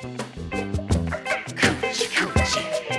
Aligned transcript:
Coochie, 0.00 0.14
coochie. 2.14 2.97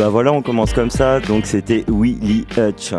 Bah 0.00 0.08
voilà, 0.08 0.32
on 0.32 0.40
commence 0.40 0.72
comme 0.72 0.88
ça. 0.88 1.20
Donc 1.20 1.44
c'était 1.44 1.84
Willy 1.86 2.46
Hutch. 2.56 2.94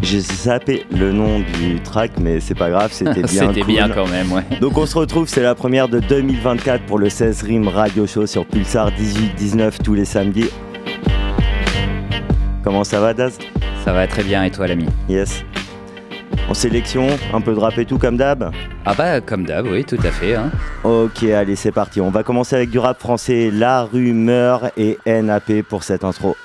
J'ai 0.00 0.18
zappé 0.18 0.84
le 0.90 1.12
nom 1.12 1.38
du 1.38 1.80
track, 1.80 2.18
mais 2.20 2.40
c'est 2.40 2.56
pas 2.56 2.70
grave, 2.70 2.90
c'était 2.92 3.22
bien. 3.22 3.48
c'était 3.52 3.62
bien 3.62 3.88
quand 3.88 4.08
même, 4.08 4.32
ouais. 4.32 4.42
Donc 4.60 4.76
on 4.76 4.84
se 4.84 4.98
retrouve, 4.98 5.28
c'est 5.28 5.42
la 5.42 5.54
première 5.54 5.86
de 5.86 6.00
2024 6.00 6.86
pour 6.86 6.98
le 6.98 7.08
16 7.08 7.42
Rim 7.42 7.68
Radio 7.68 8.04
Show 8.04 8.26
sur 8.26 8.44
Pulsar 8.44 8.90
18-19 9.38 9.80
tous 9.84 9.94
les 9.94 10.04
samedis. 10.04 10.50
Comment 12.64 12.82
ça 12.82 12.98
va, 12.98 13.14
Daz? 13.14 13.38
Ça 13.84 13.92
va 13.92 14.08
très 14.08 14.24
bien, 14.24 14.42
et 14.42 14.50
toi, 14.50 14.66
l'ami? 14.66 14.86
Yes. 15.08 15.44
En 16.52 16.54
sélection, 16.54 17.06
un 17.32 17.40
peu 17.40 17.54
de 17.54 17.58
rap 17.58 17.78
et 17.78 17.86
tout 17.86 17.96
comme 17.96 18.18
d'hab 18.18 18.52
Ah 18.84 18.92
bah 18.92 19.22
comme 19.22 19.46
d'hab, 19.46 19.64
oui, 19.68 19.86
tout 19.86 19.96
à 20.04 20.10
fait. 20.10 20.34
Hein. 20.34 20.50
Ok, 20.84 21.22
allez, 21.22 21.56
c'est 21.56 21.72
parti. 21.72 21.98
On 22.02 22.10
va 22.10 22.22
commencer 22.24 22.54
avec 22.54 22.68
du 22.68 22.78
rap 22.78 23.00
français, 23.00 23.50
La 23.50 23.84
Rumeur 23.84 24.70
et 24.76 24.98
NAP 25.06 25.62
pour 25.66 25.82
cette 25.82 26.04
intro. 26.04 26.36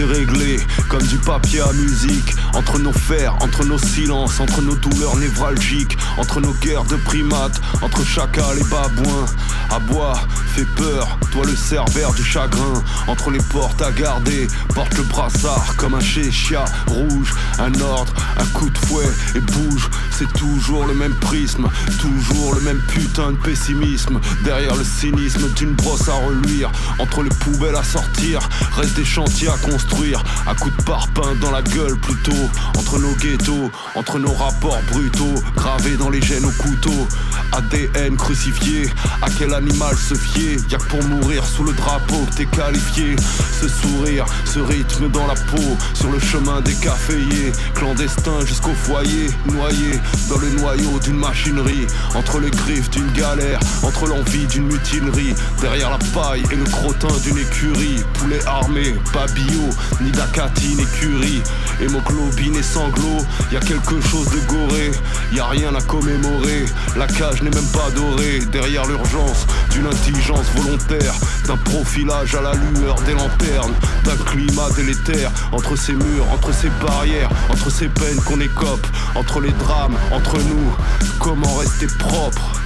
C'est 0.00 0.06
réglé, 0.06 0.58
comme 0.88 1.02
du 1.02 1.18
papier 1.18 1.60
à 1.60 1.72
musique. 1.72 2.34
Entre 2.54 2.78
nos 2.78 2.92
fers, 2.92 3.34
entre 3.42 3.64
nos 3.64 3.78
silences, 3.78 4.40
entre 4.40 4.62
nos 4.62 4.74
douleurs 4.74 5.16
névralgiques, 5.16 5.96
entre 6.16 6.40
nos 6.40 6.52
guerres 6.54 6.84
de 6.84 6.96
primates, 6.96 7.60
entre 7.82 8.04
chacal 8.04 8.58
et 8.58 8.64
babouin. 8.64 9.26
Aboie, 9.70 10.18
fais 10.54 10.64
peur, 10.64 11.18
toi 11.32 11.44
le 11.44 11.54
cerbère 11.54 12.12
du 12.12 12.24
chagrin. 12.24 12.82
Entre 13.08 13.30
les 13.30 13.42
portes 13.50 13.82
à 13.82 13.92
garder, 13.92 14.48
porte 14.74 14.96
le 14.96 15.02
brassard 15.02 15.76
comme 15.76 15.94
un 15.94 16.00
chéchia 16.00 16.64
rouge. 16.86 17.34
Un 17.58 17.78
ordre, 17.80 18.14
un 18.38 18.46
coup 18.58 18.70
de 18.70 18.78
fouet 18.78 19.10
et 19.34 19.40
bouge 19.40 19.90
c'est 20.20 20.32
toujours 20.34 20.84
le 20.84 20.92
même 20.92 21.14
prisme, 21.14 21.66
toujours 21.98 22.54
le 22.54 22.60
même 22.60 22.80
putain 22.88 23.32
de 23.32 23.36
pessimisme. 23.38 24.20
Derrière 24.44 24.76
le 24.76 24.84
cynisme 24.84 25.48
d'une 25.54 25.72
brosse 25.72 26.10
à 26.10 26.12
reluire, 26.12 26.70
entre 26.98 27.22
les 27.22 27.30
poubelles 27.30 27.74
à 27.74 27.82
sortir, 27.82 28.40
reste 28.76 28.96
des 28.96 29.04
chantiers 29.04 29.48
à 29.48 29.56
construire, 29.56 30.22
à 30.46 30.54
coups 30.54 30.76
de 30.76 30.82
parpaing 30.82 31.36
dans 31.40 31.50
la 31.50 31.62
gueule 31.62 31.96
plutôt. 31.96 32.50
Entre 32.76 32.98
nos 32.98 33.14
ghettos, 33.14 33.70
entre 33.94 34.18
nos 34.18 34.32
rapports 34.32 34.82
brutaux, 34.92 35.42
gravés 35.56 35.96
dans 35.96 36.10
les 36.10 36.20
gènes 36.20 36.44
au 36.44 36.52
couteau. 36.62 37.08
ADN 37.52 38.16
crucifié, 38.16 38.90
à 39.22 39.30
quel 39.38 39.54
animal 39.54 39.96
se 39.96 40.14
fier? 40.14 40.58
Y'a 40.68 40.76
que 40.76 40.84
pour 40.84 41.02
mourir 41.04 41.44
sous 41.46 41.64
le 41.64 41.72
drapeau 41.72 42.26
que 42.30 42.36
t'es 42.36 42.46
qualifié. 42.46 43.16
Ce 43.58 43.68
sourire, 43.68 44.26
ce 44.44 44.58
rythme 44.58 45.08
dans 45.10 45.26
la 45.26 45.34
peau, 45.34 45.76
sur 45.94 46.12
le 46.12 46.18
chemin 46.18 46.60
des 46.60 46.74
caféiers, 46.74 47.52
clandestin 47.74 48.44
jusqu'au 48.44 48.74
foyer, 48.74 49.30
noyé 49.46 49.98
dans 50.28 50.38
le 50.38 50.50
noyau 50.50 50.98
d'une 51.02 51.16
machinerie, 51.16 51.86
entre 52.14 52.40
les 52.40 52.50
griffes 52.50 52.90
d'une 52.90 53.10
galère, 53.12 53.60
entre 53.82 54.06
l'envie 54.06 54.46
d'une 54.46 54.66
mutinerie, 54.66 55.34
derrière 55.60 55.90
la 55.90 55.98
paille 56.14 56.42
et 56.50 56.56
le 56.56 56.64
crottin 56.64 57.14
d'une 57.24 57.38
écurie, 57.38 58.02
poulet 58.14 58.44
armé, 58.46 58.94
pas 59.12 59.26
bio, 59.26 59.68
ni 60.00 60.10
d'acatine 60.12 60.78
ni 60.78 60.86
curie, 60.86 61.42
hémoglobine 61.80 62.56
et 62.56 62.62
sanglots, 62.62 63.24
y 63.52 63.56
a 63.56 63.60
quelque 63.60 64.00
chose 64.00 64.28
de 64.30 64.40
goré, 64.46 64.90
y 65.32 65.40
a 65.40 65.46
rien 65.46 65.74
à 65.74 65.82
commémorer, 65.82 66.64
la 66.96 67.06
cage 67.06 67.42
n'est 67.42 67.50
même 67.50 67.70
pas 67.72 67.90
dorée, 67.94 68.40
derrière 68.52 68.86
l'urgence 68.86 69.46
d'une 69.70 69.86
intelligence 69.86 70.46
volontaire, 70.56 71.14
d'un 71.46 71.56
profilage 71.56 72.34
à 72.34 72.42
la 72.42 72.52
lueur 72.54 72.96
des 73.02 73.12
lanternes, 73.12 73.74
d'un 74.04 74.16
climat 74.24 74.70
délétère, 74.76 75.30
entre 75.52 75.76
ces 75.76 75.92
murs, 75.92 76.26
entre 76.32 76.52
ces 76.52 76.70
barrières, 76.84 77.30
entre 77.50 77.70
ces 77.70 77.88
peines 77.88 78.20
qu'on 78.24 78.40
écope, 78.40 78.86
entre 79.14 79.40
les 79.40 79.52
drames, 79.52 79.96
entre 80.12 80.38
nous, 80.38 80.76
comment 81.18 81.56
rester 81.56 81.86
propre. 81.98 82.60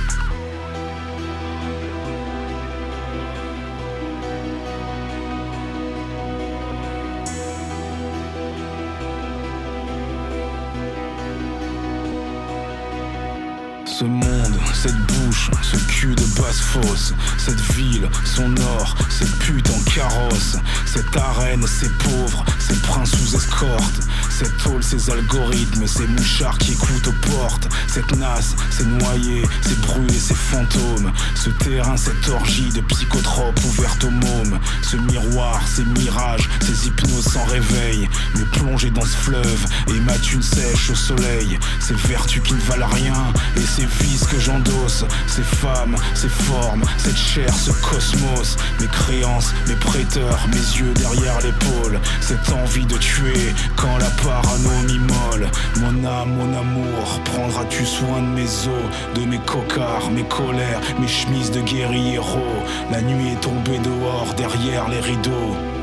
Ce 13.86 14.04
monde, 14.04 14.58
cette 14.72 14.96
bouche, 15.06 15.50
ce 15.62 15.76
cul 15.76 16.16
de 16.16 16.24
basse 16.40 16.60
fosse, 16.60 17.14
cette 17.38 17.60
ville, 17.74 18.08
son 18.24 18.52
or, 18.78 18.96
cette 19.08 19.38
pute 19.38 19.70
en 19.70 19.90
carrosse, 19.90 20.56
cette 20.84 21.16
arène, 21.16 21.64
ces 21.66 21.88
pauvres, 21.90 22.44
ces 22.58 22.74
princes 22.82 23.12
sous 23.12 23.36
escorte, 23.36 24.00
cette 24.36 24.56
tôle, 24.58 24.82
ces 24.82 25.10
algorithmes, 25.10 25.86
ces 25.86 26.06
mouchards 26.08 26.58
qui 26.58 26.72
écoutent 26.72 27.06
aux 27.06 27.28
portes, 27.30 27.68
cette 27.86 28.16
nasse, 28.16 28.56
ces 28.70 28.84
noyés, 28.84 29.44
ces 29.62 29.76
brûlés, 29.76 30.18
ces 30.18 30.34
fantômes, 30.34 31.12
ce 31.36 31.50
terrain, 31.50 31.96
cette 31.96 32.28
orgie 32.28 32.70
de 32.70 32.80
psychotropes 32.80 33.60
ouverte 33.64 34.02
aux 34.04 34.10
mômes, 34.10 34.58
ce 34.82 34.96
miroir, 34.96 35.60
ces 35.68 35.84
mirages, 35.84 36.48
ces 36.60 36.88
hypnoses 36.88 37.32
sans 37.32 37.44
réveil, 37.44 38.08
mais 38.34 38.44
plongé 38.58 38.90
dans 38.90 39.04
ce 39.04 39.16
fleuve 39.16 39.66
et 39.88 40.00
ma 40.00 40.18
thune 40.18 40.42
sèche 40.42 40.90
au 40.90 40.96
soleil, 40.96 41.58
ces 41.78 41.94
vertus 41.94 42.42
qui 42.42 42.54
ne 42.54 42.60
valent 42.60 42.88
rien 42.88 43.32
et 43.56 43.60
ces 43.60 43.86
vices 44.02 44.26
que 44.26 44.40
j'endosse, 44.40 45.04
ces 45.28 45.42
femmes, 45.42 45.96
ces 46.14 46.28
formes, 46.28 46.82
cette 46.98 47.16
chair, 47.16 47.54
ce 47.54 47.70
cosmos, 47.70 48.56
mes 48.80 48.88
créances, 48.88 49.54
mes 49.68 49.76
prêteurs, 49.76 50.40
mes 50.48 50.56
yeux 50.56 50.92
derrière 50.94 51.40
l'épaule, 51.40 52.00
cette 52.20 52.50
envie 52.52 52.86
de 52.86 52.96
tuer 52.96 53.54
quand 53.76 53.96
la 53.98 54.10
parano 54.24 54.82
m'immole. 54.86 55.50
Mon 55.80 56.04
âme, 56.04 56.30
mon 56.36 56.58
amour, 56.58 57.20
prendras-tu 57.24 57.84
soin 57.84 58.20
de 58.22 58.28
mes 58.28 58.66
os, 58.66 59.20
de 59.20 59.26
mes 59.26 59.38
cocards, 59.38 60.10
mes 60.10 60.24
colères, 60.24 60.80
mes 61.00 61.08
chemises 61.08 61.50
de 61.50 61.60
guerriero 61.60 62.46
La 62.90 63.00
nuit 63.02 63.32
est 63.32 63.40
tombée 63.40 63.78
dehors 63.78 64.34
derrière 64.36 64.88
les 64.88 65.00
rideaux. 65.00 65.73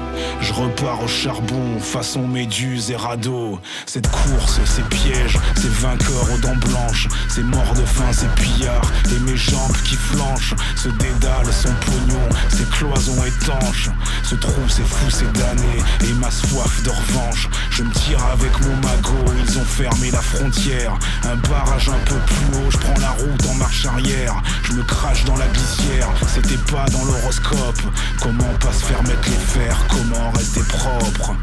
Je 0.42 0.54
repars 0.54 1.04
au 1.04 1.08
charbon, 1.08 1.80
façon 1.80 2.28
méduse 2.28 2.92
et 2.92 2.96
radeau. 2.96 3.60
Cette 3.86 4.10
course, 4.10 4.60
ces 4.66 4.82
pièges, 4.84 5.38
ces 5.56 5.70
vainqueurs 5.70 6.32
aux 6.34 6.38
dents 6.40 6.56
blanches, 6.56 7.08
ces 7.30 7.44
morts 7.44 7.74
de 7.76 7.86
faim, 7.86 8.12
ces 8.12 8.28
pillards, 8.42 8.92
et 9.16 9.20
mes 9.20 9.38
jambes 9.38 9.78
qui 9.84 9.96
flanchent. 9.96 10.56
Ce 10.76 10.90
dédale, 10.90 11.52
son 11.52 11.74
pognon, 11.86 12.30
ces 12.50 12.66
cloisons 12.66 13.24
étanches. 13.24 13.90
Ce 14.24 14.36
trou, 14.36 14.62
c'est 14.68 14.86
fou, 14.86 15.10
c'est 15.10 15.32
damné, 15.34 15.78
et 16.04 16.14
ma 16.14 16.32
soif 16.32 16.84
de 16.84 16.90
revanche. 16.90 17.48
Je 17.70 17.84
me 17.84 17.92
tire 17.92 18.24
avec 18.26 18.52
mon 18.62 18.76
magot, 18.78 19.34
ils 19.46 19.58
ont 19.58 19.66
fermé 19.66 20.12
la 20.12 20.22
frontière. 20.22 20.98
Un 21.24 21.36
barrage 21.50 21.90
un 21.90 22.06
peu 22.06 22.16
plus 22.16 22.58
haut, 22.58 22.72
je 22.72 22.78
prends 22.78 23.00
la 23.00 23.12
route 23.12 23.48
en 23.50 23.54
marche 23.56 23.86
arrière. 23.86 24.42
Je 24.64 24.74
me 24.74 24.84
crache 24.84 25.24
dans 25.26 25.38
la 25.38 25.48
glissière, 25.48 26.10
c'était 26.28 26.62
pas 26.72 26.86
dans 26.90 27.06
l'horoscope. 27.06 27.82
Comment 28.22 28.54
pas 28.60 28.74
se 28.74 28.86
faire 28.86 29.04
mettre 29.04 29.30
les 29.30 29.38
fers, 29.38 29.78
comment 29.90 30.11
rester 30.34 30.64
propre 30.64 31.36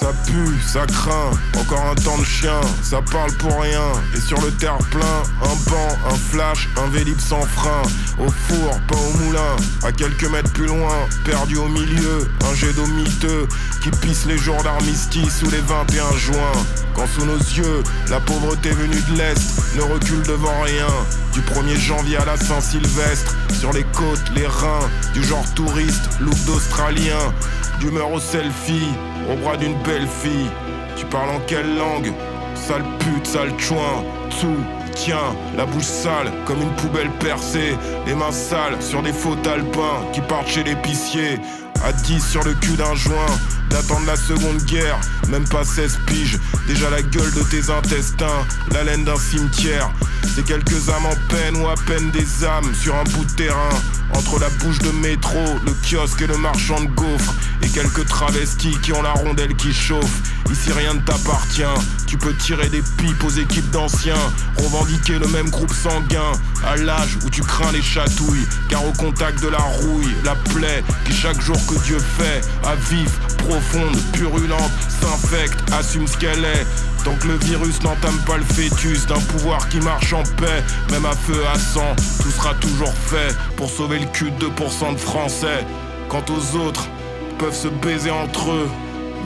Ça 0.00 0.12
pue, 0.26 0.60
ça 0.66 0.86
craint, 0.86 1.30
encore 1.58 1.86
un 1.90 1.94
temps 1.94 2.18
de 2.18 2.24
chien, 2.24 2.60
ça 2.82 3.00
parle 3.10 3.32
pour 3.34 3.60
rien. 3.60 3.92
Et 4.14 4.20
sur 4.20 4.40
le 4.40 4.50
terre-plein, 4.50 5.22
un 5.42 5.70
banc, 5.70 5.98
un 6.10 6.14
flash, 6.14 6.68
un 6.76 6.88
vélib 6.88 7.18
sans 7.18 7.42
frein. 7.42 7.82
Au 8.18 8.28
four, 8.28 8.80
pas 8.88 8.96
au 8.96 9.24
moulin, 9.24 9.56
à 9.82 9.92
quelques 9.92 10.28
mètres 10.28 10.52
plus 10.52 10.66
loin, 10.66 10.94
perdu 11.24 11.56
au 11.56 11.68
milieu, 11.68 12.28
un 12.50 12.54
jet 12.54 12.72
d'eau 12.72 12.86
miteux 12.86 13.46
qui 13.82 13.90
pisse 13.90 14.26
les 14.26 14.36
jours 14.36 14.62
d'armistice 14.62 15.38
sous 15.38 15.50
les 15.50 15.60
21 15.60 16.16
juin. 16.16 16.52
Quand 16.94 17.06
sous 17.06 17.24
nos 17.24 17.38
yeux, 17.38 17.82
la 18.10 18.20
pauvreté 18.20 18.70
venue 18.70 19.00
de 19.10 19.16
l'Est 19.16 19.76
ne 19.76 19.82
recule 19.82 20.22
devant 20.22 20.60
rien. 20.62 20.88
Du 21.32 21.40
1er 21.40 21.78
janvier 21.78 22.16
à 22.18 22.24
la 22.24 22.36
Saint-Sylvestre, 22.36 23.36
sur 23.58 23.72
les 23.72 23.84
côtes, 23.84 24.30
les 24.34 24.46
reins, 24.46 24.88
du 25.14 25.22
genre 25.24 25.44
touriste, 25.54 26.10
look 26.20 26.36
d'Australien, 26.46 27.18
d'humeur 27.80 28.12
au 28.12 28.20
selfie, 28.20 28.88
au 29.30 29.36
bras 29.36 29.56
d'une 29.56 29.76
belle 29.82 30.06
fille. 30.06 30.50
Tu 30.96 31.06
parles 31.06 31.30
en 31.30 31.40
quelle 31.46 31.76
langue? 31.76 32.12
Sale 32.54 32.84
pute, 32.98 33.26
sale 33.26 33.52
chouin, 33.58 34.04
tout. 34.40 34.64
Tiens, 34.94 35.34
la 35.56 35.66
bouche 35.66 35.84
sale 35.84 36.30
comme 36.44 36.62
une 36.62 36.74
poubelle 36.76 37.10
percée, 37.18 37.76
les 38.06 38.14
mains 38.14 38.30
sales 38.30 38.80
sur 38.80 39.02
des 39.02 39.12
faux 39.12 39.36
alpins 39.52 40.06
qui 40.12 40.20
partent 40.20 40.48
chez 40.48 40.62
l'épicier. 40.62 41.40
À 41.84 41.92
10 41.92 42.24
sur 42.24 42.42
le 42.44 42.54
cul 42.54 42.76
d'un 42.76 42.94
joint, 42.94 43.26
d'attendre 43.68 44.06
la 44.06 44.16
seconde 44.16 44.62
guerre, 44.64 44.98
même 45.28 45.46
pas 45.48 45.64
16 45.64 45.98
piges, 46.06 46.38
déjà 46.66 46.88
la 46.88 47.02
gueule 47.02 47.32
de 47.32 47.42
tes 47.42 47.70
intestins, 47.70 48.46
la 48.72 48.84
laine 48.84 49.04
d'un 49.04 49.16
cimetière. 49.16 49.90
C'est 50.34 50.44
quelques 50.44 50.88
âmes 50.88 51.06
en 51.06 51.28
peine 51.28 51.60
ou 51.60 51.68
à 51.68 51.74
peine 51.86 52.10
des 52.10 52.44
âmes 52.44 52.72
sur 52.74 52.94
un 52.94 53.04
bout 53.04 53.24
de 53.24 53.32
terrain, 53.32 53.68
entre 54.14 54.38
la 54.38 54.48
bouche 54.48 54.78
de 54.78 54.90
métro, 54.90 55.38
le 55.64 55.72
kiosque 55.82 56.22
et 56.22 56.26
le 56.26 56.36
marchand 56.36 56.80
de 56.80 56.86
gaufres, 56.88 57.34
et 57.62 57.68
quelques 57.68 58.06
travestis 58.06 58.76
qui 58.82 58.92
ont 58.92 59.02
la 59.02 59.12
rondelle 59.12 59.54
qui 59.56 59.72
chauffe. 59.72 60.22
Ici 60.50 60.72
rien 60.72 60.94
ne 60.94 61.00
t'appartient, 61.00 61.62
tu 62.06 62.18
peux 62.18 62.34
tirer 62.34 62.68
des 62.68 62.82
pipes 62.96 63.24
aux 63.24 63.30
équipes 63.30 63.70
d'anciens, 63.70 64.14
revendiquer 64.58 65.18
le 65.18 65.26
même 65.28 65.50
groupe 65.50 65.72
sanguin, 65.72 66.32
à 66.66 66.76
l'âge 66.76 67.18
où 67.24 67.30
tu 67.30 67.42
crains 67.42 67.72
les 67.72 67.82
chatouilles, 67.82 68.46
car 68.68 68.84
au 68.86 68.92
contact 68.92 69.42
de 69.42 69.48
la 69.48 69.58
rouille, 69.58 70.14
la 70.24 70.34
plaie 70.52 70.84
qui 71.06 71.12
chaque 71.12 71.40
jour 71.40 71.56
que 71.66 71.74
Dieu 71.84 71.98
fait, 71.98 72.40
à 72.66 72.74
vif, 72.76 73.18
profonde, 73.38 73.96
purulente, 74.12 74.70
s'infecte, 75.00 75.58
assume 75.72 76.06
ce 76.06 76.16
qu'elle 76.16 76.44
est. 76.44 76.66
Que 77.04 77.28
le 77.28 77.38
virus 77.38 77.82
n'entame 77.82 78.18
pas 78.26 78.36
le 78.36 78.44
fœtus 78.44 79.06
d'un 79.06 79.20
pouvoir 79.20 79.68
qui 79.68 79.78
marche 79.78 80.12
en 80.12 80.22
paix, 80.22 80.62
même 80.90 81.06
à 81.06 81.12
feu 81.12 81.42
à 81.54 81.58
sang, 81.58 81.94
tout 82.22 82.30
sera 82.30 82.54
toujours 82.54 82.92
fait 82.92 83.34
pour 83.56 83.70
sauver 83.70 84.00
le 84.00 84.06
cul 84.06 84.30
de 84.32 84.46
2% 84.46 84.92
de 84.92 84.98
Français. 84.98 85.64
Quant 86.08 86.24
aux 86.28 86.56
autres, 86.58 86.86
peuvent 87.38 87.54
se 87.54 87.68
baiser 87.68 88.10
entre 88.10 88.50
eux, 88.50 88.68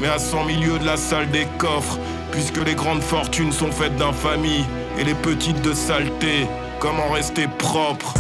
mais 0.01 0.07
à 0.07 0.19
100 0.19 0.45
milieux 0.45 0.79
de 0.79 0.85
la 0.85 0.97
salle 0.97 1.31
des 1.31 1.47
coffres, 1.57 1.99
puisque 2.31 2.59
les 2.65 2.75
grandes 2.75 3.03
fortunes 3.03 3.53
sont 3.53 3.73
faites 3.73 3.97
d'infamie 3.97 4.65
et 4.99 5.05
les 5.05 5.15
petites 5.15 5.63
de 5.63 5.73
saleté. 5.73 6.47
Comment 6.79 7.09
rester 7.09 7.49
propre? 7.49 8.15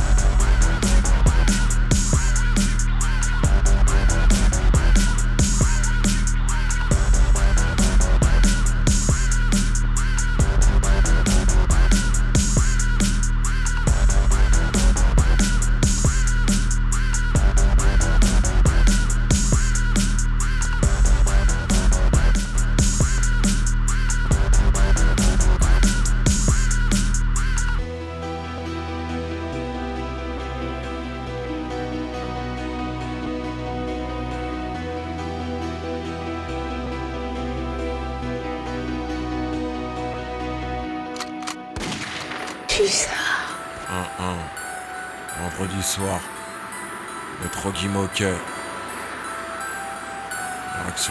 Direction 48.19 48.35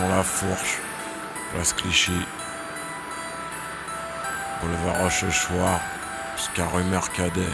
La 0.09 0.23
Fourche. 0.23 0.79
Place 1.53 1.71
Clichy. 1.71 2.11
Boulevard 4.61 5.03
Rochechouart. 5.03 5.79
Jusqu'à 6.35 6.65
rue 6.67 6.83
Mercadet. 6.83 7.47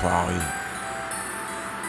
Paris. 0.00 0.34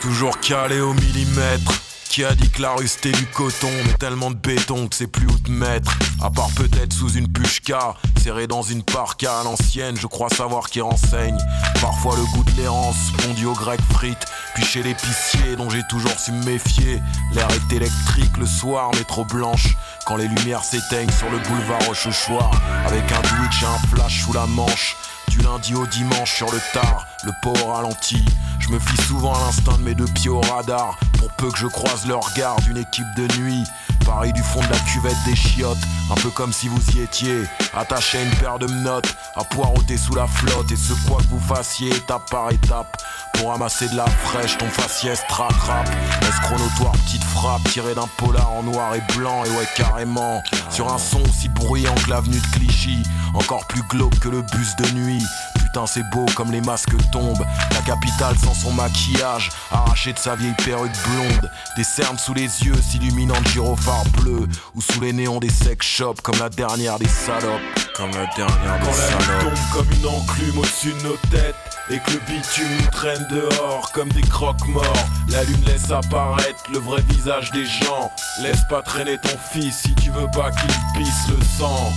Toujours 0.01 0.39
calé 0.39 0.79
au 0.79 0.95
millimètre. 0.95 1.79
Qui 2.09 2.25
a 2.25 2.33
dit 2.33 2.49
que 2.49 2.63
la 2.63 2.71
rue 2.71 2.87
c'était 2.87 3.11
du 3.11 3.27
coton? 3.27 3.69
Mais 3.85 3.93
tellement 3.93 4.31
de 4.31 4.37
béton 4.37 4.87
que 4.87 4.95
c'est 4.95 5.05
plus 5.05 5.27
où 5.27 5.37
te 5.37 5.51
mettre 5.51 5.91
À 6.23 6.31
part 6.31 6.49
peut-être 6.55 6.91
sous 6.91 7.11
une 7.11 7.31
pushka 7.31 7.93
Serré 8.27 8.45
dans 8.45 8.61
une 8.61 8.83
parka 8.83 9.39
à 9.39 9.43
l'ancienne. 9.45 9.95
Je 9.95 10.05
crois 10.05 10.27
savoir 10.27 10.69
qui 10.69 10.81
renseigne. 10.81 11.37
Parfois 11.79 12.17
le 12.17 12.23
goût 12.33 12.43
de 12.43 12.61
l'errance 12.61 12.97
Pondu 13.19 13.45
au 13.45 13.53
grec 13.53 13.79
frites. 13.93 14.25
Puis 14.53 14.65
chez 14.65 14.83
l'épicier 14.83 15.55
dont 15.55 15.69
j'ai 15.69 15.81
toujours 15.89 16.19
su 16.19 16.33
me 16.33 16.43
méfier. 16.43 17.01
L'air 17.31 17.47
est 17.51 17.73
électrique 17.73 18.35
le 18.37 18.45
soir 18.45 18.91
mais 18.95 19.05
trop 19.05 19.23
blanche 19.23 19.77
Quand 20.05 20.17
les 20.17 20.27
lumières 20.27 20.65
s'éteignent 20.65 21.09
sur 21.09 21.29
le 21.29 21.39
boulevard 21.39 21.81
Rochechouart. 21.87 22.51
Avec 22.85 23.09
un 23.13 23.21
Twitch 23.21 23.63
et 23.63 23.65
un 23.65 23.95
flash 23.95 24.25
sous 24.25 24.33
la 24.33 24.45
manche. 24.45 24.97
Du 25.29 25.37
lundi 25.39 25.73
au 25.73 25.87
dimanche 25.87 26.35
sur 26.35 26.51
le 26.51 26.59
tard, 26.73 27.05
le 27.23 27.31
au 27.47 27.71
ralenti. 27.71 28.23
Je 28.59 28.69
me 28.69 28.79
fie 28.79 29.01
souvent 29.03 29.33
à 29.33 29.39
l'instinct 29.39 29.77
de 29.77 29.83
mes 29.83 29.95
deux 29.95 30.05
pieds 30.05 30.29
au 30.29 30.41
radar, 30.41 30.97
pour 31.17 31.31
peu 31.33 31.49
que 31.51 31.57
je 31.57 31.67
croise 31.67 32.05
le 32.05 32.15
regard 32.15 32.57
d'une 32.61 32.77
équipe 32.77 33.07
de 33.15 33.27
nuit. 33.39 33.63
Paris 34.05 34.31
du 34.31 34.41
fond 34.41 34.61
de 34.61 34.69
la 34.69 34.79
cuvette 34.79 35.17
des 35.25 35.35
chiottes, 35.35 35.77
un 36.09 36.15
peu 36.15 36.29
comme 36.29 36.53
si 36.53 36.69
vous 36.69 36.81
y 36.95 37.01
étiez. 37.01 37.43
Attaché 37.75 38.19
à 38.19 38.23
une 38.23 38.35
paire 38.35 38.57
de 38.57 38.65
menottes, 38.67 39.15
à 39.35 39.43
poireauter 39.43 39.97
sous 39.97 40.15
la 40.15 40.27
flotte, 40.27 40.71
et 40.71 40.77
ce 40.77 40.93
quoi 41.07 41.17
que 41.17 41.27
vous 41.27 41.41
fassiez 41.41 41.89
étape 41.89 42.29
par 42.29 42.51
étape. 42.51 43.01
Pour 43.33 43.51
ramasser 43.51 43.89
de 43.89 43.97
la 43.97 44.07
fraîche, 44.07 44.57
ton 44.57 44.69
faciès 44.69 45.21
trac 45.27 45.51
rap. 45.51 45.89
Escronotoire, 46.27 46.93
petite 47.05 47.23
frappe, 47.23 47.63
tirée 47.69 47.95
d'un 47.95 48.07
polar 48.17 48.49
en 48.51 48.63
noir 48.63 48.95
et 48.95 49.03
blanc, 49.15 49.43
et 49.43 49.49
ouais, 49.49 49.67
carrément. 49.75 50.41
Sur 50.69 50.91
un 50.91 50.97
son 50.97 51.21
aussi 51.23 51.49
bruyant 51.49 51.95
que 51.95 52.09
l'avenue 52.09 52.39
de 52.39 52.47
Clichy, 52.57 53.03
encore 53.33 53.67
plus 53.67 53.83
glauque 53.83 54.17
que 54.19 54.29
le 54.29 54.41
bus 54.41 54.75
de 54.77 54.89
nuit. 54.91 55.23
Putain, 55.67 55.85
c'est 55.85 56.09
beau 56.11 56.25
comme 56.35 56.51
les 56.51 56.61
masques 56.61 56.95
tombent. 57.11 57.45
La 57.71 57.81
capitale 57.81 58.37
sans 58.37 58.53
son 58.53 58.71
maquillage, 58.71 59.49
arraché 59.69 60.13
de 60.13 60.17
sa 60.17 60.35
vieille 60.35 60.55
perruque 60.63 60.95
blonde. 61.09 61.51
Des 61.75 61.83
cernes 61.83 62.17
sous 62.17 62.33
les 62.33 62.63
yeux 62.63 62.81
s'illuminant 62.81 63.39
de 63.41 63.47
gyrophares 63.47 64.07
bleus. 64.21 64.47
Ou 64.75 64.81
sous 64.81 65.01
les 65.01 65.11
néons 65.11 65.39
des 65.39 65.49
sex 65.49 65.85
shops, 65.85 66.21
comme 66.23 66.39
la 66.39 66.47
dernière 66.47 66.97
des 66.99 67.07
salopes. 67.09 67.59
Comme 67.97 68.11
la 68.11 68.27
dernière 68.37 68.79
des 68.79 68.85
Quand 68.85 68.97
la 68.97 69.09
nuit 69.09 69.43
tombe 69.43 69.73
comme 69.73 69.91
une 69.91 70.07
enclume 70.07 70.57
au-dessus 70.59 70.93
de 70.93 71.03
nos 71.03 71.17
têtes 71.31 71.55
Et 71.89 71.99
que 71.99 72.11
le 72.11 72.19
bitume 72.19 72.77
nous 72.79 72.91
traîne 72.91 73.27
dehors 73.29 73.91
comme 73.91 74.09
des 74.09 74.21
croque-morts 74.21 74.83
La 75.29 75.43
lune 75.43 75.65
laisse 75.65 75.89
apparaître 75.89 76.63
le 76.71 76.77
vrai 76.77 77.01
visage 77.09 77.51
des 77.51 77.65
gens 77.65 78.11
Laisse 78.41 78.61
pas 78.69 78.83
traîner 78.83 79.17
ton 79.17 79.35
fils 79.51 79.79
si 79.81 79.95
tu 79.95 80.11
veux 80.11 80.29
pas 80.31 80.51
qu'il 80.51 80.69
pisse 80.95 81.27
le 81.29 81.43
sang 81.57 81.91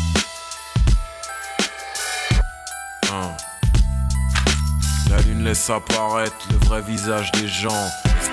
Hein. 3.12 3.49
Laisse 5.42 5.70
apparaître 5.70 6.36
le 6.50 6.66
vrai 6.66 6.82
visage 6.82 7.32
des 7.32 7.48
gens. 7.48 7.88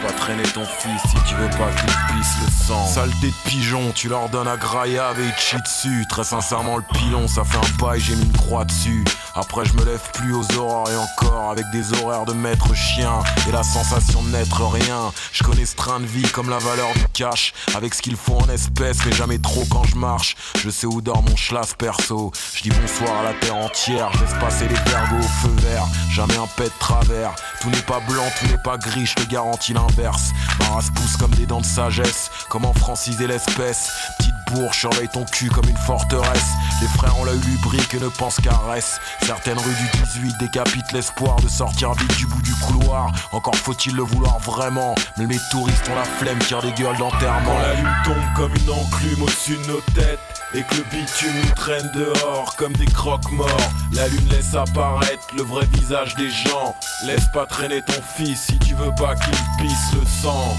Pas 0.05 0.13
traîner 0.13 0.43
ton 0.43 0.63
fils 0.63 1.01
si 1.09 1.15
tu 1.27 1.33
veux 1.35 1.49
pas 1.49 1.71
qu'il 1.71 1.89
pisse 2.15 2.35
le 2.45 2.65
sang. 2.67 2.85
Saleté 2.85 3.27
de 3.27 3.49
pigeon, 3.49 3.91
tu 3.95 4.09
leur 4.09 4.29
donnes 4.29 4.47
à 4.47 4.55
Graia 4.55 5.07
avec 5.07 5.37
chie 5.39 5.57
dessus. 5.61 6.05
Très 6.07 6.23
sincèrement, 6.23 6.77
le 6.77 6.83
pilon, 6.93 7.27
ça 7.27 7.43
fait 7.43 7.57
un 7.57 7.83
bail, 7.83 7.99
j'ai 7.99 8.15
mis 8.15 8.23
une 8.23 8.31
croix 8.31 8.63
dessus. 8.65 9.03
Après, 9.33 9.65
je 9.65 9.73
me 9.73 9.85
lève 9.85 10.01
plus 10.13 10.33
aux 10.33 10.57
aurores 10.57 10.89
et 10.91 10.95
encore 10.95 11.51
avec 11.51 11.65
des 11.71 11.93
horaires 11.99 12.25
de 12.25 12.33
maître 12.33 12.75
chien 12.75 13.19
et 13.47 13.51
la 13.51 13.63
sensation 13.63 14.21
de 14.23 14.29
n'être 14.29 14.65
rien. 14.65 15.11
Je 15.31 15.43
connais 15.43 15.65
ce 15.65 15.75
train 15.75 15.99
de 15.99 16.05
vie 16.05 16.23
comme 16.23 16.49
la 16.49 16.57
valeur 16.59 16.93
du 16.93 17.05
cash, 17.13 17.53
avec 17.75 17.93
ce 17.93 18.01
qu'il 18.01 18.15
faut 18.15 18.37
en 18.37 18.49
espèces, 18.49 19.05
mais 19.05 19.13
jamais 19.13 19.39
trop 19.39 19.63
quand 19.71 19.83
je 19.83 19.95
marche. 19.95 20.35
Je 20.59 20.69
sais 20.69 20.87
où 20.87 21.01
dort 21.01 21.23
mon 21.23 21.35
schlass 21.35 21.73
perso. 21.73 22.31
Je 22.55 22.63
dis 22.63 22.69
bonsoir 22.69 23.19
à 23.19 23.23
la 23.23 23.33
terre 23.33 23.55
entière, 23.55 24.11
je 24.13 24.21
laisse 24.21 24.39
passer 24.39 24.67
les 24.67 24.91
pergos 24.91 25.17
au 25.17 25.47
feu 25.47 25.55
vert. 25.57 25.85
Jamais 26.11 26.37
un 26.37 26.47
pet 26.55 26.65
de 26.65 26.79
travers. 26.79 27.33
Tout 27.61 27.69
n'est 27.69 27.81
pas 27.81 27.99
blanc, 28.07 28.25
tout 28.39 28.47
n'est 28.47 28.61
pas 28.63 28.77
gris, 28.77 29.05
je 29.05 29.15
te 29.15 29.23
garantis 29.23 29.73
l'inverse. 29.87 30.31
Race 30.71 30.89
pousse 30.93 31.17
comme 31.17 31.31
des 31.31 31.45
dents 31.45 31.61
de 31.61 31.65
sagesse. 31.65 32.29
Comment 32.49 32.73
franciser 32.73 33.27
l'espèce 33.27 33.91
Petite 34.17 34.33
bourge, 34.53 34.77
surveille 34.77 35.09
ton 35.09 35.25
cul 35.25 35.49
comme 35.49 35.67
une 35.67 35.77
forteresse. 35.77 36.51
Les 36.81 36.87
frères 36.87 37.17
ont 37.19 37.25
l'œil 37.25 37.39
lubrique 37.39 37.93
et 37.93 37.99
ne 37.99 38.09
pensent 38.09 38.39
qu'à 38.39 38.57
reste. 38.69 38.99
Certaines 39.23 39.57
rues 39.57 39.75
du 39.75 40.03
18 40.21 40.37
décapitent 40.39 40.91
l'espoir 40.93 41.37
de 41.37 41.47
sortir 41.47 41.93
vite 41.93 42.15
du 42.17 42.25
bout 42.27 42.41
du 42.41 42.53
couloir. 42.55 43.11
Encore 43.31 43.55
faut-il 43.55 43.95
le 43.95 44.03
vouloir 44.03 44.39
vraiment. 44.39 44.95
Mais 45.17 45.25
les 45.25 45.39
touristes 45.51 45.87
ont 45.89 45.95
la 45.95 46.03
flemme, 46.03 46.39
tirent 46.39 46.61
des 46.61 46.73
gueules 46.73 46.97
d'enterrement. 46.97 47.59
La 47.59 47.73
lune 47.73 47.95
tombe 48.03 48.33
comme 48.35 48.55
une 48.55 48.69
enclume 48.69 49.23
au-dessus 49.23 49.57
de 49.57 49.67
nos 49.67 49.81
têtes 49.93 50.36
Et 50.53 50.63
que 50.63 50.75
le 50.75 50.83
bitume 50.83 51.33
nous 51.43 51.53
traîne 51.55 51.89
dehors 51.93 52.55
comme 52.55 52.73
des 52.73 52.85
croque-morts 52.85 53.47
La 53.93 54.07
lune 54.07 54.29
laisse 54.29 54.55
apparaître 54.55 55.27
le 55.35 55.43
vrai 55.43 55.65
visage 55.73 56.15
des 56.15 56.29
gens 56.29 56.73
Laisse 57.05 57.25
pas 57.33 57.45
traîner 57.45 57.81
ton 57.81 58.01
fils 58.15 58.39
si 58.47 58.59
tu 58.59 58.73
veux 58.75 58.91
pas 58.97 59.15
qu'il 59.15 59.33
pisse 59.59 59.93
le 59.93 60.05
sang 60.21 60.55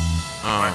Hein. 0.47 0.71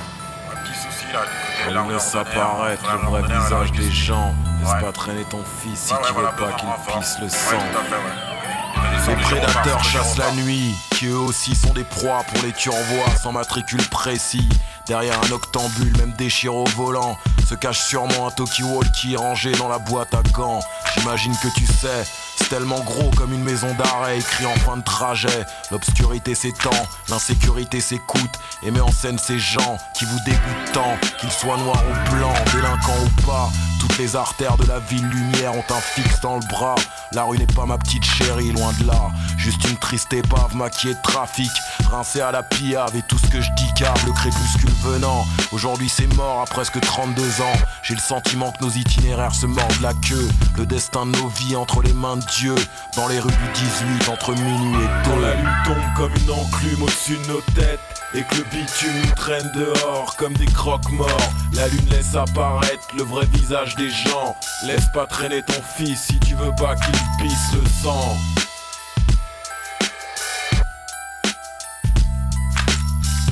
Un 0.51 0.63
petit 0.65 0.73
souci 0.77 1.05
là, 1.13 1.21
du 1.21 1.27
côté 1.27 1.65
de 1.65 1.69
On 1.69 1.73
l'armée 1.75 1.93
laisse 1.93 2.15
apparaître 2.15 2.83
le 2.91 3.09
vrai 3.09 3.21
visage 3.21 3.71
des 3.73 3.91
gens. 3.91 4.33
Laisse 4.61 4.73
Ouais. 4.73 4.81
pas 4.81 4.91
traîner 4.91 5.23
ton 5.29 5.43
fils 5.61 5.79
si 5.79 5.93
Ouais, 5.93 5.99
ouais, 5.99 6.05
tu 6.07 6.13
veux 6.13 6.45
pas 6.45 6.51
qu'il 6.53 6.69
pisse 6.99 7.17
le 7.19 7.25
Ouais, 7.25 7.29
sang. 7.29 7.57
ouais. 7.57 9.07
Les 9.07 9.15
prédateurs 9.21 9.83
chassent 9.83 10.17
la 10.17 10.31
nuit, 10.31 10.73
qui 10.91 11.07
eux 11.07 11.17
aussi 11.17 11.55
sont 11.55 11.73
des 11.73 11.83
proies 11.83 12.23
pour 12.33 12.43
les 12.43 12.51
turvois 12.53 13.09
sans 13.21 13.31
matricule 13.31 13.85
précis. 13.89 14.47
Derrière 14.87 15.17
un 15.23 15.31
octambule, 15.31 15.95
même 15.97 16.13
déchiré 16.17 16.55
au 16.55 16.65
volant, 16.75 17.17
se 17.47 17.55
cache 17.55 17.79
sûrement 17.79 18.27
un 18.27 18.31
talkie-walkie 18.31 19.15
rangé 19.15 19.51
dans 19.53 19.69
la 19.69 19.79
boîte 19.79 20.13
à 20.13 20.21
gants. 20.33 20.59
J'imagine 20.97 21.33
que 21.41 21.47
tu 21.55 21.65
sais, 21.65 22.03
c'est 22.35 22.49
tellement 22.49 22.81
gros 22.81 23.09
comme 23.15 23.33
une 23.33 23.43
maison 23.43 23.73
d'arrêt 23.75 24.19
écrit 24.19 24.45
en 24.45 24.55
fin 24.55 24.77
de 24.77 24.83
trajet. 24.83 25.45
L'obscurité 25.71 26.35
s'étend, 26.35 26.69
l'insécurité 27.09 27.79
s'écoute 27.79 28.33
et 28.63 28.71
met 28.71 28.81
en 28.81 28.91
scène 28.91 29.17
ces 29.17 29.39
gens 29.39 29.77
qui 29.97 30.05
vous 30.05 30.19
dégoûtent 30.25 30.71
tant, 30.73 30.97
qu'ils 31.19 31.31
soient 31.31 31.57
noirs 31.57 31.83
ou 31.89 32.15
blancs, 32.15 32.35
délinquants 32.53 33.03
ou 33.05 33.21
pas. 33.21 33.49
Toutes 33.83 33.97
les 33.97 34.15
artères 34.15 34.55
de 34.55 34.65
la 34.65 34.79
ville 34.79 35.05
lumière 35.05 35.53
ont 35.55 35.65
un 35.69 35.81
fixe 35.81 36.21
dans 36.21 36.35
le 36.35 36.47
bras. 36.47 36.75
La 37.11 37.23
rue 37.23 37.37
n'est 37.37 37.45
pas 37.45 37.65
ma 37.65 37.77
petite 37.77 38.05
chérie, 38.05 38.53
loin 38.53 38.71
de 38.79 38.87
là. 38.87 39.11
Juste 39.35 39.69
une 39.69 39.75
triste 39.75 40.13
épave 40.13 40.55
maquillée 40.55 40.93
de 40.93 41.01
trafic, 41.03 41.51
rincée 41.91 42.21
à 42.21 42.31
la 42.31 42.43
piave 42.43 42.95
et 42.95 43.01
tout 43.01 43.17
ce 43.17 43.27
que 43.27 43.41
je 43.41 43.49
dis 43.57 43.69
car 43.77 43.93
le 44.05 44.13
crépuscule 44.13 44.71
venant. 44.83 45.25
Aujourd'hui 45.51 45.89
c'est 45.89 46.07
mort 46.15 46.43
à 46.43 46.45
presque 46.45 46.79
32 46.79 47.41
ans. 47.41 47.59
J'ai 47.81 47.95
le 47.95 47.99
sentiment 47.99 48.53
que 48.53 48.63
nos 48.63 48.71
itinéraires 48.71 49.35
se 49.35 49.47
mordent 49.47 49.81
la 49.81 49.93
queue. 49.93 50.29
Le 50.55 50.65
destin 50.65 51.05
de 51.05 51.11
nos 51.17 51.27
vies 51.27 51.57
entre 51.57 51.81
les 51.81 51.93
mains 51.93 52.15
de 52.15 52.25
Dieu. 52.37 52.55
Dans 52.95 53.09
les 53.09 53.19
rues 53.19 53.31
du 53.31 53.65
18, 53.99 54.07
entre 54.07 54.31
minuit 54.31 54.77
et 54.81 55.09
deux. 55.09 55.21
la 55.21 55.35
lune 55.35 55.57
tombe 55.65 55.93
comme 55.97 56.13
une 56.23 56.31
enclume 56.31 56.83
au-dessus 56.83 57.17
de 57.17 57.33
nos 57.33 57.41
têtes 57.53 58.02
Et 58.15 58.23
que 58.23 58.35
le 58.35 58.43
bitume 58.43 59.01
nous 59.05 59.15
traîne 59.15 59.51
dehors 59.55 60.15
comme 60.17 60.33
des 60.33 60.45
croque-morts 60.45 61.33
La 61.53 61.67
lune 61.67 61.89
laisse 61.89 62.15
apparaître 62.15 62.87
le 62.95 63.03
vrai 63.03 63.25
visage 63.33 63.75
des 63.75 63.89
gens 63.89 64.35
Laisse 64.65 64.85
pas 64.93 65.07
traîner 65.07 65.41
ton 65.41 65.61
fils 65.75 65.99
si 65.99 66.19
tu 66.19 66.35
veux 66.35 66.51
pas 66.57 66.75
qu'il 66.75 66.93
pisse 67.19 67.53
le 67.53 67.67
sang 67.81 68.15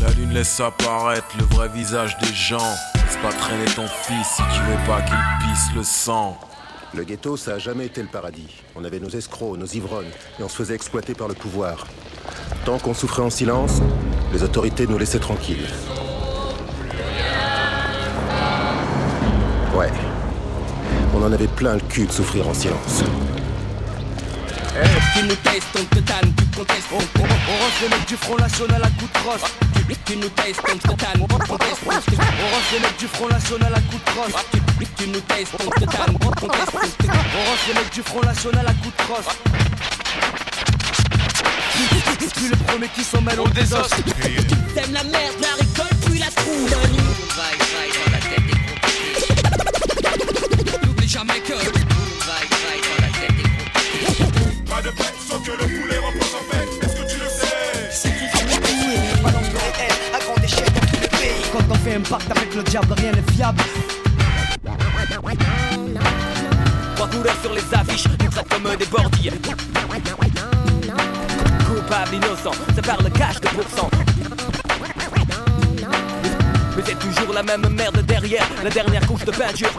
La 0.02 0.10
lune 0.14 0.34
laisse 0.34 0.60
apparaître 0.60 1.28
le 1.38 1.44
vrai 1.46 1.70
visage 1.70 2.18
des 2.18 2.34
gens. 2.34 2.58
Laisse 2.96 3.18
pas 3.22 3.32
traîner 3.34 3.66
ton 3.76 3.88
fils 3.88 4.28
si 4.36 4.42
tu 4.42 4.62
veux 4.64 4.88
pas 4.88 5.00
qu'il 5.04 5.16
pisse 5.48 5.76
le 5.76 5.84
sang. 5.84 6.40
Le 6.96 7.04
ghetto, 7.04 7.38
ça 7.38 7.54
a 7.54 7.60
jamais 7.60 7.86
été 7.86 8.02
le 8.02 8.08
paradis. 8.08 8.64
On 8.76 8.84
avait 8.84 9.00
nos 9.00 9.10
escrocs, 9.10 9.58
nos 9.60 9.68
ivrognes, 9.68 10.10
et 10.40 10.44
on 10.44 10.50
se 10.50 10.56
faisait 10.56 10.74
exploiter 10.74 11.14
par 11.14 11.28
le 11.28 11.36
pouvoir. 11.36 11.86
Tant 12.66 12.78
qu'on 12.78 12.94
souffrait 12.94 13.24
en 13.24 13.30
silence, 13.30 13.82
les 14.34 14.44
autorités 14.44 14.88
nous 14.88 14.98
laissaient 14.98 15.20
tranquilles. 15.20 15.68
Ouais. 19.75 19.92
On 21.16 21.24
en 21.24 21.32
avait 21.32 21.48
plein 21.48 21.75
le 21.75 21.82
cul 21.82 22.06
de 22.06 22.12
souffrir 22.12 22.48
en 22.48 22.54
silence. 22.54 23.04
Tu 25.13 25.24
nous 25.24 25.36
testes, 25.36 25.68
on 25.78 25.84
te 25.84 26.00
tanne, 26.00 26.34
tu 26.38 26.46
contestes, 26.58 26.88
on, 26.94 26.98
on, 26.98 27.24
on 27.24 27.25
range 27.25 27.82
les 27.82 27.90
mecs 27.90 28.08
du 28.08 28.16
Front 28.16 28.38
National 28.38 28.82
à 28.82 28.88
coups 28.88 29.12
de 29.12 29.18
crosse. 29.20 29.51
Tu, 29.75 29.96
tu 30.06 30.18
nous 30.18 30.30
testes, 30.30 30.62
on 30.63 30.78
te 30.78 30.96
tanne, 30.96 31.22
on 31.22 31.28
conteste, 31.28 31.82
on, 31.86 31.90
on 31.90 31.94
range 31.94 32.72
les 32.74 32.80
mecs 32.80 32.98
du 32.98 33.08
Front 33.08 33.28
National 33.28 33.74
à 33.74 33.82
coups 33.82 34.04
de 34.04 34.12
crosse. 34.12 34.46
Tu, 34.51 34.88
tu 34.98 35.08
nous 35.10 35.20
testes, 35.20 35.54
on 35.60 35.70
te 35.70 35.86
tanne, 35.86 36.16
on 36.16 36.32
conteste, 36.32 36.72
on, 36.74 36.78
range 36.78 37.68
les 37.68 37.74
mecs 37.74 37.94
du 37.94 38.01
Front 38.01 38.22
National 38.22 38.66
à 38.68 38.74
coups 38.74 38.96
de 38.98 39.04
crosse. 39.04 40.00
Je 41.74 42.40
suis 42.40 42.50
le 42.50 42.56
premier 42.58 42.88
qui 42.90 43.04
s'en 43.04 43.22
mêle 43.22 43.40
au 43.40 43.48
désastre. 43.48 43.98
Euh, 43.98 44.42
t'aimes 44.74 44.94
la 44.94 45.04
merde, 45.04 45.36
la 45.42 45.56
récolte, 45.56 46.06
puis 46.06 46.20
la 46.20 46.28
trouve. 46.28 46.70
dans 46.70 46.80
la 48.12 48.18
tête 48.20 48.46
des 50.82 50.88
N'oublie 50.88 51.08
jamais 51.08 51.40
que. 51.40 51.54
Pas 54.70 54.82
de 54.82 54.90
paix, 54.90 55.13
sans 55.28 55.40
que 55.40 55.51
le 55.51 55.58
poulet 55.58 55.98
repose 55.98 56.36
en 56.36 56.44
paix. 56.51 56.68
Est-ce 56.82 56.96
que 56.96 57.06
tu 57.10 57.18
le 57.20 57.28
sais? 57.28 57.90
C'est 57.92 58.10
qui 58.10 58.25
Balance 59.24 59.50
le 59.54 60.16
à 60.16 60.20
grande 60.20 60.44
échelle 60.44 60.74
dans 60.74 60.82
tous 60.82 61.01
les 61.01 61.08
pays. 61.08 61.44
Quand 61.51 61.66
on 61.70 61.75
fait 61.75 61.96
un 61.96 62.01
pacte 62.01 62.32
avec 62.32 62.56
le 62.56 62.63
diable, 62.63 62.94
rien 62.98 63.12
n'est 63.12 63.32
fiable. 63.34 63.63
Trois 66.96 67.08
couleurs 67.08 67.38
sur 67.42 67.54
les 67.54 67.74
affiches, 67.74 68.08
nous 68.08 68.30
traitent 68.30 68.50
comme 68.50 68.75
des 68.75 68.86
bordilles. 68.86 69.32
Coupable, 71.91 72.15
innocent, 72.15 72.53
ça 72.74 72.81
parle 72.81 73.12
cash 73.12 73.41
de 73.41 73.48
pourcent. 73.50 73.89
Mais 76.77 76.83
c'est 76.86 76.98
toujours 76.98 77.33
la 77.33 77.43
même 77.43 77.67
merde 77.67 78.00
derrière 78.05 78.48
la 78.63 78.69
dernière 78.69 79.05
couche 79.05 79.25
de 79.25 79.31
peinture. 79.31 79.71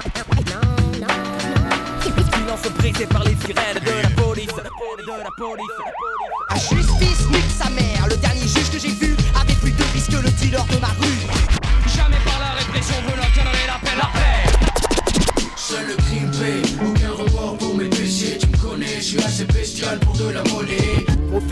Silence 2.34 2.72
brisé 2.76 3.06
par 3.06 3.24
les 3.24 3.34
sirènes 3.36 3.80
de 3.82 4.02
la 4.02 4.10
police. 4.22 4.46
De 4.46 5.22
la 5.22 5.30
police. 5.38 5.64
À 6.50 6.56
justice, 6.56 7.30
nique 7.30 7.50
sa 7.58 7.70
mère. 7.70 8.06
Le 8.10 8.16
dernier 8.16 8.42
juge 8.42 8.70
que 8.70 8.78
j'ai 8.78 8.92
vu 8.92 9.16
avait 9.40 9.54
plus 9.54 9.72
de 9.72 9.82
vis 9.94 10.06
que 10.06 10.16
le 10.16 10.30
dealer 10.32 10.64
de 10.66 10.78
ma 10.80 10.88
rue. 10.88 11.51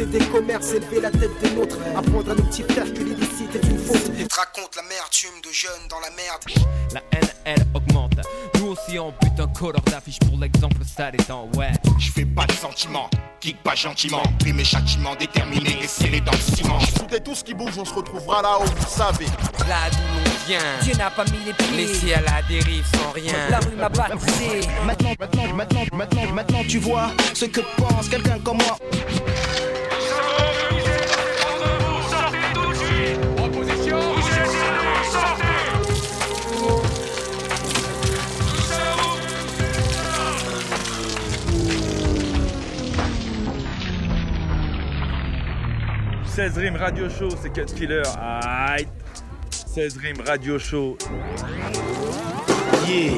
Fait 0.01 0.07
des 0.07 0.25
commerces, 0.27 0.73
élever 0.73 1.01
la 1.01 1.11
tête 1.11 1.31
des 1.43 1.51
nôtres. 1.51 1.77
Apprendre 1.97 2.31
à 2.31 2.35
nos 2.35 2.43
petits 2.43 2.63
frères 2.63 2.93
que 2.93 3.01
l'illicite 3.01 3.55
est 3.55 3.67
une 3.67 3.79
faute. 3.79 4.11
Et 4.19 4.27
te 4.27 4.35
raconte 4.35 4.77
l'amertume 4.77 5.41
de 5.45 5.53
jeunes 5.53 5.89
dans 5.89 6.01
la 6.01 6.11
merde. 6.11 6.43
La 6.95 7.03
haine, 7.13 7.29
elle 7.45 7.67
augmente. 7.75 8.15
Nous 8.55 8.69
aussi 8.69 8.99
on 8.99 9.13
bute 9.23 9.39
un 9.39 9.47
colleur 9.49 9.83
d'affiche 9.83 10.19
pour 10.21 10.39
l'exemple 10.39 10.83
sale 10.85 11.15
étant 11.15 11.49
ouais. 11.57 11.73
Je 11.99 12.11
fais 12.11 12.25
pas 12.25 12.47
de 12.47 12.53
sentiments, 12.53 13.09
kick 13.41 13.63
pas 13.63 13.75
gentiment. 13.75 14.23
Puis 14.39 14.53
mes 14.53 14.65
châtiments 14.65 15.17
déterminés 15.17 15.79
et 15.83 15.87
scellés 15.87 16.21
dans 16.21 16.33
le 16.33 16.57
ciment. 16.57 16.81
Foutez 16.81 17.21
tout 17.21 17.35
ce 17.35 17.45
qui 17.45 17.55
bouge, 17.55 17.79
on 17.79 17.85
se 17.85 17.95
retrouvera 17.95 18.43
là 18.43 18.59
où 18.61 18.65
vous 18.65 18.89
savez. 18.89 19.27
Là 19.69 19.91
d'où 19.91 19.99
l'on 19.99 20.47
vient, 20.47 20.79
Dieu 20.83 20.95
n'a 20.95 21.11
pas 21.11 21.25
mis 21.25 21.45
les 21.47 21.53
pieds. 21.53 21.77
laissé 21.77 22.15
à 22.15 22.21
la 22.21 22.43
dérive 22.49 22.85
sans 22.95 23.11
rien. 23.13 23.35
La 23.51 23.61
rue 23.61 23.77
m'a 23.77 23.89
baptisé. 23.89 24.61
Maintenant, 24.85 25.15
maintenant, 25.19 25.55
maintenant, 25.55 25.85
maintenant, 25.93 26.33
maintenant, 26.33 26.63
tu 26.69 26.79
vois 26.79 27.11
ce 27.35 27.47
que 27.47 27.61
pense 27.77 28.09
quelqu'un 28.09 28.39
comme 28.41 28.59
moi. 28.59 28.79
«16 46.35 46.57
rimes 46.59 46.77
radio 46.77 47.09
show, 47.09 47.29
c'est 47.43 47.51
Cut 47.53 47.67
Killer. 47.75 48.03
Aïe. 48.21 48.87
16 49.51 49.97
rimes 49.99 50.23
radio 50.27 50.59
show. 50.59 50.97
Yeah. 52.87 53.13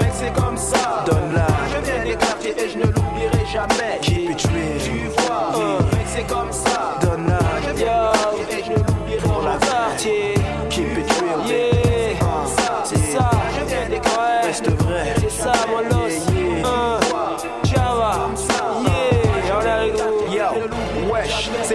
Mais 0.00 0.10
c'est 0.12 0.32
comme 0.34 0.56
ça. 0.56 1.04
Donne-la. 1.06 1.46
Je 1.72 1.84
viens 1.90 2.02
des 2.04 2.16
quartiers 2.16 2.54
et 2.58 2.68
je 2.68 2.78
ne 2.78 2.84
l'oublierai 2.84 3.46
jamais. 3.52 3.98
Keep 4.02 4.30
it 4.30 4.42
real. 4.48 4.78
Tu 4.80 4.90
vois, 5.16 5.52
Yeah. 5.56 5.78
mais 5.92 6.06
c'est 6.06 6.26
comme 6.26 6.52
ça. 6.52 6.98
Donne-la. 7.02 7.38
Je 7.62 7.62
viens 7.62 7.74
des 7.74 7.84
quartiers 7.84 8.58
et 8.58 8.64
je 8.64 8.70
ne 8.72 8.76
l'oublierai 8.76 9.22
Pour 9.22 9.42
la 9.42 9.52
jamais. 9.52 9.66
quartier. 9.66 10.34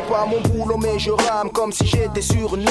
Pas 0.09 0.25
mon 0.25 0.41
boulot 0.41 0.77
mais 0.77 0.99
je 0.99 1.11
rame 1.11 1.49
comme 1.51 1.71
si 1.71 1.85
j'étais 1.85 2.21
sur 2.21 2.55
une 2.55 2.65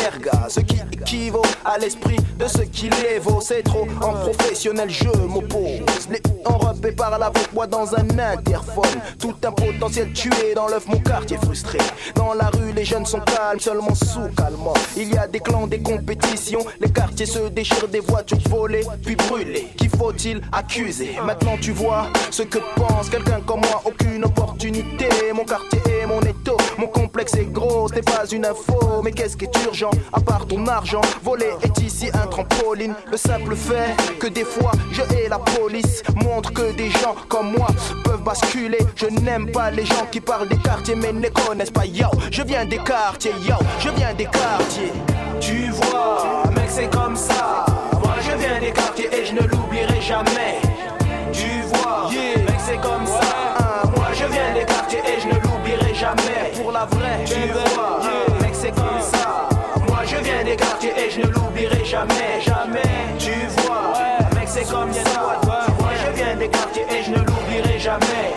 Ce 0.48 0.60
qui 0.60 0.76
équivaut 0.92 1.42
à 1.64 1.78
l'esprit 1.78 2.16
de 2.38 2.46
ce 2.46 2.62
qui 2.62 2.88
les 2.90 3.18
vaut 3.18 3.40
C'est 3.40 3.62
trop 3.62 3.86
en 4.00 4.12
professionnel 4.12 4.90
je 4.90 5.08
m'oppose. 5.08 6.08
Les 6.10 6.20
enrobés 6.44 6.92
parlent 6.92 7.22
avec 7.22 7.52
moi 7.52 7.66
dans 7.66 7.94
un 7.94 8.18
interphone. 8.18 9.00
Tout 9.18 9.34
un 9.44 9.52
potentiel 9.52 10.12
tué 10.12 10.54
dans 10.54 10.68
l'œuf 10.68 10.86
mon 10.86 10.98
quartier 10.98 11.36
frustré. 11.38 11.78
Dans 12.14 12.34
la 12.34 12.48
rue 12.48 12.72
les 12.72 12.84
jeunes 12.84 13.06
sont 13.06 13.20
calmes 13.20 13.60
seulement 13.60 13.94
sous 13.94 14.28
calmant. 14.36 14.74
Il 14.96 15.12
y 15.12 15.16
a 15.16 15.26
des 15.26 15.40
clans, 15.40 15.66
des 15.66 15.80
compétitions 15.80 16.64
Les 16.80 16.90
quartiers 16.90 17.26
se 17.26 17.48
déchirent 17.48 17.88
des 17.88 18.00
voitures 18.00 18.38
volées 18.48 18.84
puis 19.04 19.16
brûlées. 19.16 19.68
Qui 19.76 19.88
faut-il 19.88 20.40
accuser? 20.52 21.16
Maintenant 21.24 21.56
tu 21.60 21.72
vois 21.72 22.06
ce 22.30 22.42
que 22.42 22.58
pense 22.76 23.08
quelqu'un 23.08 23.40
comme 23.46 23.60
moi. 23.60 23.82
Aucune 23.84 24.24
opportunité. 24.24 25.08
Mon 25.34 25.44
quartier 25.44 25.80
est 25.86 26.06
mon 26.06 26.20
étau 26.20 26.56
Mon 26.78 26.86
complexe 26.86 27.23
est 27.32 27.52
gros, 27.52 27.88
n'est 27.90 28.02
pas 28.02 28.26
une 28.30 28.44
info. 28.44 29.02
Mais 29.02 29.12
qu'est-ce 29.12 29.36
qui 29.36 29.44
est 29.44 29.64
urgent 29.66 29.90
À 30.12 30.20
part 30.20 30.46
ton 30.46 30.66
argent? 30.66 31.00
Voler 31.22 31.52
est 31.62 31.80
ici 31.80 32.08
un 32.12 32.26
trampoline. 32.26 32.94
Le 33.10 33.16
simple 33.16 33.56
fait 33.56 33.94
que 34.18 34.26
des 34.26 34.44
fois 34.44 34.72
je 34.92 35.02
hais 35.14 35.28
la 35.28 35.38
police. 35.38 36.02
Montre 36.24 36.52
que 36.52 36.72
des 36.72 36.90
gens 36.90 37.14
comme 37.28 37.52
moi 37.56 37.68
peuvent 38.04 38.22
basculer. 38.22 38.78
Je 38.96 39.06
n'aime 39.06 39.50
pas 39.50 39.70
les 39.70 39.86
gens 39.86 40.06
qui 40.10 40.20
parlent 40.20 40.48
des 40.48 40.58
quartiers 40.58 40.96
mais 40.96 41.12
ne 41.12 41.28
connaissent 41.28 41.70
pas. 41.70 41.86
Yo, 41.86 42.06
je 42.30 42.42
viens 42.42 42.64
des 42.64 42.78
quartiers 42.78 43.32
Yo, 43.46 43.54
je 43.78 43.88
viens 43.90 44.14
des 44.14 44.24
quartiers. 44.24 44.92
Tu 45.40 45.70
vois, 45.70 46.44
mec, 46.54 46.66
c'est 46.68 46.90
comme 46.90 47.16
ça. 47.16 47.66
Moi, 48.02 48.14
je 48.20 48.36
viens 48.36 48.60
des 48.60 48.72
quartiers 48.72 49.08
et 49.12 49.24
je 49.26 49.32
ne 49.34 49.42
l'oublierai 49.42 50.00
jamais. 50.00 50.60
Tu 51.32 51.62
vois, 51.68 52.08
mec, 52.10 52.43
la 56.74 56.84
vraie 56.86 57.24
Tu 57.24 57.52
vois, 57.52 58.00
mec, 58.42 58.50
c'est 58.52 58.74
comme 58.74 59.00
ça. 59.00 59.48
Moi, 59.88 60.00
je 60.06 60.16
viens 60.16 60.42
des 60.44 60.56
quartiers 60.56 60.92
et 60.98 61.10
je 61.10 61.20
ne 61.20 61.32
l'oublierai 61.32 61.84
jamais. 61.84 62.40
Jamais. 62.44 62.82
Tu 63.18 63.32
vois, 63.58 63.92
mec, 64.34 64.48
c'est 64.48 64.68
comme 64.68 64.92
ça. 64.92 65.40
Moi, 65.46 65.92
je 66.04 66.16
viens 66.16 66.36
des 66.36 66.48
quartiers 66.48 66.84
et 66.90 67.02
je 67.04 67.10
ne 67.12 67.18
l'oublierai 67.18 67.78
jamais. 67.78 68.34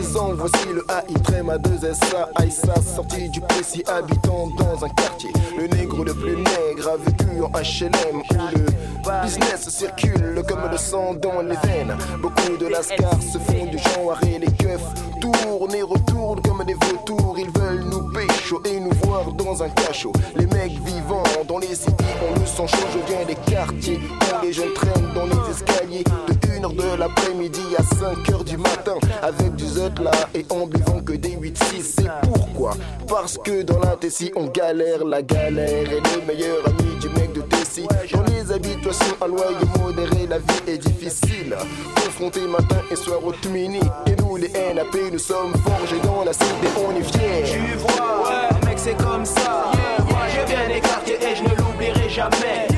Voici 0.00 0.68
le 0.72 0.84
AI 0.88 1.12
Trem 1.24 1.50
à 1.50 1.58
2 1.58 1.70
SA 1.92 2.28
Aïssa, 2.36 2.74
sorti 2.94 3.28
du 3.30 3.40
Plessis, 3.40 3.82
habitant 3.88 4.48
dans 4.56 4.84
un 4.84 4.88
quartier. 4.90 5.30
Le 5.58 5.66
négro 5.66 6.04
le 6.04 6.14
plus 6.14 6.36
nègre 6.36 6.90
a 6.92 6.96
vécu 6.96 7.42
en 7.42 7.50
HLM 7.50 8.20
où 8.30 8.56
le 8.56 9.22
business 9.24 9.68
circule 9.68 10.42
comme 10.48 10.70
le 10.70 10.76
sang 10.76 11.14
dans 11.14 11.42
les 11.42 11.56
veines. 11.66 11.96
Beaucoup 12.20 12.56
de 12.58 12.66
lascars 12.66 13.20
se 13.22 13.38
font 13.38 13.66
du 13.66 13.78
genre 13.78 14.18
et 14.22 14.38
les 14.38 14.52
keufs 14.52 14.80
tournent 15.20 15.74
et 15.74 15.82
retournent 15.82 16.40
comme 16.42 16.64
des 16.64 16.74
vautours. 16.74 17.36
Ils 17.38 17.50
veulent 17.58 17.84
nous 17.84 18.08
pécho 18.12 18.62
et 18.64 18.78
nous 18.78 18.92
voir 19.02 19.32
dans 19.32 19.62
un 19.62 19.68
cachot. 19.68 20.12
Les 20.36 20.46
mecs 20.46 20.78
vivants 20.84 21.24
dans 21.48 21.58
les 21.58 21.74
cités, 21.74 22.04
on 22.30 22.38
le 22.38 22.46
sent 22.46 22.66
chaud. 22.68 22.86
Je 22.92 23.12
viens 23.12 23.24
des 23.26 23.34
quartiers 23.50 23.98
où 23.98 24.44
les 24.46 24.52
jeunes 24.52 24.72
traînent 24.74 25.12
dans 25.14 25.24
les 25.26 25.50
escaliers 25.50 26.04
de 26.04 26.32
1h 26.46 26.76
de 26.76 26.98
l'après-midi 26.98 27.62
à 27.76 27.82
5h 27.82 28.44
du 28.44 28.56
matin 28.56 28.94
avec 29.22 29.56
du 29.56 29.78
Là 30.02 30.12
et 30.34 30.44
en 30.50 30.66
buvant 30.66 31.00
que 31.00 31.14
des 31.14 31.30
8-6. 31.30 31.56
C'est 31.80 32.10
pourquoi? 32.22 32.72
Parce 33.08 33.38
que 33.38 33.62
dans 33.62 33.80
la 33.80 33.96
Tessie 33.96 34.30
on 34.36 34.46
galère, 34.46 35.04
la 35.04 35.22
galère 35.22 35.90
est 35.90 36.14
le 36.14 36.26
meilleur 36.26 36.58
ami 36.66 36.94
du 37.00 37.08
mec 37.18 37.32
de 37.32 37.40
Tessie. 37.40 37.86
Dans 38.12 38.22
les 38.24 38.52
habitations 38.52 39.16
à 39.20 39.26
loyer 39.26 39.56
modéré, 39.80 40.26
la 40.28 40.38
vie 40.38 40.62
est 40.68 40.78
difficile. 40.78 41.56
Confronté 41.96 42.42
matin 42.42 42.80
et 42.90 42.96
soir 42.96 43.24
au 43.24 43.32
Tumini. 43.32 43.80
Et 44.06 44.14
nous 44.22 44.36
les 44.36 44.50
NAP, 44.50 44.94
nous 45.10 45.18
sommes 45.18 45.54
forgés 45.64 46.00
dans 46.04 46.22
la 46.24 46.32
cité, 46.32 46.68
on 46.86 46.94
est 46.94 47.02
fiers. 47.02 47.44
Tu 47.44 47.76
vois, 47.78 48.50
mec, 48.66 48.78
c'est 48.78 48.96
comme 48.96 49.24
ça. 49.24 49.72
Moi, 50.08 50.20
je 50.28 50.52
viens 50.52 50.68
des 50.68 50.80
quartiers 50.80 51.16
et 51.16 51.34
je 51.34 51.42
ne 51.42 51.56
l'oublierai 51.56 52.08
jamais. 52.08 52.68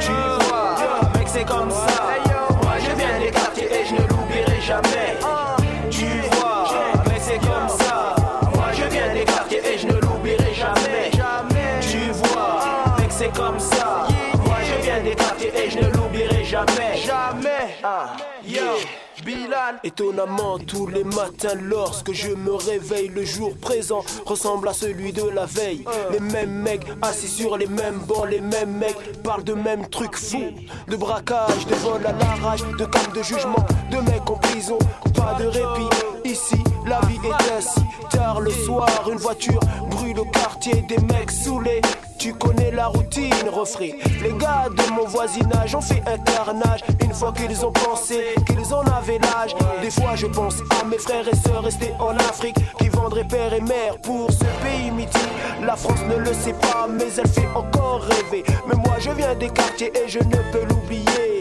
Tu 0.00 0.12
vois, 0.48 0.76
mec, 1.14 1.28
c'est 1.28 1.46
comme 1.46 1.70
ça. 1.70 2.02
Moi, 2.62 2.72
je 2.80 2.96
viens 2.98 3.20
des 3.20 3.30
quartiers 3.30 3.66
et 3.66 3.84
je 3.86 3.94
ne 3.94 4.08
l'oublierai 4.08 4.60
jamais. 4.62 5.57
Ah, 17.82 18.16
yo. 18.44 18.62
Bilal 19.24 19.80
Étonnamment, 19.82 20.58
tous 20.58 20.86
les 20.86 21.04
matins, 21.04 21.54
lorsque 21.60 22.12
je 22.12 22.30
me 22.30 22.52
réveille, 22.52 23.08
le 23.08 23.24
jour 23.24 23.56
présent 23.60 24.04
ressemble 24.24 24.68
à 24.68 24.72
celui 24.72 25.12
de 25.12 25.28
la 25.28 25.44
veille. 25.44 25.84
Les 26.12 26.20
mêmes 26.20 26.62
mecs 26.62 26.86
assis 27.02 27.28
sur 27.28 27.56
les 27.56 27.66
mêmes 27.66 27.98
bancs, 27.98 28.28
les 28.28 28.40
mêmes 28.40 28.76
mecs 28.78 29.22
parlent 29.22 29.44
de 29.44 29.54
mêmes 29.54 29.88
trucs 29.88 30.16
fous. 30.16 30.52
De 30.86 30.96
braquage, 30.96 31.66
de 31.66 31.74
vol 31.76 32.04
à 32.06 32.12
l'arrache, 32.12 32.62
de 32.62 32.84
calme 32.84 33.12
de 33.12 33.22
jugement, 33.22 33.66
de 33.90 33.96
mecs 33.98 34.28
en 34.28 34.36
prison, 34.36 34.78
pas 35.14 35.34
de 35.38 35.46
répit. 35.46 35.96
Ici, 36.24 36.62
la 36.86 37.00
vie 37.00 37.18
est 37.24 37.52
ainsi. 37.52 37.80
Tard 38.10 38.40
le 38.40 38.50
soir, 38.50 38.88
une 39.10 39.18
voiture 39.18 39.60
brûle 39.90 40.18
au 40.18 40.24
quartier, 40.26 40.82
des 40.82 40.98
mecs 40.98 41.30
saoulés. 41.30 41.80
Tu 42.18 42.34
connais 42.34 42.72
la 42.72 42.88
routine, 42.88 43.32
refrain. 43.52 43.90
Les 44.22 44.32
gars 44.32 44.66
de 44.70 44.92
mon 44.92 45.06
voisinage 45.06 45.74
ont 45.76 45.80
fait 45.80 46.02
un 46.06 46.18
carnage. 46.18 46.80
Une 47.02 47.14
fois 47.14 47.32
qu'ils 47.32 47.64
ont 47.64 47.70
pensé 47.70 48.34
qu'ils 48.44 48.74
en 48.74 48.82
avaient 48.82 49.18
l'âge. 49.18 49.54
Des 49.80 49.90
fois, 49.90 50.16
je 50.16 50.26
pense 50.26 50.56
à 50.80 50.84
mes 50.84 50.98
frères 50.98 51.28
et 51.28 51.36
sœurs 51.36 51.62
restés 51.62 51.92
en 52.00 52.16
Afrique 52.16 52.56
qui 52.78 52.88
vendraient 52.88 53.26
père 53.26 53.52
et 53.52 53.60
mère 53.60 53.98
pour 54.02 54.30
ce 54.32 54.44
pays 54.62 54.90
mythique. 54.90 55.28
La 55.64 55.76
France 55.76 56.02
ne 56.08 56.16
le 56.16 56.34
sait 56.34 56.54
pas, 56.54 56.88
mais 56.90 57.06
elle 57.16 57.28
fait 57.28 57.48
encore 57.54 58.02
rêvé. 58.02 58.44
Mais 58.66 58.74
moi 58.74 58.96
je 58.98 59.10
viens 59.10 59.34
des 59.36 59.50
quartiers 59.50 59.92
et 59.96 60.08
je 60.08 60.18
ne 60.18 60.52
peux 60.52 60.64
l'oublier. 60.68 61.37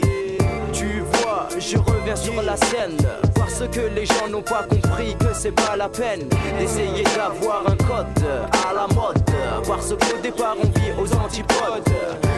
Je 1.60 1.78
reviens 1.78 2.16
sur 2.16 2.42
la 2.42 2.56
scène. 2.58 2.98
Parce 3.36 3.64
que 3.72 3.82
les 3.96 4.06
gens 4.06 4.28
n'ont 4.30 4.42
pas 4.42 4.64
compris 4.64 5.16
que 5.18 5.34
c'est 5.34 5.52
pas 5.52 5.76
la 5.78 5.90
peine 5.90 6.28
d'essayer 6.60 7.04
d'avoir 7.16 7.64
un 7.68 7.76
code 7.76 8.26
à 8.70 8.74
la 8.74 8.94
mode. 8.94 9.18
Parce 9.66 9.90
qu'au 9.90 10.22
départ 10.22 10.56
on 10.62 10.68
vit 10.80 10.92
aux 11.00 11.14
antipodes 11.16 11.84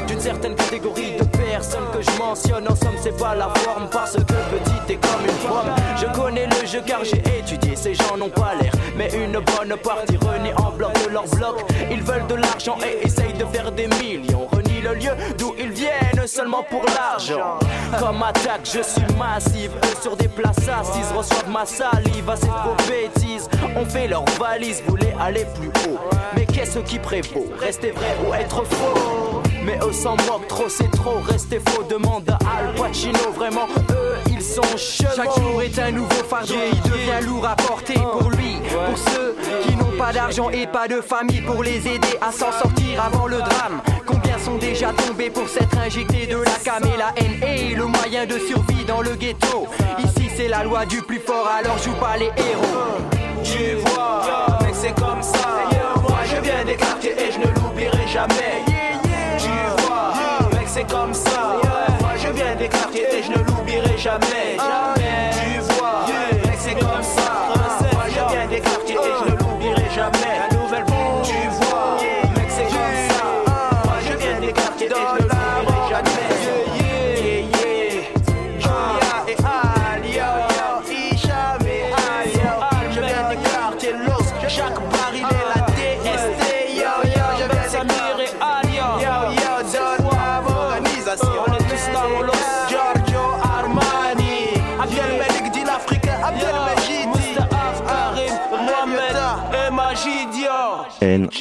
d'une 0.08 0.20
certaine 0.20 0.56
catégorie 0.56 1.18
de 1.20 1.26
personnes 1.26 1.90
que 1.94 2.02
je 2.02 2.18
mentionne. 2.18 2.68
En 2.68 2.76
somme, 2.76 2.96
c'est 3.02 3.18
pas 3.18 3.36
la 3.36 3.50
forme 3.50 3.90
parce 3.92 4.14
que 4.14 4.22
petit 4.22 4.94
est 4.94 4.98
comme 4.98 5.26
une 5.26 5.48
pomme. 5.48 5.74
Je 5.98 6.06
connais 6.20 6.48
le 6.48 6.66
jeu 6.66 6.82
car 6.86 7.04
j'ai 7.04 7.22
étudié. 7.38 7.76
Ces 7.76 7.96
gens 7.96 8.18
n'ont 8.18 8.30
pas 8.30 8.54
l'air, 8.62 8.74
mais 8.96 9.10
une 9.14 9.34
bonne 9.34 9.78
partie 9.82 10.18
renie 10.18 10.54
en 10.58 10.72
bloc 10.72 10.94
de 11.06 11.12
leur 11.12 11.26
bloc. 11.28 11.66
Ils 11.92 12.02
veulent 12.02 12.28
de 12.28 12.36
l'argent 12.36 12.78
et 12.84 13.06
essayent 13.06 13.34
de 13.34 13.46
faire 13.46 13.72
des 13.72 13.88
millions. 13.88 14.48
Le 14.82 14.96
lieu 14.96 15.12
d'où 15.38 15.54
ils 15.60 15.72
viennent 15.72 16.26
seulement 16.26 16.64
pour 16.64 16.84
l'argent. 16.96 17.60
Comme 18.00 18.24
attaque, 18.24 18.62
je 18.64 18.82
suis 18.82 19.16
massive. 19.18 19.72
Eux 19.84 20.02
sur 20.02 20.16
des 20.16 20.28
places 20.28 20.68
assises 20.68 21.12
reçoivent 21.16 21.50
ma 21.50 21.66
salive. 21.66 22.30
Assez 22.30 22.48
trop 22.48 22.76
bêtises. 22.88 23.50
On 23.76 23.86
fait 23.86 24.08
leur 24.08 24.24
valise, 24.40 24.82
voulez 24.88 25.14
aller 25.20 25.46
plus 25.56 25.68
haut. 25.68 26.00
Mais 26.36 26.46
qu'est-ce 26.46 26.80
qui 26.80 26.98
prévaut? 26.98 27.46
Rester 27.60 27.92
vrai 27.92 28.16
ou 28.26 28.34
être 28.34 28.64
faux? 28.64 29.42
Mais 29.64 29.78
eux 29.86 29.94
s'en 29.94 30.16
moquent 30.16 30.48
trop, 30.48 30.70
c'est 30.70 30.90
trop, 30.92 31.20
rester 31.20 31.60
faux. 31.68 31.84
Demande 31.84 32.30
à 32.30 32.38
Al 32.60 32.74
Pacino, 32.76 33.32
vraiment, 33.36 33.68
eux, 33.92 34.16
ils 34.32 34.42
sont 34.42 34.62
chevaux. 34.78 35.10
Chaque 35.16 35.36
jour 35.38 35.62
est 35.62 35.78
un 35.78 35.92
nouveau 35.92 36.24
fardeau, 36.30 36.56
il 36.72 36.82
devient 36.90 37.26
lourd 37.26 37.46
à 37.46 37.56
porter 37.56 37.96
pour 37.96 38.30
lui. 38.32 38.58
Pour 38.86 38.98
ceux 38.98 39.36
qui 39.64 39.76
n'ont 39.76 39.98
pas 39.98 40.14
d'argent 40.14 40.50
et 40.50 40.66
pas 40.66 40.88
de 40.88 41.02
famille, 41.02 41.42
pour 41.42 41.62
les 41.64 41.80
aider 41.88 42.18
à 42.22 42.32
s'en 42.32 42.52
sortir 42.52 43.04
avant 43.04 43.28
le 43.28 43.38
drame. 43.40 43.82
Sont 44.44 44.58
déjà 44.58 44.94
tombés 44.94 45.30
pour 45.30 45.48
s'être 45.48 45.78
injectés 45.78 46.26
de 46.26 46.38
la 46.38 46.52
cam 46.64 46.82
et 46.84 46.98
la 46.98 47.14
haine 47.18 47.44
et 47.44 47.76
le 47.76 47.86
moyen 47.86 48.26
de 48.26 48.40
survie 48.40 48.86
dans 48.86 49.02
le 49.02 49.16
ghetto. 49.16 49.68
Ici, 50.00 50.30
c'est 50.36 50.48
la 50.48 50.64
loi 50.64 50.86
du 50.86 51.02
plus 51.02 51.20
fort, 51.20 51.48
alors 51.48 51.78
joue 51.78 51.94
pas 51.94 52.18
les 52.18 52.32
héros. 52.38 52.98
Tu 53.44 53.76
vois, 53.76 54.58
mec, 54.62 54.74
c'est 54.74 54.96
comme 54.96 55.22
ça. 55.22 55.68
Moi, 56.02 56.20
je 56.26 56.42
viens 56.42 56.64
des 56.66 56.74
et 56.74 57.32
je 57.32 57.40
ne 57.40 57.54
l'oublierai 57.54 58.08
jamais 58.08 58.64
c'est 60.80 60.88
comme 60.90 61.14
ça. 61.14 61.56
Moi 62.02 62.12
je 62.18 62.32
viens 62.32 62.56
des 62.56 62.66
et 62.66 63.24
je 63.24 63.32
ne 63.32 63.38
l'oublierai 63.38 63.98
jamais. 63.98 64.58
Jamais. 64.58 65.32
Tu 65.34 65.60
vois, 65.74 66.06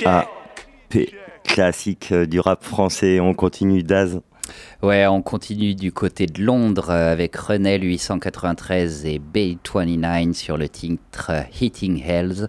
N.A.P. 0.09 1.13
Classique 1.45 2.13
euh, 2.13 2.25
du 2.25 2.41
rap 2.41 2.65
français, 2.65 3.21
on 3.21 3.35
continue 3.35 3.83
Daz. 3.83 4.23
Ouais, 4.83 5.07
on 5.07 5.21
continue 5.21 5.75
du 5.75 5.93
côté 5.93 6.25
de 6.25 6.43
Londres 6.43 6.91
avec 6.91 7.37
Renel 7.37 7.83
893 7.83 9.05
et 9.05 9.19
Bay29 9.19 10.33
sur 10.33 10.57
le 10.57 10.71
titre 10.71 11.33
Hitting 11.61 12.03
Hells. 12.03 12.49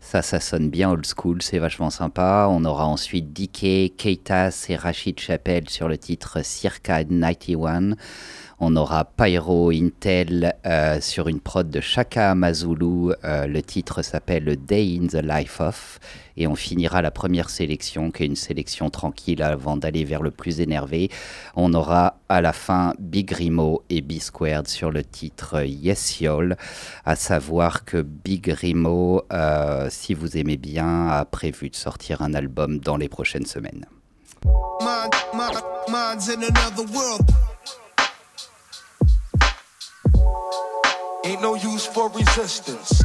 Ça, 0.00 0.20
ça 0.20 0.38
sonne 0.38 0.68
bien 0.68 0.90
old 0.90 1.06
school, 1.06 1.40
c'est 1.40 1.58
vachement 1.58 1.88
sympa. 1.88 2.46
On 2.50 2.66
aura 2.66 2.86
ensuite 2.86 3.32
DK, 3.32 3.96
Keitas 3.96 4.66
et 4.68 4.76
Rachid 4.76 5.18
Chappelle 5.18 5.70
sur 5.70 5.88
le 5.88 5.96
titre 5.96 6.44
Circa 6.44 7.04
91. 7.04 7.96
On 8.60 8.74
aura 8.74 9.04
Pyro 9.04 9.70
Intel 9.70 10.52
euh, 10.66 11.00
sur 11.00 11.28
une 11.28 11.40
prod 11.40 11.70
de 11.70 11.80
Shaka 11.80 12.34
Mazulu. 12.34 13.12
Euh, 13.24 13.46
le 13.46 13.62
titre 13.62 14.02
s'appelle 14.02 14.56
Day 14.66 14.98
in 15.00 15.06
the 15.06 15.22
Life 15.22 15.60
of. 15.60 16.00
Et 16.40 16.46
on 16.46 16.54
finira 16.54 17.02
la 17.02 17.10
première 17.10 17.50
sélection, 17.50 18.12
qui 18.12 18.22
est 18.22 18.26
une 18.26 18.36
sélection 18.36 18.90
tranquille 18.90 19.42
avant 19.42 19.76
d'aller 19.76 20.04
vers 20.04 20.22
le 20.22 20.30
plus 20.30 20.60
énervé. 20.60 21.10
On 21.56 21.74
aura 21.74 22.20
à 22.28 22.40
la 22.40 22.52
fin 22.52 22.94
Big 23.00 23.28
Rimo 23.32 23.82
et 23.90 24.02
B 24.02 24.20
Squared 24.20 24.68
sur 24.68 24.92
le 24.92 25.02
titre 25.02 25.64
Yes 25.64 26.20
Y'all. 26.20 26.56
À 27.04 27.16
savoir 27.16 27.84
que 27.84 28.02
Big 28.02 28.46
Rimo, 28.46 29.22
euh, 29.32 29.88
si 29.90 30.14
vous 30.14 30.36
aimez 30.36 30.56
bien, 30.56 31.08
a 31.08 31.24
prévu 31.24 31.70
de 31.70 31.76
sortir 31.76 32.22
un 32.22 32.32
album 32.34 32.78
dans 32.78 32.96
les 32.96 33.08
prochaines 33.08 33.46
semaines. 33.46 33.86
Mind, 34.80 35.12
mind, 35.34 35.60
mind's 35.88 36.28
in 36.28 36.44
another 36.44 36.84
world. 36.94 37.28
Ain't 41.24 41.42
no 41.42 41.56
use 41.56 41.84
for 41.84 42.08
resistance. 42.10 43.02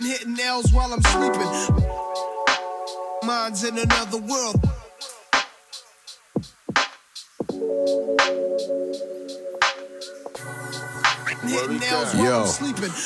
Hitting 0.00 0.34
nails 0.34 0.72
while 0.72 0.92
I'm 0.92 1.02
sleeping. 1.02 2.09
Mind's 3.30 3.62
in 3.62 3.78
another 3.78 4.18
world. 4.18 4.56
Yo, 11.46 12.44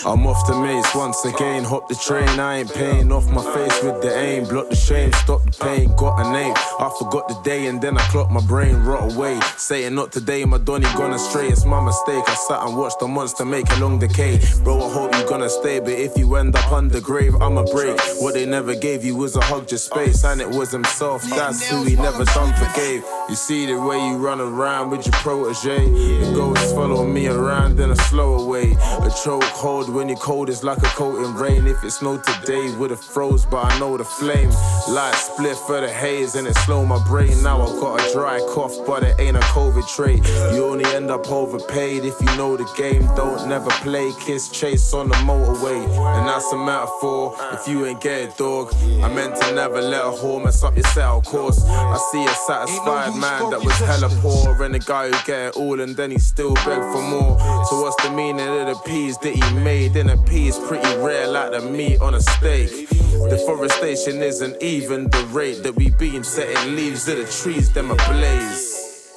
I'm 0.06 0.26
off 0.26 0.46
the 0.46 0.58
mace 0.62 0.94
once 0.94 1.24
again. 1.26 1.64
Hop 1.64 1.90
the 1.90 1.94
train, 1.94 2.40
I 2.40 2.60
ain't 2.60 2.72
paying 2.72 3.12
off 3.12 3.30
my 3.30 3.44
face 3.54 3.82
with 3.82 4.00
the 4.00 4.16
aim. 4.16 4.44
Block 4.44 4.70
the 4.70 4.76
shame, 4.76 5.12
stop 5.12 5.44
the 5.44 5.52
pain. 5.62 5.94
Got 5.94 6.24
a 6.24 6.32
name, 6.32 6.54
I 6.80 6.90
forgot 6.98 7.28
the 7.28 7.34
day 7.42 7.66
and 7.66 7.80
then 7.80 7.96
I 7.96 8.02
clocked 8.08 8.32
my 8.32 8.44
brain 8.46 8.82
rot 8.82 9.14
away. 9.14 9.38
Saying 9.56 9.94
not 9.94 10.10
today, 10.10 10.44
my 10.44 10.58
Donny 10.58 10.86
gone 10.96 11.12
astray. 11.12 11.48
It's 11.48 11.64
my 11.64 11.80
mistake. 11.80 12.24
I 12.26 12.34
sat 12.34 12.66
and 12.66 12.76
watched 12.76 12.98
the 12.98 13.06
monster 13.06 13.44
make 13.44 13.70
a 13.70 13.76
long 13.80 13.98
decay. 13.98 14.40
Bro, 14.64 14.82
I 14.82 14.92
hope 14.92 15.14
you 15.14 15.28
gonna 15.28 15.48
stay, 15.48 15.78
but 15.78 15.92
if 15.92 16.16
you 16.16 16.34
end 16.36 16.56
up 16.56 16.72
on 16.72 16.88
the 16.88 17.00
grave, 17.00 17.34
I'ma 17.40 17.64
break. 17.72 18.00
What 18.18 18.34
they 18.34 18.46
never 18.46 18.74
gave 18.74 19.04
you 19.04 19.14
was 19.14 19.36
a 19.36 19.40
hug, 19.40 19.68
just 19.68 19.86
space, 19.86 20.24
and 20.24 20.40
it 20.40 20.48
was 20.48 20.72
himself. 20.72 21.22
That's 21.22 21.68
who 21.68 21.84
he 21.84 21.96
never 21.96 22.24
done 22.24 22.52
forgave. 22.54 23.04
You 23.28 23.36
see 23.36 23.66
the 23.66 23.80
way 23.80 23.98
you 24.06 24.16
run 24.16 24.40
around 24.40 24.90
with 24.90 25.06
your 25.06 25.14
protege. 25.14 25.88
The 25.88 26.32
ghosts 26.34 26.72
follow 26.72 27.04
me 27.06 27.28
around 27.28 27.78
in 27.78 27.90
a 27.90 27.96
slower 27.96 28.44
way. 28.44 28.72
A 28.72 29.10
choke 29.22 29.44
hold 29.44 29.88
when 29.88 30.08
you're 30.08 30.18
cold 30.18 30.48
is 30.48 30.64
like 30.64 30.78
a 30.78 30.92
coat 30.96 31.24
in 31.24 31.34
rain. 31.34 31.66
If 31.66 31.84
it 31.84 31.92
snowed 31.92 32.24
today, 32.24 32.74
would've 32.76 33.00
froze, 33.00 33.46
but 33.46 33.64
I 33.64 33.78
know 33.78 33.96
the 33.96 34.04
flame. 34.04 34.50
Light 34.88 35.14
split 35.14 35.56
for 35.56 35.80
the 35.80 35.88
haze 35.88 36.34
and 36.34 36.46
it 36.48 36.54
slow 36.64 36.84
my 36.84 37.02
brain. 37.06 37.42
Now 37.42 37.60
I've 37.62 37.78
got 37.80 38.00
a 38.00 38.12
dry 38.12 38.38
cough, 38.54 38.74
but 38.86 39.02
it 39.02 39.14
ain't 39.18 39.36
a 39.36 39.40
COVID 39.40 39.86
trait. 39.94 40.24
You 40.54 40.64
only 40.64 40.84
end 40.94 41.10
up 41.10 41.30
overpaid 41.30 42.04
if 42.04 42.18
you 42.20 42.26
know 42.36 42.56
the 42.56 42.64
game. 42.76 43.04
Don't 43.14 43.48
never 43.48 43.70
play 43.82 44.12
kiss 44.20 44.48
chase 44.48 44.94
on 44.94 45.08
the 45.08 45.14
motorway. 45.16 45.84
And 46.18 46.28
that's 46.28 46.50
a 46.52 46.56
metaphor. 46.56 47.36
If 47.52 47.68
you 47.68 47.84
ain't 47.86 48.00
get 48.00 48.20
it, 48.20 48.36
dog, 48.36 48.72
I 49.02 49.12
meant 49.12 49.36
to 49.40 49.54
never 49.54 49.80
let 49.80 50.02
a 50.02 50.10
whore 50.10 50.42
mess 50.42 50.62
up 50.62 50.74
your 50.74 50.84
set, 50.84 51.04
of 51.04 51.24
course. 51.24 51.62
I 51.66 51.98
see 52.12 52.24
a 52.24 52.34
satisfied 52.46 53.14
man 53.16 53.50
that 53.50 53.62
was 53.62 53.78
hella 53.78 54.08
poor 54.20 54.62
and 54.62 54.74
a 54.74 54.78
guy 54.78 55.10
who 55.10 55.26
get 55.26 55.48
it 55.48 55.56
all 55.56 55.80
and 55.80 55.94
then 55.96 56.10
he 56.10 56.18
still 56.18 56.54
beg 56.54 56.80
for 56.92 57.02
more. 57.02 57.38
So 57.66 57.82
what's 57.82 58.02
the 58.02 58.10
meaning 58.10 58.48
of 58.48 58.66
the 58.66 58.80
peas 58.86 59.18
that 59.18 59.34
he 59.34 59.54
made 59.60 59.96
in 59.96 60.08
a 60.10 60.16
piece? 60.24 60.58
Pretty 60.58 60.96
rare 60.96 61.26
like 61.26 61.52
the 61.52 61.60
meat 61.60 62.00
on 62.00 62.14
a 62.14 62.20
steak. 62.20 62.88
Deforestation 63.30 64.22
isn't 64.22 64.62
even 64.62 65.08
the 65.10 65.24
rate 65.32 65.62
that 65.62 65.74
we 65.76 65.90
been 65.90 66.24
setting 66.54 66.76
leaves 66.76 67.08
of 67.08 67.16
the 67.16 67.24
trees, 67.24 67.72
them 67.72 67.90
ablaze. 67.90 69.12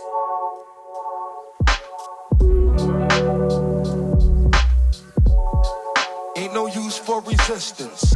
Ain't 6.37 6.53
no 6.53 6.67
use 6.67 6.97
for 6.97 7.21
resistance. 7.21 8.15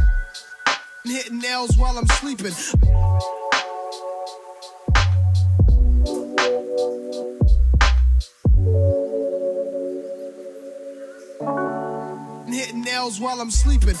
Hitting 1.04 1.40
nails 1.40 1.76
while 1.76 1.98
I'm 1.98 2.06
sleeping. 2.06 2.52
Hitting 12.48 12.82
nails 12.82 13.20
while 13.20 13.40
I'm 13.40 13.50
sleeping. 13.50 13.96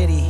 City, 0.00 0.24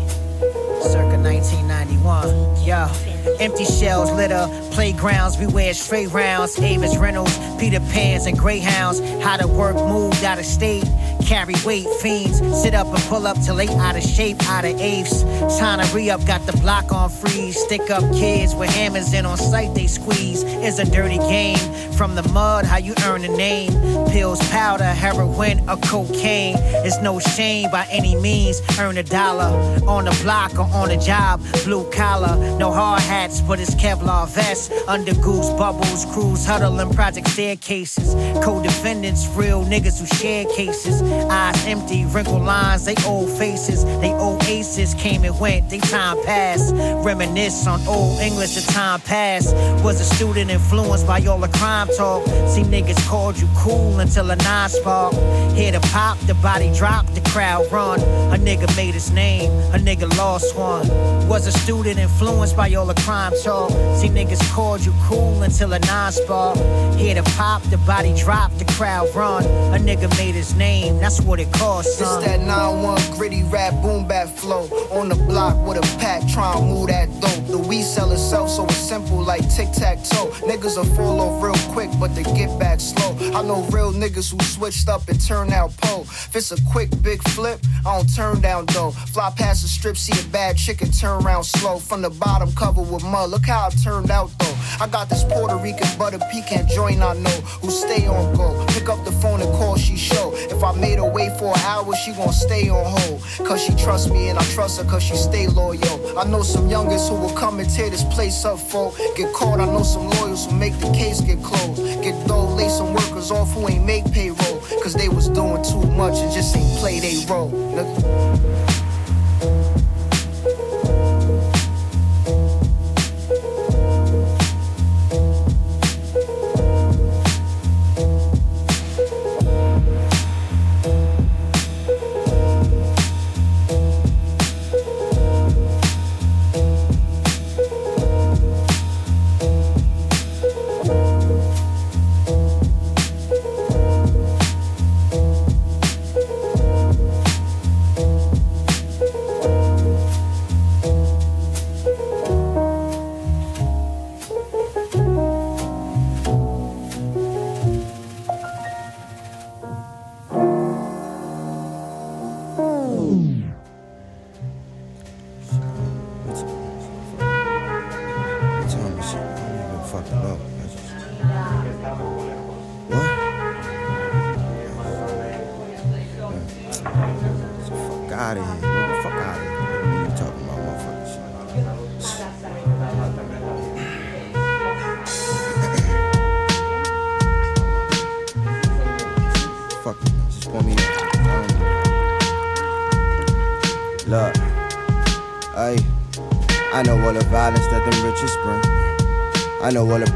circa 0.83 1.17
1991. 1.17 2.65
Yo, 2.65 2.91
empty 3.39 3.65
shells, 3.65 4.11
litter, 4.11 4.49
playgrounds, 4.73 5.39
we 5.39 5.47
wear 5.47 5.73
straight 5.75 6.11
rounds. 6.11 6.59
Avis 6.59 6.97
Reynolds, 6.97 7.39
Peter 7.57 7.79
Pans, 7.79 8.27
and 8.27 8.37
Greyhounds. 8.37 8.99
How 9.23 9.37
to 9.37 9.47
work, 9.47 9.77
moved 9.77 10.25
out 10.25 10.41
of 10.41 10.45
state. 10.45 10.83
Carry 11.31 11.55
weight 11.65 11.87
fiends. 12.01 12.39
Sit 12.61 12.75
up 12.75 12.89
and 12.89 13.03
pull 13.05 13.25
up 13.25 13.41
till 13.41 13.55
they 13.55 13.69
out 13.69 13.95
of 13.95 14.03
shape, 14.03 14.37
out 14.49 14.65
of 14.65 14.77
apes. 14.81 15.23
Time 15.61 15.79
to 15.79 15.95
re 15.95 16.11
up, 16.11 16.27
got 16.27 16.45
the 16.45 16.57
block 16.59 16.91
on 16.91 17.09
freeze. 17.09 17.57
Stick 17.57 17.89
up 17.89 18.03
kids 18.13 18.53
with 18.57 18.69
hammers 18.69 19.15
in 19.15 19.25
on 19.25 19.37
sight, 19.37 19.73
they 19.73 19.87
squeeze. 19.87 20.43
It's 20.43 20.81
a 20.81 20.85
dirty 20.85 21.19
game. 21.19 21.59
From 21.93 22.17
the 22.17 22.25
mud, 22.31 22.65
how 22.65 22.79
you 22.79 22.95
earn 23.05 23.25
a 23.25 23.29
name. 23.29 23.71
Pills, 24.09 24.41
powder, 24.51 24.83
heroin, 24.83 25.61
or 25.71 25.77
cocaine. 25.77 26.57
It's 26.85 27.01
no 27.01 27.21
shame 27.21 27.71
by 27.71 27.87
any 27.93 28.17
means. 28.17 28.61
Earn 28.81 28.99
a 28.99 29.05
dollar 29.05 29.51
on 29.87 30.07
the 30.07 30.19
block 30.23 30.55
or 30.55 30.69
on 30.75 30.91
a 30.91 30.99
job. 30.99 31.41
Blue 31.65 31.89
collar, 31.93 32.37
no 32.59 32.73
hard 32.73 33.03
hats, 33.03 33.41
but 33.41 33.61
it's 33.61 33.77
Kevlar 33.77 34.29
vests. 34.29 34.73
Under 34.89 35.15
goose 35.15 35.51
bubbles, 35.51 36.07
crews 36.07 36.45
huddle 36.45 36.81
in 36.81 36.91
project 36.91 37.29
staircases. 37.29 38.15
Co 38.43 38.61
defendants, 38.61 39.29
real 39.37 39.63
niggas 39.65 40.01
who 40.01 40.07
share 40.07 40.45
cases. 40.57 41.01
Eyes 41.29 41.67
empty, 41.67 42.05
wrinkled 42.07 42.43
lines, 42.43 42.85
they 42.85 42.95
old 43.07 43.31
faces. 43.31 43.85
They 43.85 44.13
old 44.13 44.43
aces 44.45 44.95
came 44.95 45.25
and 45.25 45.39
went, 45.39 45.71
they 45.71 45.79
time 45.79 46.23
passed. 46.25 46.75
Reminisce 47.05 47.67
on 47.67 47.81
old 47.87 48.21
English, 48.21 48.55
the 48.55 48.73
time 48.73 49.01
passed. 49.01 49.55
Was 49.85 50.01
a 50.01 50.05
student 50.15 50.51
influenced 50.51 51.07
by 51.07 51.21
all 51.27 51.39
the 51.39 51.49
crime 51.49 51.89
talk. 51.97 52.25
See 52.49 52.63
niggas 52.63 53.09
called 53.09 53.39
you 53.39 53.49
cool 53.57 54.01
until 54.01 54.31
a 54.31 54.37
nine 54.37 54.69
spark. 54.69 55.15
Hear 55.55 55.73
the 55.73 55.81
pop, 55.93 56.19
the 56.21 56.35
body 56.35 56.73
drop, 56.75 57.07
the 57.09 57.21
crowd 57.31 57.71
run. 57.71 58.01
A 58.01 58.37
nigga 58.37 58.75
made 58.77 58.95
his 58.95 59.11
name, 59.11 59.51
a 59.75 59.79
nigga 59.79 60.09
lost 60.17 60.57
one. 60.57 60.87
Was 61.29 61.47
a 61.47 61.53
student 61.53 61.99
influenced 61.99 62.57
by 62.57 62.73
all 62.75 62.87
the 62.87 63.01
crime 63.03 63.33
talk. 63.43 63.71
See 63.97 64.09
niggas 64.09 64.43
called 64.53 64.85
you 64.85 64.93
cool 65.03 65.43
until 65.43 65.73
a 65.73 65.79
nine 65.81 66.13
spark. 66.13 66.57
Hear 66.97 67.15
the 67.15 67.23
pop, 67.37 67.63
the 67.65 67.79
body 67.79 68.15
drop, 68.15 68.53
the 68.59 68.65
crowd 68.65 69.15
run. 69.15 69.45
A 69.75 69.79
nigga 69.79 70.09
made 70.19 70.35
his 70.35 70.55
name, 70.55 70.99
that's 71.11 71.27
what 71.27 71.41
it 71.41 71.53
costs. 71.53 71.99
Son. 71.99 72.23
It's 72.23 72.27
that 72.27 72.41
9-1 72.41 73.17
gritty 73.17 73.43
rap 73.45 73.75
boom 73.83 74.07
bap 74.07 74.29
flow. 74.29 74.69
On 74.93 75.09
the 75.09 75.17
block 75.17 75.57
with 75.67 75.79
a 75.79 75.99
pack, 75.99 76.27
try 76.29 76.57
and 76.57 76.69
move 76.69 76.89
that 76.89 77.09
dope. 77.21 77.47
The 77.49 77.59
weed 77.59 77.83
sell 77.83 78.13
itself, 78.13 78.49
so 78.49 78.65
it's 78.65 78.77
simple 78.77 79.19
like 79.23 79.43
tic 79.55 79.73
tac 79.73 79.99
toe. 80.05 80.31
Niggas 80.47 80.77
will 80.77 80.85
fall 80.95 81.21
off 81.21 81.43
real 81.43 81.73
quick, 81.73 81.91
but 81.99 82.15
they 82.15 82.23
get 82.23 82.57
back 82.61 82.79
slow. 82.81 83.17
I 83.35 83.43
know 83.43 83.63
real 83.73 83.93
niggas 83.93 84.31
who 84.31 84.39
switched 84.45 84.89
up 84.89 85.09
and 85.09 85.21
turned 85.21 85.53
out 85.53 85.77
pole. 85.79 86.03
If 86.03 86.37
it's 86.37 86.53
a 86.53 86.63
quick 86.71 86.91
big 87.03 87.21
flip, 87.31 87.59
I 87.85 87.97
don't 87.97 88.15
turn 88.15 88.41
down 88.41 88.67
dough. 88.67 88.93
Fly 88.93 89.33
past 89.37 89.63
the 89.63 89.69
strip, 89.69 89.97
see 89.97 90.19
a 90.21 90.25
bad 90.31 90.57
chick 90.57 90.81
and 90.81 90.97
turn 90.97 91.25
around 91.25 91.45
slow. 91.45 91.79
From 91.79 92.03
the 92.03 92.11
bottom 92.11 92.53
covered 92.53 92.89
with 92.89 93.03
mud, 93.03 93.31
look 93.31 93.47
how 93.47 93.67
it 93.67 93.75
turned 93.83 94.13
out 94.13 94.31
though. 94.39 94.57
I 94.81 94.87
got 94.87 95.09
this 95.09 95.25
Puerto 95.25 95.57
Rican 95.57 95.89
butter 95.99 96.21
pecan 96.31 96.69
joint 96.69 97.03
I 97.03 97.15
know 97.15 97.39
who 97.61 97.71
stay 97.71 98.07
on 98.07 98.37
go. 98.37 98.65
Pick 98.69 98.89
up 98.89 99.05
the 99.05 99.13
phone 99.13 99.41
and 99.41 99.53
call, 99.55 99.77
she 99.77 99.97
show. 99.97 100.33
If 100.35 100.63
I 100.63 100.73
made 100.91 100.99
her 100.99 101.11
wait 101.11 101.31
for 101.39 101.55
an 101.57 101.61
hour, 101.61 101.95
she 101.95 102.13
gon' 102.13 102.33
stay 102.33 102.69
on 102.69 102.85
hold. 102.85 103.23
Cause 103.47 103.63
she 103.63 103.75
trust 103.75 104.11
me 104.11 104.29
and 104.29 104.39
I 104.39 104.45
trust 104.55 104.81
her 104.81 104.89
cause 104.89 105.03
she 105.03 105.15
stay 105.15 105.47
loyal. 105.47 106.19
I 106.19 106.25
know 106.25 106.43
some 106.43 106.69
youngers 106.69 107.09
who 107.09 107.15
will 107.15 107.35
come 107.35 107.61
and 107.61 107.71
tear 107.71 107.91
this 107.91 108.03
place 108.05 108.45
up 108.45 108.59
for. 108.59 108.93
Get 109.17 109.33
caught, 109.33 109.61
I 109.61 109.67
know 109.67 109.85
some 109.85 110.11
lawyers 110.11 110.47
who 110.47 110.57
make 110.57 110.77
the 110.81 110.91
case 110.93 111.21
get 111.21 111.43
closed. 111.43 111.83
Get 112.03 112.17
dough, 112.27 112.55
lay 112.57 112.69
some 112.69 112.93
workers 112.93 113.31
off 113.31 113.53
who 113.53 113.69
ain't 113.69 113.85
make 113.85 114.11
payroll. 114.13 114.61
Cause 114.83 114.95
they 114.95 115.09
was 115.09 115.29
doing 115.29 115.63
too 115.63 115.87
much 115.93 116.17
and 116.19 116.33
just 116.33 116.57
ain't 116.57 116.79
play 116.81 116.99
they 116.99 117.25
role. 117.27 117.51
Nigga. 117.51 118.61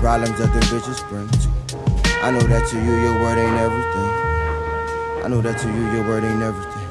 Problems 0.05 0.37
that 0.37 0.53
them 0.53 0.61
bitches 0.69 1.01
bring. 1.09 1.25
I 2.21 2.29
know 2.29 2.45
that 2.45 2.69
to 2.69 2.77
you 2.77 2.93
your 3.09 3.17
word 3.25 3.41
ain't 3.41 3.57
everything. 3.57 4.11
I 5.25 5.29
know 5.33 5.41
that 5.41 5.57
to 5.65 5.67
you 5.73 5.97
your 5.97 6.05
word 6.05 6.29
ain't 6.29 6.45
everything. 6.45 6.85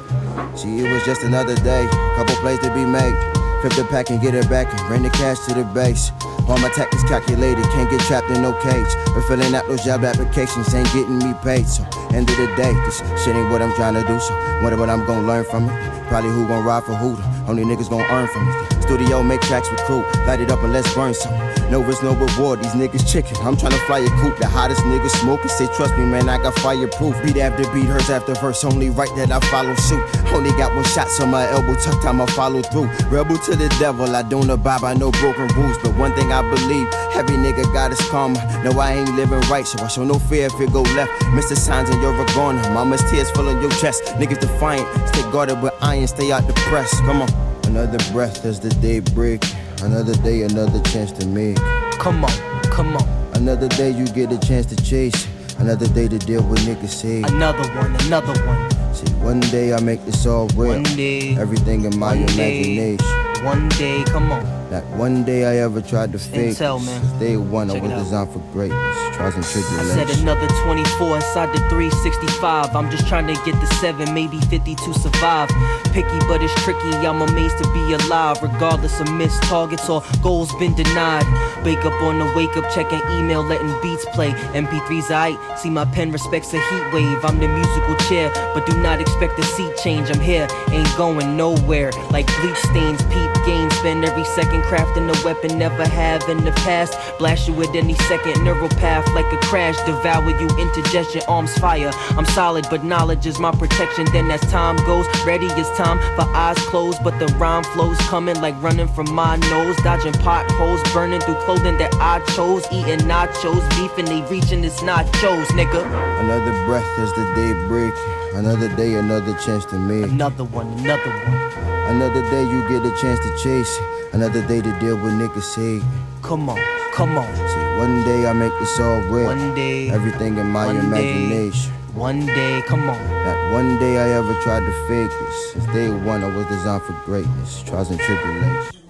See, 0.58 0.82
it 0.82 0.90
was 0.90 1.06
just 1.06 1.22
another 1.22 1.54
day, 1.62 1.86
couple 2.18 2.34
plays 2.42 2.58
to 2.66 2.74
be 2.74 2.82
made. 2.82 3.14
Flip 3.62 3.78
the 3.78 3.86
pack 3.94 4.10
and 4.10 4.20
get 4.20 4.34
it 4.34 4.50
back 4.50 4.66
and 4.74 4.82
bring 4.90 5.04
the 5.04 5.14
cash 5.14 5.38
to 5.46 5.54
the 5.54 5.62
base. 5.78 6.10
All 6.50 6.58
my 6.58 6.74
tactics 6.74 7.06
calculated, 7.06 7.62
can't 7.78 7.86
get 7.86 8.02
trapped 8.10 8.34
in 8.34 8.42
no 8.42 8.50
cage. 8.66 8.90
But 9.14 9.22
filling 9.30 9.54
out 9.54 9.70
those 9.70 9.86
job 9.86 10.04
applications 10.04 10.74
ain't 10.74 10.90
getting 10.90 11.22
me 11.22 11.38
paid. 11.46 11.70
So, 11.70 11.86
end 12.18 12.26
of 12.26 12.38
the 12.42 12.50
day, 12.58 12.74
this 12.82 12.98
shit 13.22 13.38
ain't 13.38 13.54
what 13.54 13.62
I'm 13.62 13.78
trying 13.78 13.94
to 13.94 14.02
do. 14.10 14.18
So, 14.18 14.34
wonder 14.66 14.82
what 14.82 14.90
I'm 14.90 15.06
gonna 15.06 15.28
learn 15.30 15.46
from 15.46 15.70
it. 15.70 15.78
Probably 16.10 16.34
who 16.34 16.48
gon' 16.48 16.66
ride 16.66 16.82
for 16.82 16.98
who. 16.98 17.14
The 17.14 17.46
only 17.46 17.62
niggas 17.62 17.94
gon' 17.94 18.10
earn 18.10 18.26
from 18.34 18.50
it. 18.50 18.73
Studio, 18.84 19.24
make 19.24 19.42
tracks 19.42 19.72
with 19.72 19.80
crew, 19.82 20.04
light 20.28 20.42
it 20.42 20.52
up 20.52 20.62
and 20.62 20.74
let's 20.74 20.94
burn 20.94 21.14
some. 21.14 21.34
No 21.72 21.82
risk, 21.82 22.04
no 22.04 22.14
reward. 22.14 22.62
These 22.62 22.74
niggas 22.74 23.12
chicken. 23.12 23.36
I'm 23.38 23.58
trying 23.58 23.72
to 23.72 23.80
fly 23.88 24.00
a 24.00 24.10
coop. 24.22 24.38
The 24.38 24.48
hottest 24.48 24.82
niggas 24.82 25.10
smoking. 25.22 25.50
Say, 25.50 25.68
trust 25.76 25.98
me, 25.98 26.06
man, 26.06 26.30
I 26.30 26.38
got 26.38 26.54
fireproof. 26.56 27.16
Beat 27.24 27.38
after 27.38 27.64
beat, 27.74 27.86
hers 27.86 28.10
after 28.10 28.36
verse. 28.36 28.64
Only 28.64 28.90
right 28.90 29.10
that 29.16 29.32
I 29.32 29.40
follow 29.48 29.74
suit. 29.76 30.04
Only 30.34 30.52
got 30.52 30.76
one 30.76 30.84
shot, 30.84 31.08
so 31.10 31.26
my 31.26 31.50
elbow 31.50 31.74
tucked, 31.76 32.06
I'ma 32.06 32.26
follow 32.28 32.62
through. 32.62 32.86
Rebel 33.10 33.38
to 33.38 33.56
the 33.56 33.70
devil, 33.80 34.16
I 34.16 34.22
don't 34.22 34.50
abide 34.50 34.82
by 34.82 34.94
no 34.94 35.12
broken 35.12 35.48
rules. 35.56 35.78
But 35.82 35.96
one 35.98 36.14
thing 36.14 36.32
I 36.32 36.42
believe, 36.42 36.88
every 37.16 37.38
nigga 37.38 37.64
got 37.74 37.92
his 37.92 38.02
karma. 38.10 38.38
No, 38.64 38.80
I 38.80 38.94
ain't 38.94 39.16
living 39.16 39.42
right, 39.50 39.66
so 39.66 39.84
I 39.84 39.88
show 39.88 40.04
no 40.04 40.20
fear 40.20 40.48
if 40.48 40.60
it 40.60 40.72
go 40.72 40.82
left. 40.82 41.12
Mr. 41.34 41.58
Signs 41.58 41.90
and 41.90 42.02
you're 42.02 42.14
a 42.14 42.26
goner. 42.36 42.62
Mama's 42.70 43.02
tears 43.10 43.32
filling 43.32 43.62
your 43.62 43.72
chest. 43.72 44.04
Niggas 44.20 44.42
defiant. 44.42 44.88
Stay 45.10 45.24
guarded 45.32 45.62
with 45.62 45.74
iron, 45.82 46.08
stay 46.08 46.32
out 46.32 46.46
the 46.46 46.54
press. 46.54 46.92
Come 47.02 47.22
on. 47.24 47.53
Another 47.74 47.98
breath 48.12 48.46
as 48.46 48.60
the 48.60 48.70
day 48.70 49.00
break. 49.00 49.44
Another 49.82 50.14
day, 50.18 50.44
another 50.44 50.80
chance 50.92 51.12
to 51.14 51.26
make. 51.26 51.58
Come 51.94 52.24
on, 52.24 52.62
come 52.66 52.96
on. 52.96 53.08
Another 53.34 53.68
day 53.68 53.90
you 53.90 54.06
get 54.10 54.32
a 54.32 54.38
chance 54.38 54.68
to 54.68 54.76
chase. 54.76 55.28
Another 55.58 55.88
day 55.88 56.08
to 56.08 56.20
deal 56.20 56.44
with 56.44 56.60
niggas 56.68 56.90
say. 56.90 57.24
Another 57.24 57.68
one, 57.74 57.96
another 58.06 58.40
one. 58.46 58.94
See, 58.94 59.12
one 59.14 59.40
day 59.40 59.74
I 59.74 59.80
make 59.80 60.06
this 60.06 60.24
all 60.28 60.50
real. 60.50 60.74
One 60.74 60.84
day. 60.84 61.36
Everything 61.36 61.86
in 61.86 61.98
my 61.98 62.10
one 62.10 62.18
imagination. 62.18 62.98
Day, 62.98 63.44
one 63.44 63.70
day, 63.70 64.04
come 64.04 64.32
on. 64.32 64.63
Not 64.74 64.86
one 64.98 65.24
day 65.24 65.46
I 65.46 65.58
ever 65.58 65.82
tried 65.82 66.14
to 66.14 66.18
fake. 66.18 66.58
Intel, 66.58 66.84
man. 66.84 67.20
Day 67.20 67.38
one, 67.38 67.70
Check 67.70 67.84
I 67.84 67.94
was 67.94 68.06
designed 68.06 68.34
for 68.34 68.40
greatness. 68.52 69.16
Trials 69.16 69.36
and 69.36 69.46
tribulations. 69.46 69.92
I 69.92 70.06
said 70.06 70.20
another 70.24 70.48
24 70.66 71.16
inside 71.18 71.50
the 71.54 71.60
365. 71.70 72.76
I'm 72.76 72.90
just 72.90 73.08
trying 73.08 73.28
to 73.28 73.36
get 73.46 73.54
the 73.62 73.68
7, 73.78 74.12
maybe 74.16 74.40
50 74.50 74.74
to 74.74 74.94
survive. 74.96 75.50
Picky, 75.94 76.18
but 76.26 76.42
it's 76.42 76.56
tricky. 76.64 76.90
I'm 77.06 77.22
amazed 77.22 77.56
to 77.62 77.72
be 77.72 77.94
alive, 77.94 78.42
regardless 78.42 79.00
of 79.00 79.14
missed 79.14 79.44
targets 79.44 79.88
or 79.88 80.02
goals 80.24 80.52
been 80.56 80.74
denied. 80.74 81.22
Wake 81.64 81.86
up 81.86 82.02
on 82.02 82.18
the 82.18 82.26
wake 82.36 82.58
up, 82.58 82.66
checking 82.74 83.00
email, 83.12 83.44
letting 83.44 83.80
beats 83.84 84.06
play. 84.06 84.32
MP3's 84.58 85.12
I 85.12 85.38
see 85.56 85.70
my 85.70 85.86
pen 85.86 86.12
respects 86.12 86.50
the 86.50 86.58
heat 86.58 86.94
wave. 86.94 87.24
I'm 87.24 87.38
the 87.38 87.48
musical 87.48 87.96
chair, 88.10 88.32
but 88.56 88.66
do 88.66 88.76
not 88.82 89.00
expect 89.00 89.38
a 89.38 89.44
seat 89.44 89.78
change. 89.78 90.10
I'm 90.10 90.20
here, 90.20 90.48
ain't 90.72 90.98
going 90.98 91.38
nowhere. 91.38 91.92
Like 92.10 92.26
bleach 92.42 92.58
stains, 92.74 93.04
peep 93.14 93.30
games, 93.46 93.72
spend 93.78 94.04
every 94.04 94.26
second 94.34 94.63
crafting 94.64 95.08
a 95.10 95.26
weapon, 95.26 95.58
never 95.58 95.88
have 95.88 96.28
in 96.30 96.44
the 96.44 96.52
past. 96.64 96.98
Blast 97.20 97.48
you 97.48 97.54
with 97.54 97.74
any 97.76 97.94
second 98.10 98.44
neural 98.44 98.70
path 98.70 99.08
like 99.14 99.32
a 99.32 99.38
crash. 99.46 99.78
Devour 99.86 100.30
you, 100.30 100.48
indigestion, 100.58 101.22
arms 101.28 101.58
fire. 101.58 101.92
I'm 102.18 102.26
solid, 102.26 102.66
but 102.70 102.84
knowledge 102.84 103.26
is 103.26 103.40
my 103.40 103.52
protection. 103.52 104.06
Then 104.12 104.30
as 104.32 104.42
time 104.52 104.78
goes, 104.78 105.06
ready 105.26 105.48
is 105.48 105.70
time 105.78 106.00
for 106.16 106.26
eyes 106.36 106.58
closed, 106.68 107.04
but 107.04 107.18
the 107.20 107.28
rhyme 107.36 107.64
flows 107.64 107.98
coming 108.10 108.40
like 108.42 108.56
running 108.62 108.88
from 108.88 109.14
my 109.14 109.36
nose. 109.36 109.76
Dodging 109.84 110.14
potholes, 110.14 110.82
burning 110.94 111.22
through 111.22 111.40
clothing 111.46 111.78
that 111.78 111.94
I 111.96 112.20
chose. 112.36 112.66
Eating 112.72 113.06
nachos, 113.08 113.68
beefing, 113.78 114.06
they 114.06 114.22
reaching 114.30 114.64
it's 114.64 114.82
nachos, 114.82 115.46
nigga. 115.48 115.84
Another 116.20 116.66
breath 116.66 116.88
as 117.00 117.12
the 117.14 117.26
day 117.36 117.68
break. 117.68 117.94
Another 118.36 118.68
day, 118.76 118.96
another 118.96 119.34
chance 119.38 119.66
to 119.66 119.78
make. 119.78 120.06
Another 120.06 120.44
one, 120.44 120.68
another 120.80 121.10
one. 121.10 121.63
Another 121.88 122.22
day 122.30 122.44
you 122.44 122.68
get 122.70 122.86
a 122.86 122.96
chance 123.02 123.20
to 123.20 123.38
chase. 123.44 123.80
Another 124.14 124.46
day 124.48 124.62
to 124.62 124.80
deal 124.80 124.96
with 124.96 125.14
niggas 125.14 125.44
say. 125.44 125.82
Come 126.22 126.50
on, 126.50 126.60
come 126.94 127.18
on. 127.18 127.28
See, 127.36 127.78
one 127.78 128.04
day 128.04 128.26
I 128.26 128.34
make 128.34 128.54
this 128.60 128.80
all 128.80 129.02
real. 129.02 129.26
One 129.26 129.54
day. 129.54 129.90
Everything 129.90 130.38
in 130.38 130.48
my 130.48 130.72
imagination. 130.72 131.72
Day, 131.72 131.78
one 131.94 132.26
day, 132.26 132.62
come 132.68 132.90
on. 132.90 132.98
Not 133.26 133.52
one 133.52 133.78
day 133.80 133.98
I 133.98 134.10
ever 134.18 134.34
tried 134.44 134.62
to 134.62 134.74
fake 134.88 135.12
this. 135.20 135.52
Since 135.52 135.66
day 135.74 135.90
one 135.90 136.24
I 136.24 136.36
was 136.36 136.46
designed 136.48 136.84
for 136.84 136.94
greatness. 137.06 137.64
Trials 137.64 137.92
and 137.92 138.00
tribulations. 138.00 138.83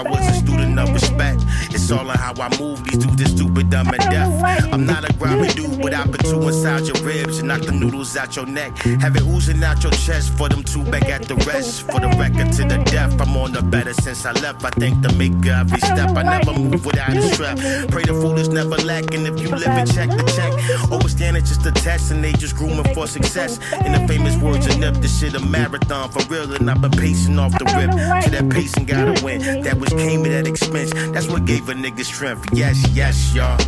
I 0.00 0.02
was 0.08 0.26
a 0.28 0.32
student 0.32 0.78
of 0.78 0.94
respect. 0.94 1.44
It's 1.68 1.90
all 1.90 2.10
in 2.10 2.16
how 2.16 2.32
I 2.40 2.48
move. 2.58 2.82
These 2.84 3.04
dudes 3.04 3.20
are 3.22 3.28
stupid, 3.28 3.68
dumb, 3.68 3.88
and 3.88 3.98
deaf. 3.98 4.72
I'm 4.72 4.86
not 4.86 5.04
a 5.04 5.12
grimy 5.12 5.48
dude, 5.48 5.69
put 6.08 6.24
two 6.24 6.40
inside 6.48 6.86
your 6.86 6.96
ribs 7.04 7.38
and 7.38 7.48
knock 7.48 7.62
the 7.62 7.72
noodles 7.72 8.16
out 8.16 8.36
your 8.36 8.46
neck. 8.46 8.76
Have 9.00 9.16
it 9.16 9.22
oozing 9.22 9.62
out 9.62 9.82
your 9.82 9.92
chest 9.92 10.32
for 10.34 10.48
them 10.48 10.62
two 10.62 10.84
back 10.84 11.08
at 11.08 11.22
the 11.22 11.36
rest. 11.46 11.82
For 11.82 12.00
the 12.00 12.08
record 12.18 12.52
to 12.52 12.62
the 12.64 12.82
death, 12.84 13.20
I'm 13.20 13.36
on 13.36 13.52
the 13.52 13.62
better 13.62 13.94
since 13.94 14.24
I 14.24 14.32
left. 14.32 14.64
I 14.64 14.70
thank 14.70 15.02
the 15.02 15.12
maker 15.14 15.50
every 15.50 15.80
step. 15.80 16.16
I 16.16 16.22
never 16.22 16.58
move 16.58 16.84
without 16.84 17.16
a 17.16 17.22
strap. 17.34 17.58
Pray 17.90 18.04
the 18.04 18.14
fool 18.20 18.38
is 18.38 18.48
never 18.48 18.76
lacking. 18.76 19.26
If 19.26 19.40
you 19.40 19.48
live 19.48 19.68
and 19.68 19.92
check 19.92 20.08
the 20.10 20.24
check. 20.36 20.52
Overstand 20.90 21.36
it's 21.36 21.48
just 21.48 21.66
a 21.66 21.72
test, 21.72 22.10
and 22.10 22.22
they 22.22 22.32
just 22.32 22.56
grooming 22.56 22.94
for 22.94 23.06
success. 23.06 23.58
In 23.84 23.92
the 23.92 24.06
famous 24.08 24.36
words 24.36 24.66
of 24.66 24.78
Nip, 24.78 24.94
this 24.96 25.20
shit 25.20 25.34
a 25.34 25.40
marathon 25.40 26.10
for 26.10 26.22
real, 26.32 26.52
and 26.54 26.70
I've 26.70 26.80
been 26.80 26.90
pacing 26.92 27.38
off 27.38 27.52
the 27.58 27.64
rip. 27.76 27.90
To 28.24 28.30
that 28.30 28.48
pacing 28.50 28.86
gotta 28.86 29.22
win. 29.24 29.62
That 29.62 29.78
was 29.78 29.90
came 29.90 30.24
at 30.24 30.30
that 30.30 30.46
expense. 30.46 30.92
That's 31.12 31.28
what 31.28 31.44
gave 31.44 31.68
a 31.68 31.74
nigga 31.74 32.04
strength. 32.04 32.48
Yes, 32.52 32.86
yes, 32.92 33.34
y'all. 33.34 33.58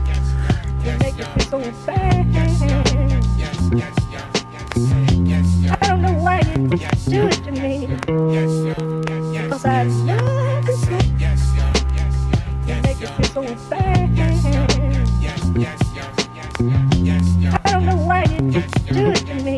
Feel 0.82 1.38
so 1.38 1.60
bad. 1.86 2.21
I 3.74 3.76
don't 5.80 6.02
know 6.02 6.12
why 6.12 6.40
you 6.40 6.68
do 6.68 7.26
it 7.26 7.42
to 7.44 7.52
me. 7.52 7.86
Because 7.86 9.64
I 9.64 9.84
love 9.84 10.68
you 10.68 10.76
so. 10.76 10.98
You 12.66 12.74
make 12.82 13.00
me 13.00 13.06
feel 13.06 13.24
so 13.24 13.42
bad. 13.70 14.10
I 17.64 17.70
don't 17.70 17.86
know 17.86 17.96
why 17.96 18.24
you 18.24 18.38
do 18.92 19.10
it 19.10 19.24
to 19.26 19.34
me. 19.42 19.56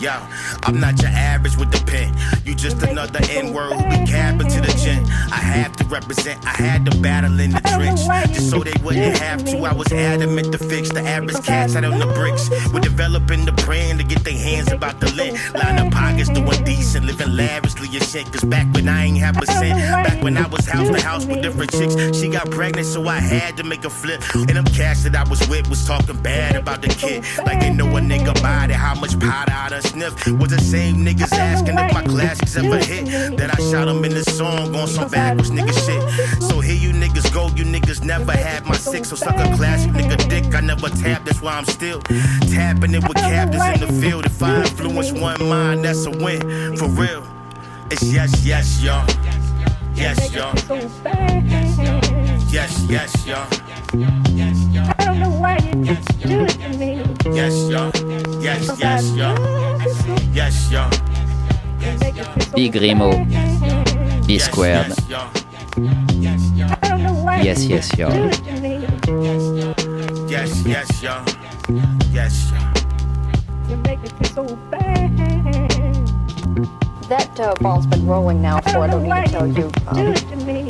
Yo, 0.00 0.14
I'm 0.62 0.78
not 0.78 1.02
your 1.02 1.10
average 1.10 1.56
with 1.56 1.72
the 1.72 1.84
pen. 1.84 2.14
You 2.44 2.54
just 2.54 2.80
another 2.82 3.18
N 3.30 3.52
word 3.52 3.72
who 3.72 3.82
be 3.90 4.06
capping 4.06 4.46
to 4.46 4.60
the 4.60 4.72
gin. 4.78 5.04
I 5.32 5.42
have 5.42 5.74
to 5.76 5.84
represent, 5.86 6.46
I 6.46 6.50
had 6.50 6.84
to 6.86 6.96
battle 7.00 7.40
in 7.40 7.50
the 7.50 7.60
trench. 7.60 8.06
Just 8.32 8.48
so 8.48 8.62
they 8.62 8.74
wouldn't 8.84 9.18
have 9.18 9.44
to. 9.46 9.58
I 9.58 9.74
was 9.74 9.92
adamant 9.92 10.52
to 10.52 10.58
fix 10.58 10.90
the 10.90 11.00
average 11.00 11.42
cats 11.42 11.74
out 11.74 11.84
on 11.84 11.98
the 11.98 12.06
bricks. 12.14 12.48
We're 12.72 12.78
developing 12.78 13.44
the 13.44 13.50
brand 13.50 13.98
to 13.98 14.04
get 14.04 14.22
their 14.22 14.38
hands 14.38 14.70
about 14.70 15.00
the 15.00 15.10
lint. 15.14 15.36
Line 15.54 15.78
up 15.78 15.92
pockets, 15.92 16.28
doing 16.28 16.62
decent, 16.62 17.04
living 17.04 17.34
lavishly 17.34 17.88
and 17.92 18.04
shit. 18.04 18.30
Cause 18.30 18.44
back 18.44 18.72
when 18.74 18.88
I 18.88 19.06
ain't 19.06 19.18
have 19.18 19.42
a 19.42 19.46
cent, 19.46 19.78
back 20.06 20.22
when 20.22 20.36
I 20.36 20.46
was 20.46 20.64
house 20.64 20.90
to 20.90 21.00
house 21.00 21.26
with 21.26 21.42
different 21.42 21.72
chicks, 21.72 21.96
she 22.16 22.28
got 22.28 22.48
pregnant, 22.52 22.86
so 22.86 23.08
I 23.08 23.18
had 23.18 23.56
to 23.56 23.64
make 23.64 23.84
a 23.84 23.90
flip. 23.90 24.22
And 24.34 24.50
them 24.50 24.64
cats 24.66 25.02
that 25.02 25.16
I 25.16 25.28
was 25.28 25.40
with 25.48 25.68
was 25.68 25.84
talking 25.84 26.22
bad 26.22 26.54
about 26.54 26.82
the 26.82 26.88
kid. 26.88 27.24
Like 27.44 27.58
they 27.58 27.74
know 27.74 27.88
a 27.96 28.00
nigga 28.00 28.30
it, 28.70 28.76
how 28.76 28.94
much 28.94 29.18
powder 29.18 29.52
I 29.52 29.70
done 29.70 29.87
sniff. 29.88 30.14
Was 30.38 30.50
the 30.50 30.60
same 30.60 30.96
niggas 31.04 31.32
asking 31.32 31.78
if 31.78 31.92
my 31.92 32.02
classics 32.02 32.56
ever 32.56 32.78
hit. 32.78 33.36
That 33.36 33.50
I 33.58 33.58
shot 33.70 33.86
them 33.86 34.04
in 34.04 34.14
the 34.14 34.24
song 34.24 34.74
on 34.76 34.86
some 34.88 35.08
backwards 35.10 35.50
nigga 35.50 35.74
shit. 35.86 36.42
So 36.42 36.60
here 36.60 36.76
you 36.76 36.92
niggas 36.92 37.32
go, 37.32 37.48
you 37.56 37.64
niggas 37.64 38.04
never 38.04 38.32
had 38.32 38.64
my 38.66 38.76
six. 38.76 39.08
So 39.08 39.16
suck 39.16 39.36
a 39.36 39.56
classic 39.56 39.92
nigga 39.92 40.16
dick, 40.28 40.54
I 40.54 40.60
never 40.60 40.88
tapped, 40.88 41.26
that's 41.26 41.40
why 41.42 41.56
I'm 41.56 41.64
still 41.64 42.00
tapping 42.02 42.94
it 42.94 43.06
with 43.06 43.16
captains 43.16 43.64
in 43.74 43.80
the 43.86 43.92
field. 44.00 44.26
If 44.26 44.42
I 44.42 44.60
influence 44.60 45.12
one 45.12 45.42
mind, 45.48 45.84
that's 45.84 46.06
a 46.06 46.10
win. 46.10 46.76
For 46.76 46.88
real. 46.88 47.26
It's 47.90 48.02
yes, 48.02 48.44
yes, 48.44 48.82
y'all. 48.82 49.06
Yes, 49.94 50.32
y'all. 50.32 50.54
Yes, 52.50 52.86
yes, 52.88 53.26
y'all. 53.26 53.46
I 54.98 55.04
don't 55.04 55.18
know 55.18 55.27
why 55.58 55.68
you 55.68 55.84
do 56.22 56.44
it 56.44 56.50
to 56.50 56.68
me. 56.78 57.02
Yes, 57.34 57.54
y'all. 57.70 57.90
Yes, 58.42 58.78
yes, 58.78 59.10
y'all. 59.12 59.38
Yes, 60.32 60.70
y'all. 60.70 60.90
Big 62.54 62.74
Remo, 62.74 63.24
B 64.26 64.38
squared. 64.38 64.92
Yes, 67.42 67.64
yes, 67.64 67.96
y'all. 67.96 68.12
Yes, 70.28 70.64
yes, 70.66 71.02
y'all. 71.02 71.24
Yes, 72.12 72.52
y'all. 72.52 72.72
You 73.68 73.76
make 73.78 74.00
me 74.02 74.08
feel 74.08 74.48
so 74.48 74.56
bad. 74.70 75.16
That 77.08 77.40
uh, 77.40 77.54
ball's 77.62 77.86
been 77.86 78.06
rolling 78.06 78.42
now 78.42 78.60
for, 78.60 78.80
I 78.80 78.86
don't 78.86 79.02
need 79.02 79.24
to 79.26 79.30
tell 79.30 79.46
you, 79.46 79.70
um, 79.86 80.14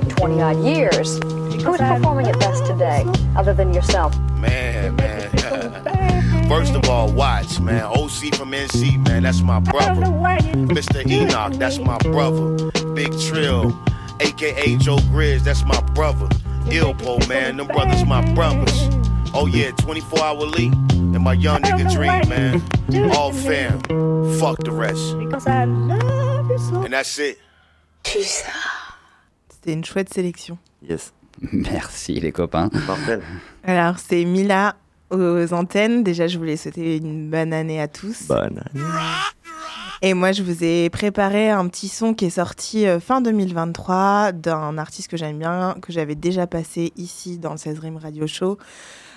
20 0.06 0.40
odd 0.40 0.64
years. 0.64 1.18
Who's 1.64 1.78
performing 1.78 2.26
it 2.26 2.38
best 2.38 2.64
today, 2.66 3.04
other 3.36 3.52
than 3.52 3.74
yourself? 3.74 4.18
Man, 4.32 4.96
man. 4.96 5.28
First 6.48 6.74
of 6.74 6.88
all, 6.88 7.12
watch, 7.12 7.60
man. 7.60 7.82
OC 7.84 8.34
from 8.34 8.52
NC, 8.52 9.06
man. 9.06 9.24
That's 9.24 9.42
my 9.42 9.60
brother. 9.60 10.02
Mr. 10.02 11.06
Enoch, 11.06 11.54
that's 11.54 11.78
my 11.78 11.98
brother. 11.98 12.70
Big 12.94 13.12
Trill, 13.20 13.78
aka 14.20 14.76
Joe 14.76 14.96
Grizz, 15.12 15.42
that's 15.42 15.64
my 15.64 15.80
brother. 15.94 16.26
Ilpo, 16.66 17.26
man. 17.28 17.56
Them 17.56 17.66
brothers, 17.66 18.04
my 18.04 18.22
brothers. 18.34 18.88
Oh, 19.34 19.46
yeah, 19.46 19.70
24 19.72 20.20
hour 20.20 20.36
Lee. 20.36 20.68
And 20.90 21.20
my 21.20 21.34
young 21.34 21.60
nigga 21.62 21.92
Dream, 21.92 22.28
man. 22.28 23.10
All 23.12 23.32
fam. 23.32 23.80
Fuck 24.38 24.58
the 24.64 24.70
rest. 24.72 25.18
Because 25.18 25.46
I 25.46 25.64
love 25.64 26.50
you 26.50 26.58
so. 26.58 26.82
And 26.82 26.92
that's 26.92 27.18
it. 27.18 27.38
C'était 28.04 29.72
une 29.72 29.84
chouette 29.84 30.12
sélection. 30.12 30.58
Yes. 30.80 31.12
Merci 31.52 32.20
les 32.20 32.32
copains. 32.32 32.68
Parfait. 32.86 33.20
Alors, 33.64 33.98
c'est 33.98 34.24
Mila 34.24 34.76
aux 35.10 35.52
antennes. 35.52 36.02
Déjà, 36.02 36.26
je 36.26 36.38
voulais 36.38 36.56
souhaiter 36.56 36.96
une 36.96 37.30
bonne 37.30 37.52
année 37.52 37.80
à 37.80 37.88
tous. 37.88 38.26
Bonne 38.28 38.60
année. 38.74 38.84
Et 40.00 40.14
moi, 40.14 40.30
je 40.30 40.44
vous 40.44 40.62
ai 40.62 40.90
préparé 40.90 41.50
un 41.50 41.66
petit 41.66 41.88
son 41.88 42.14
qui 42.14 42.26
est 42.26 42.30
sorti 42.30 42.86
euh, 42.86 43.00
fin 43.00 43.20
2023 43.20 44.30
d'un 44.30 44.78
artiste 44.78 45.10
que 45.10 45.16
j'aime 45.16 45.38
bien, 45.38 45.74
que 45.82 45.92
j'avais 45.92 46.14
déjà 46.14 46.46
passé 46.46 46.92
ici 46.96 47.38
dans 47.38 47.50
le 47.50 47.56
16 47.56 47.80
Rim 47.80 47.96
Radio 47.96 48.26
Show. 48.28 48.58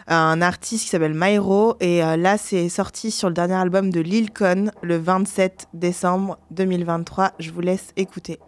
Un 0.08 0.42
artiste 0.42 0.86
qui 0.86 0.90
s'appelle 0.90 1.14
Myro. 1.14 1.76
Et 1.82 2.04
euh, 2.04 2.18
là, 2.18 2.40
c'est 2.40 2.68
sorti 2.70 3.12
sur 3.12 3.28
le 3.28 3.36
dernier 3.36 3.54
album 3.54 3.92
de 3.92 4.00
Lil 4.00 4.32
Con 4.34 4.72
le 4.82 4.98
27 4.98 5.68
décembre 5.76 6.40
2023. 6.50 7.34
Je 7.38 7.52
vous 7.52 7.62
laisse 7.62 7.94
écouter. 7.96 8.40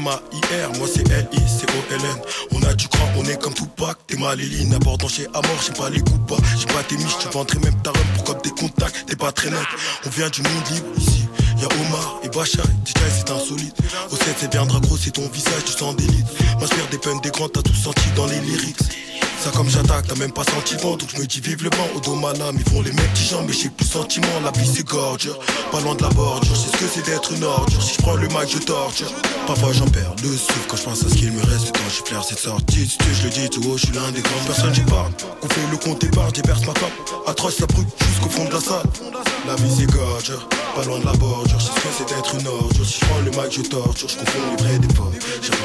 M-A-I-R, 0.00 0.78
moi 0.78 0.88
c'est 0.92 1.06
L-I-C-O-L-N. 1.10 2.16
On 2.52 2.62
a 2.62 2.72
du 2.72 2.88
cran, 2.88 3.06
on 3.18 3.24
est 3.26 3.38
comme 3.38 3.52
Tupac. 3.52 3.98
T'es 4.06 4.16
mal 4.16 4.40
Éline, 4.40 4.72
abordant 4.72 5.08
chez 5.08 5.26
Amor, 5.34 5.60
j'ai 5.66 5.74
pas 5.74 5.90
les 5.90 6.00
coups 6.00 6.20
bas. 6.26 6.36
J'ai 6.58 6.66
pas 6.66 6.82
tes 6.82 6.96
miches, 6.96 7.18
tu 7.18 7.28
vendrais 7.28 7.58
même 7.58 7.74
ta 7.82 7.90
robe 7.90 8.06
pour 8.14 8.24
comme 8.24 8.40
des 8.42 8.50
contacts. 8.50 9.04
T'es 9.06 9.16
pas 9.16 9.30
très 9.30 9.50
net, 9.50 9.60
on 10.06 10.10
vient 10.10 10.30
du 10.30 10.40
monde 10.40 10.68
libre 10.72 10.86
ici. 10.96 11.28
Y'a 11.58 11.66
Omar 11.66 12.20
et 12.22 12.28
Bachar, 12.30 12.64
DJ 12.86 12.94
c'est 13.10 13.30
insolite. 13.30 13.76
Au 14.10 14.16
7 14.16 14.36
c'est 14.38 14.52
viendra 14.52 14.80
gros, 14.80 14.96
c'est 14.96 15.10
ton 15.10 15.28
visage, 15.28 15.64
tu 15.66 15.72
sens 15.72 15.94
d'élite. 15.96 16.26
M'inspire 16.58 16.88
des 16.90 16.98
peines 16.98 17.20
des 17.20 17.30
grands, 17.30 17.50
t'as 17.50 17.60
tout 17.60 17.74
senti 17.74 18.08
dans 18.16 18.26
les 18.26 18.40
lyrics. 18.40 18.78
Ça 19.40 19.50
comme 19.56 19.70
j'attaque, 19.70 20.06
t'as 20.06 20.16
même 20.16 20.32
pas 20.32 20.44
sentiment 20.44 20.96
Donc 20.96 21.08
je 21.14 21.18
me 21.18 21.26
dis 21.26 21.40
vive 21.40 21.64
le 21.64 21.70
vent, 21.70 21.88
au 21.96 22.00
dos 22.00 22.14
malade 22.14 22.54
Ils 22.58 22.70
font 22.70 22.82
les 22.82 22.92
mecs 22.92 23.14
qui 23.14 23.34
mais 23.46 23.54
j'ai 23.54 23.70
plus 23.70 23.86
sentiment 23.86 24.28
La 24.44 24.50
vie 24.50 24.70
c'est 24.70 24.84
pas 24.84 25.80
loin 25.80 25.94
de 25.94 26.02
la 26.02 26.10
bordure 26.10 26.54
C'est 26.54 26.76
ce 26.76 26.76
que 26.76 26.90
c'est 26.92 27.06
d'être 27.06 27.32
une 27.32 27.44
ordure. 27.44 27.82
Si 27.82 27.94
je 27.94 28.02
prends 28.02 28.16
le 28.16 28.28
mic 28.28 28.48
je 28.48 28.58
torture. 28.58 29.10
Parfois 29.46 29.72
j'en 29.72 29.86
perds 29.86 30.14
le 30.22 30.28
souffle 30.28 30.68
quand 30.68 30.76
je 30.76 30.82
pense 30.82 31.04
à 31.04 31.08
ce 31.08 31.14
qu'il 31.14 31.32
me 31.32 31.40
reste. 31.40 31.72
Quand 31.72 31.88
je 31.88 32.02
flaire 32.04 32.22
cette 32.22 32.38
sortie, 32.38 32.86
si 32.86 32.98
je 33.14 33.24
le 33.24 33.30
dis 33.30 33.48
tout 33.48 33.62
haut 33.66 33.78
Je 33.78 33.86
suis 33.86 33.94
l'un 33.94 34.12
des 34.12 34.20
grands. 34.20 34.44
Personnes 34.46 34.74
j'y 34.74 34.82
parle. 34.82 35.10
Qu'on 35.40 35.48
fait 35.48 35.70
le 35.70 35.76
compte 35.78 36.04
épargne, 36.04 36.32
j'héberge 36.34 36.66
ma 36.66 36.74
femme. 36.74 36.90
Atroce 37.26 37.56
ça 37.56 37.66
brûle 37.66 37.86
jusqu'au 38.10 38.28
fond 38.28 38.44
de 38.44 38.52
la 38.52 38.60
salle. 38.60 38.86
La 39.46 39.54
vie 39.56 39.72
c'est 39.74 39.86
pas 39.86 40.84
loin 40.84 41.00
de 41.00 41.06
la 41.06 41.12
bordure 41.12 41.60
C'est 41.60 41.68
ce 41.68 41.80
que 41.80 41.88
c'est 41.96 42.14
d'être 42.14 42.34
une 42.38 42.46
ordure. 42.46 42.84
Si 42.84 43.00
je 43.00 43.06
prends 43.06 43.20
le 43.20 43.30
mic 43.30 43.50
je 43.50 43.62
torture 43.62 44.08
Je 44.08 44.16
confonds 44.16 44.38
les 44.50 44.62
vrais 44.62 44.78
des 44.78 44.94
faux. 44.94 45.10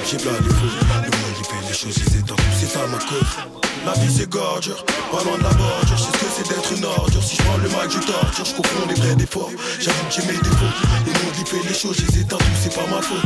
J'ai 0.10 0.18
plein 0.18 0.32
les 0.32 0.54
faux. 0.54 0.72
Le 1.04 1.12
monde 1.12 1.36
il 1.38 1.46
fait 1.46 1.68
les 1.68 1.74
choses, 1.74 1.98
il 1.98 2.14
s'étend 2.14 2.36
C'est 2.58 2.68
ça 2.68 2.88
ma 2.88 3.00
cause 3.00 3.65
la 3.86 3.94
vie 3.94 4.12
c'est 4.12 4.30
gorge, 4.30 4.72
pas 5.12 5.24
loin 5.24 5.38
de 5.38 5.44
la 5.44 5.50
bordure. 5.50 5.98
Je 5.98 6.04
sais 6.04 6.12
ce 6.12 6.18
que 6.18 6.26
c'est 6.36 6.50
d'être 6.50 6.74
une 6.78 6.86
ordure. 6.86 7.24
Si 7.24 7.36
je 7.36 7.44
prends 7.44 7.58
le 7.58 7.70
mic, 7.70 7.90
je 7.90 8.00
torture. 8.00 8.46
Je 8.46 8.54
confonds 8.54 8.88
les 8.88 8.96
vrais 8.96 9.16
défauts. 9.16 9.50
J'avoue 9.80 10.06
que 10.08 10.14
j'ai 10.14 10.22
mes 10.22 10.38
défauts. 10.40 10.74
Le 11.06 11.12
monde 11.12 11.34
il 11.40 11.46
fait 11.46 11.68
les 11.68 11.76
choses, 11.76 11.98
je 11.98 12.12
les 12.12 12.22
éteins 12.22 12.38
tous, 12.38 12.46
c'est 12.62 12.76
pas 12.76 12.88
ma 12.88 13.02
faute. 13.02 13.20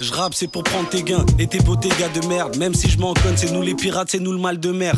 Je 0.00 0.12
rappe, 0.12 0.34
c'est 0.34 0.48
pour 0.48 0.64
prendre 0.64 0.88
tes 0.88 1.02
gains 1.02 1.26
et 1.38 1.46
tes 1.46 1.60
beaux 1.60 1.76
gars 1.76 2.08
de 2.08 2.26
merde. 2.26 2.56
Même 2.56 2.74
si 2.74 2.88
je 2.88 2.98
m'en 2.98 3.12
conne, 3.12 3.36
c'est 3.36 3.52
nous 3.52 3.62
les 3.62 3.74
pirates, 3.74 4.08
c'est 4.10 4.18
nous 4.18 4.32
le 4.32 4.38
mal 4.38 4.58
de 4.58 4.72
mer. 4.72 4.94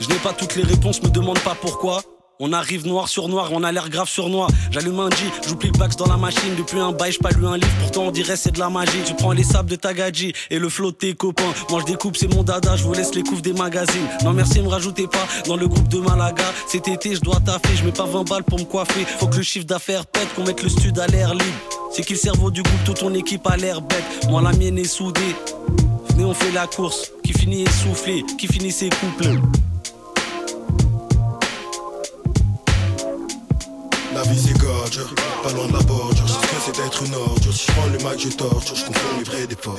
Je 0.00 0.08
n'ai 0.08 0.16
pas 0.16 0.32
toutes 0.32 0.54
les 0.56 0.64
réponses, 0.64 1.02
me 1.02 1.08
demande 1.08 1.38
pas 1.38 1.56
pourquoi. 1.58 2.02
On 2.40 2.52
arrive 2.52 2.84
noir 2.84 3.08
sur 3.08 3.28
noir, 3.28 3.50
on 3.52 3.62
a 3.62 3.70
l'air 3.70 3.88
grave 3.88 4.08
sur 4.08 4.28
noir. 4.28 4.50
J'allume 4.72 4.98
un 4.98 5.08
G, 5.08 5.24
j'oublie 5.46 5.70
le 5.72 5.78
bax 5.78 5.94
dans 5.94 6.06
la 6.06 6.16
machine. 6.16 6.56
Depuis 6.58 6.80
un 6.80 6.90
bail, 6.90 7.12
pas 7.18 7.30
lu 7.30 7.46
un 7.46 7.56
livre, 7.56 7.72
pourtant 7.78 8.02
on 8.06 8.10
dirait 8.10 8.34
c'est 8.34 8.50
de 8.50 8.58
la 8.58 8.68
magie. 8.68 9.02
Tu 9.06 9.14
prends 9.14 9.30
les 9.30 9.44
sables 9.44 9.70
de 9.70 9.76
ta 9.76 9.94
gadji 9.94 10.32
et 10.50 10.58
le 10.58 10.68
flot 10.68 10.90
de 10.90 10.96
tes 10.96 11.14
copains. 11.14 11.54
Moi 11.70 11.80
je 11.80 11.92
découpe, 11.92 12.16
c'est 12.16 12.26
mon 12.26 12.42
dada, 12.42 12.74
je 12.74 12.82
vous 12.82 12.92
laisse 12.92 13.14
les 13.14 13.22
couves 13.22 13.40
des 13.40 13.52
magazines. 13.52 14.08
Non 14.24 14.32
merci, 14.32 14.60
me 14.62 14.68
rajoutez 14.68 15.06
pas 15.06 15.24
dans 15.46 15.56
le 15.56 15.68
groupe 15.68 15.86
de 15.86 15.98
Malaga. 15.98 16.44
Cet 16.66 16.88
été, 16.88 17.14
je 17.14 17.20
dois 17.20 17.38
taffer, 17.38 17.76
je 17.76 17.88
pas 17.90 18.04
20 18.04 18.28
balles 18.28 18.42
pour 18.42 18.58
me 18.58 18.64
coiffer. 18.64 19.04
Faut 19.04 19.28
que 19.28 19.36
le 19.36 19.42
chiffre 19.42 19.66
d'affaires 19.66 20.04
pète, 20.04 20.34
qu'on 20.34 20.42
mette 20.42 20.62
le 20.62 20.68
stud 20.68 20.98
à 20.98 21.06
l'air 21.06 21.34
libre. 21.34 21.44
C'est 21.92 22.02
qui 22.02 22.14
le 22.14 22.18
cerveau 22.18 22.50
du 22.50 22.62
groupe, 22.62 22.84
toute 22.84 22.98
ton 22.98 23.14
équipe 23.14 23.46
a 23.46 23.56
l'air 23.56 23.80
bête. 23.80 24.26
Moi 24.28 24.42
la 24.42 24.52
mienne 24.52 24.78
est 24.78 24.84
soudée. 24.84 25.36
Venez, 26.10 26.24
on 26.24 26.34
fait 26.34 26.50
la 26.50 26.66
course, 26.66 27.12
qui 27.22 27.32
finit 27.32 27.62
essoufflé, 27.62 28.24
qui 28.38 28.48
finit 28.48 28.72
ses 28.72 28.88
couples. 28.88 29.38
Vie 34.28 34.38
c'est 34.38 34.58
gorge, 34.58 35.00
pas 35.42 35.52
loin 35.52 35.68
de 35.68 35.72
la 35.72 35.82
bordure. 35.82 36.28
Ce 36.28 36.34
que 36.34 36.56
c'est 36.64 36.76
d'être 36.82 37.02
une 37.04 37.14
ordure. 37.14 37.52
Si 37.52 37.66
je 37.66 37.72
prends 37.72 37.86
le 37.86 37.98
mic, 37.98 38.20
je 38.20 38.28
torture. 38.36 38.76
Je 38.76 38.84
confonds 38.84 39.18
les 39.18 39.24
vrais 39.24 39.46
des 39.46 39.56
faux. 39.56 39.76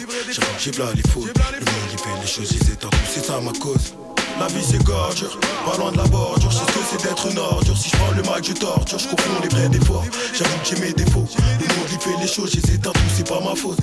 J'ai 0.59 0.71
là 0.71 0.85
les 0.95 1.01
faux. 1.09 1.25
Le 1.25 1.65
monde 1.65 1.89
il 1.91 1.97
fait 1.97 2.21
les 2.21 2.27
choses, 2.27 2.51
ils 2.51 2.71
étendent. 2.71 2.91
C'est 3.09 3.25
ça 3.25 3.39
ma 3.41 3.51
cause. 3.53 3.93
La 4.39 4.47
vie 4.47 4.63
c'est 4.63 4.83
gorge, 4.83 5.25
pas 5.65 5.77
loin 5.77 5.91
de 5.91 5.97
la 5.97 6.03
bordure. 6.05 6.51
C'est 6.51 6.59
ce 6.59 6.77
que 6.77 6.83
c'est 6.91 7.07
d'être 7.07 7.27
une 7.31 7.37
ordure. 7.37 7.77
Si 7.77 7.89
je 7.89 7.95
prends 7.97 8.11
le 8.11 8.21
mic, 8.21 8.43
je 8.43 8.53
torture. 8.53 8.99
Je 8.99 9.07
confonds 9.07 9.41
les 9.41 9.49
vrais 9.49 9.79
faux. 9.85 10.03
J'avoue 10.33 10.57
que 10.59 10.75
j'ai 10.75 10.81
mes 10.81 10.93
défauts. 10.93 11.27
Le 11.37 11.67
monde 11.75 11.89
il 11.91 11.99
fait 11.99 12.21
les 12.21 12.27
choses, 12.27 12.53
ils 12.53 12.73
étendent. 12.73 12.97
C'est 13.15 13.27
pas 13.27 13.39
ma 13.39 13.55
faute. 13.55 13.79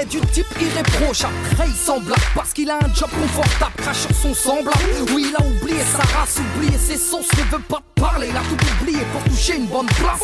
Est 0.00 0.04
du 0.06 0.20
type 0.20 0.46
irréprochable, 0.60 1.34
très 1.54 1.68
semblable 1.68 2.20
parce 2.34 2.52
qu'il 2.52 2.70
a 2.70 2.76
un 2.76 2.94
job 2.94 3.08
confortable, 3.10 3.72
crache 3.78 4.06
sur 4.06 4.14
son 4.14 4.34
semblable. 4.34 4.78
Oui, 5.14 5.26
il 5.28 5.36
a 5.36 5.46
oublié 5.46 5.80
sa 5.92 6.02
race, 6.16 6.38
oublié 6.56 6.78
ses 6.78 6.96
sens, 6.96 7.26
ne 7.36 7.56
veut 7.56 7.62
pas 7.68 7.82
parler, 7.94 8.28
il 8.30 8.36
a 8.36 8.40
tout 8.40 8.56
oublié 8.82 9.00
pour 9.12 9.22
toucher 9.24 9.56
une 9.56 9.66
bonne 9.66 9.86
place. 9.86 10.20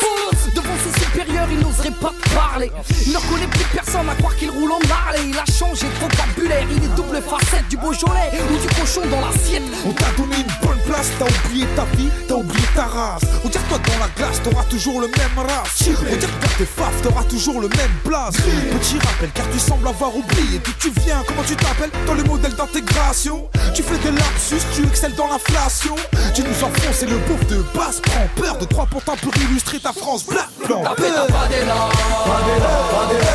Devant 0.55 0.77
ses 0.83 1.03
supérieurs, 1.03 1.47
il 1.51 1.59
n'oserait 1.59 1.91
pas 1.91 2.13
parler. 2.33 2.71
Il 3.05 3.11
ne 3.11 3.17
reconnaît 3.17 3.47
plus 3.47 3.65
personne 3.73 4.09
à 4.09 4.15
croire 4.15 4.35
qu'il 4.35 4.49
roule 4.49 4.71
en 4.71 4.79
Harley. 4.89 5.29
Il 5.29 5.37
a 5.37 5.45
changé 5.45 5.87
de 5.87 5.99
vocabulaire, 5.99 6.65
il 6.71 6.83
est 6.83 6.95
double 6.95 7.21
facette 7.21 7.67
du 7.69 7.77
Beaujolais 7.77 8.31
ou 8.49 8.57
du 8.57 8.67
cochon 8.75 9.01
dans 9.09 9.21
l'assiette. 9.21 9.63
On 9.85 9.91
t'a 9.91 10.11
donné 10.17 10.37
une 10.37 10.67
bonne 10.67 10.79
place, 10.85 11.09
t'as 11.19 11.25
oublié 11.25 11.65
ta 11.75 11.83
vie, 11.97 12.09
t'as 12.27 12.35
oublié 12.35 12.65
ta 12.75 12.85
race. 12.85 13.23
On 13.43 13.49
dirait 13.49 13.63
toi 13.67 13.79
dans 13.79 13.99
la 13.99 14.09
glace, 14.15 14.41
t'auras 14.43 14.63
toujours 14.65 15.01
le 15.01 15.07
même 15.07 15.37
race. 15.37 15.83
On 15.89 16.15
dirait 16.15 16.17
que 16.17 16.57
tes 16.57 16.65
faf, 16.65 17.01
t'auras 17.01 17.23
toujours 17.23 17.59
le 17.59 17.67
même 17.69 17.95
place. 18.03 18.35
Petit 18.35 18.97
rappel, 18.99 19.29
car 19.33 19.49
tu 19.51 19.59
sembles 19.65 19.87
avoir 19.87 20.15
oublié 20.15 20.59
d'où 20.63 20.71
tu 20.79 20.91
viens, 21.01 21.23
comment 21.27 21.43
tu 21.43 21.55
t'appelles 21.55 21.91
dans 22.05 22.13
le 22.13 22.23
modèle 22.23 22.53
d'intégration. 22.53 23.49
Tu 23.73 23.81
fais 23.81 23.97
des 23.97 24.11
lapsus, 24.11 24.61
tu 24.73 24.83
excelles 24.83 25.15
dans 25.15 25.27
l'inflation. 25.27 25.95
Tu 26.33 26.43
nous 26.43 26.63
enfonces 26.63 27.01
et 27.01 27.07
le 27.07 27.17
bouffe 27.17 27.45
de 27.47 27.63
basse 27.73 27.99
prend 28.01 28.27
peur 28.35 28.57
de 28.57 28.65
trois 28.65 28.85
pourtant 28.85 29.15
pour 29.21 29.35
illustrer 29.37 29.79
ta 29.79 29.91
France 29.91 30.25
black 30.25 30.49
blanc. 30.65 30.83
T'as 30.83 30.95
fait 30.95 31.11
ta 31.11 31.25
Fadela. 31.33 31.89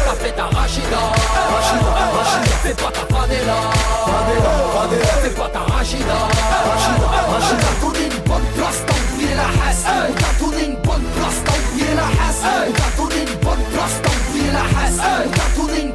T'as 0.07 0.14
fait 0.14 0.33
ta 0.33 0.45
Rachida, 0.45 1.03
Rachida, 1.51 1.93
Rachida. 2.16 2.57
Fais 2.62 2.74
pas 2.74 2.91
ta 2.93 3.05
Fadela, 3.14 3.59
Fadela, 4.07 4.53
Fadela. 4.74 5.07
Fais 5.22 5.31
pas 5.31 5.49
ta 5.49 5.61
Rachida, 5.61 6.18
Rachida, 6.68 7.09
Rachida. 7.33 7.61
T'as 7.61 7.81
tourné 7.81 8.03
une 8.05 8.22
bonne 8.28 8.49
place, 8.57 8.78
t'as 8.87 8.99
oublié 9.14 9.35
la 9.35 9.49
hasse. 9.66 9.85
T'as 10.16 10.35
tourné 10.39 10.64
une 10.64 10.76
bonne 10.76 11.07
place, 11.16 11.39
t'as 11.45 11.59
oublié 11.59 11.95
la 11.95 12.07
hasse. 12.07 12.43
T'as 12.76 12.91
tourné 12.97 13.18
une 13.22 13.37
bonne 13.45 13.64
place, 13.72 13.95
t'as 14.03 14.14
oublié 14.31 14.51
la 14.53 14.64
hasse. 14.78 15.01
T'as 15.35 15.51
tourné 15.57 15.81
une 15.81 15.93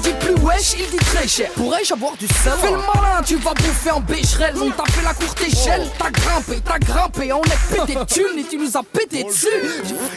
dit 0.00 0.14
plus 0.20 0.34
wesh, 0.44 0.74
il 0.78 0.90
dit 0.90 1.04
très 1.04 1.26
cher. 1.26 1.50
Pourrais-je 1.54 1.92
avoir 1.92 2.16
du 2.16 2.26
sel 2.26 2.52
Fais 2.60 2.70
le 2.70 2.78
malin, 2.78 3.22
tu 3.24 3.36
vas 3.36 3.54
bouffer 3.54 3.90
en 3.90 4.00
bécherel. 4.00 4.54
On 4.60 4.70
t'a 4.70 4.84
fait 4.90 5.02
la 5.02 5.14
courte 5.14 5.40
échelle, 5.40 5.86
t'as 5.98 6.10
grimpé, 6.10 6.60
t'as 6.64 6.78
grimpé. 6.78 7.32
On 7.32 7.42
est 7.42 7.74
pété 7.74 7.98
thunes 8.06 8.38
et 8.38 8.44
tu 8.44 8.58
nous 8.58 8.76
as 8.76 8.82
pété 8.82 9.24
dessus. 9.24 9.46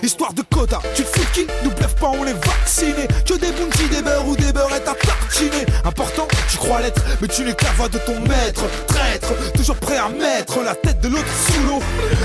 Histoire 0.03 0.33
de 0.33 0.41
quota, 0.43 0.79
tu 0.95 1.03
te 1.03 1.07
fous 1.07 1.25
qui 1.33 1.47
Nous 1.63 1.71
bluffe 1.71 1.95
pas, 1.95 2.09
on 2.09 2.25
est 2.25 2.45
vaccinés. 2.45 3.07
Que 3.25 3.33
des 3.35 3.51
bounties, 3.51 3.89
des 3.89 4.01
beurres 4.01 4.27
ou 4.27 4.35
des 4.35 4.51
beurrettes 4.51 4.87
à 4.87 4.93
tartiner. 4.93 5.65
Important, 5.85 6.27
tu 6.49 6.57
crois 6.57 6.81
l'être, 6.81 7.01
mais 7.21 7.27
tu 7.27 7.43
n'es 7.43 7.53
que 7.53 7.63
la 7.65 7.71
voix 7.71 7.89
de 7.89 7.97
ton 7.99 8.19
maître. 8.21 8.63
Traître, 8.87 9.33
toujours 9.53 9.77
prêt 9.77 9.97
à 9.97 10.09
mettre 10.09 10.61
la 10.63 10.75
tête 10.75 11.01
de 11.01 11.07
l'autre 11.07 11.25
sous 11.47 11.61
l'eau. 11.67 11.81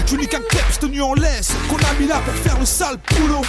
Tu 0.06 0.16
n'es 0.16 0.26
qu'un 0.26 0.40
kleps 0.40 0.78
tenu 0.80 1.02
en 1.02 1.14
laisse, 1.14 1.52
qu'on 1.68 1.76
a 1.76 2.00
mis 2.00 2.06
là 2.06 2.20
pour 2.24 2.34
faire 2.34 2.58
le 2.58 2.66
sale 2.66 2.96
boulot. 3.10 3.42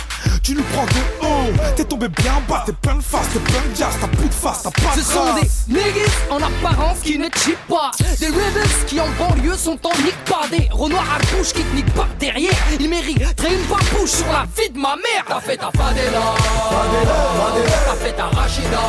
Tu 0.44 0.54
nous 0.54 0.64
prends 0.74 0.86
de 0.86 1.26
haut, 1.26 1.54
t'es 1.76 1.84
tombé 1.84 2.08
bien 2.08 2.42
bas, 2.48 2.64
t'es 2.66 2.72
plein 2.72 2.96
de 2.96 3.02
face, 3.02 3.28
t'es 3.34 3.40
plein 3.40 3.62
de 3.70 3.76
jazz, 3.76 3.97
t'as 4.00 4.08
plus 4.08 4.28
de 4.28 4.34
face, 4.34 4.64
t'as 4.64 4.72
pas 4.72 4.96
de 4.96 5.02
Ce 5.02 5.14
sont 5.14 5.34
des 5.36 5.74
niggas 5.74 6.12
en 6.30 6.38
apparence 6.38 7.00
qui 7.04 7.18
ne 7.18 7.26
cheat 7.26 7.58
pas. 7.68 7.92
Des 8.20 8.28
rebels 8.28 8.86
qui 8.88 9.00
en 9.00 9.08
banlieue 9.18 9.58
sont 9.58 9.80
en 9.84 9.98
nique 10.04 10.24
pas. 10.26 10.48
Des 10.52 10.68
renoirs 10.72 11.06
à 11.16 11.20
bouche 11.36 11.54
qui 11.54 11.64
te 11.64 11.76
niquent 11.76 11.94
pas 11.94 12.08
derrière. 12.20 12.54
Ils 12.80 12.90
mériteraient 12.90 13.54
une 13.54 13.66
barbouche 13.68 14.12
sur 14.12 14.28
la 14.28 14.46
vie 14.58 14.70
de 14.70 14.80
ma 14.80 14.96
mère. 14.96 15.24
T'as 15.28 15.42
fait 15.42 15.58
ta 15.58 15.72
Fadela, 15.72 16.34
Fadela, 16.70 17.18
Fadela. 17.38 17.78
T'as 17.86 17.96
fait 17.96 18.14
ta 18.14 18.26
Rachida, 18.26 18.82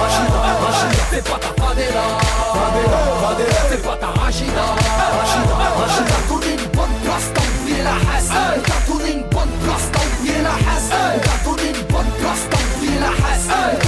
Rachida, 0.00 0.40
Rachida. 0.64 1.02
Fais 1.10 1.22
pas 1.22 1.38
ta 1.38 1.62
Fadela, 1.62 2.04
Fadela, 2.54 3.00
Fadela. 3.22 3.60
Fais 3.70 3.78
pas 3.78 3.96
ta 3.96 4.06
Rachida, 4.06 4.64
Rachida, 5.18 5.56
Rachida. 5.78 6.04
T'as 6.08 6.28
tourné 6.28 6.52
une 6.52 6.70
bonne 6.70 6.94
place, 7.04 7.26
t'as 7.34 7.42
oublié 7.60 7.82
la 7.82 7.96
hasse. 8.16 8.30
T'as 8.64 8.86
tourné 8.86 9.10
une 9.12 9.22
bonne 9.30 9.54
place, 9.64 9.90
t'as 9.92 10.00
oublié 10.18 10.42
la 10.42 10.50
hasse. 10.50 10.90
T'as 11.22 11.44
tourné 11.44 11.68
une 11.68 11.86
bonne 11.92 12.12
place, 12.18 12.42
t'as 12.50 12.76
oublié 12.76 12.98
la 12.98 13.08
hasse. 13.08 13.83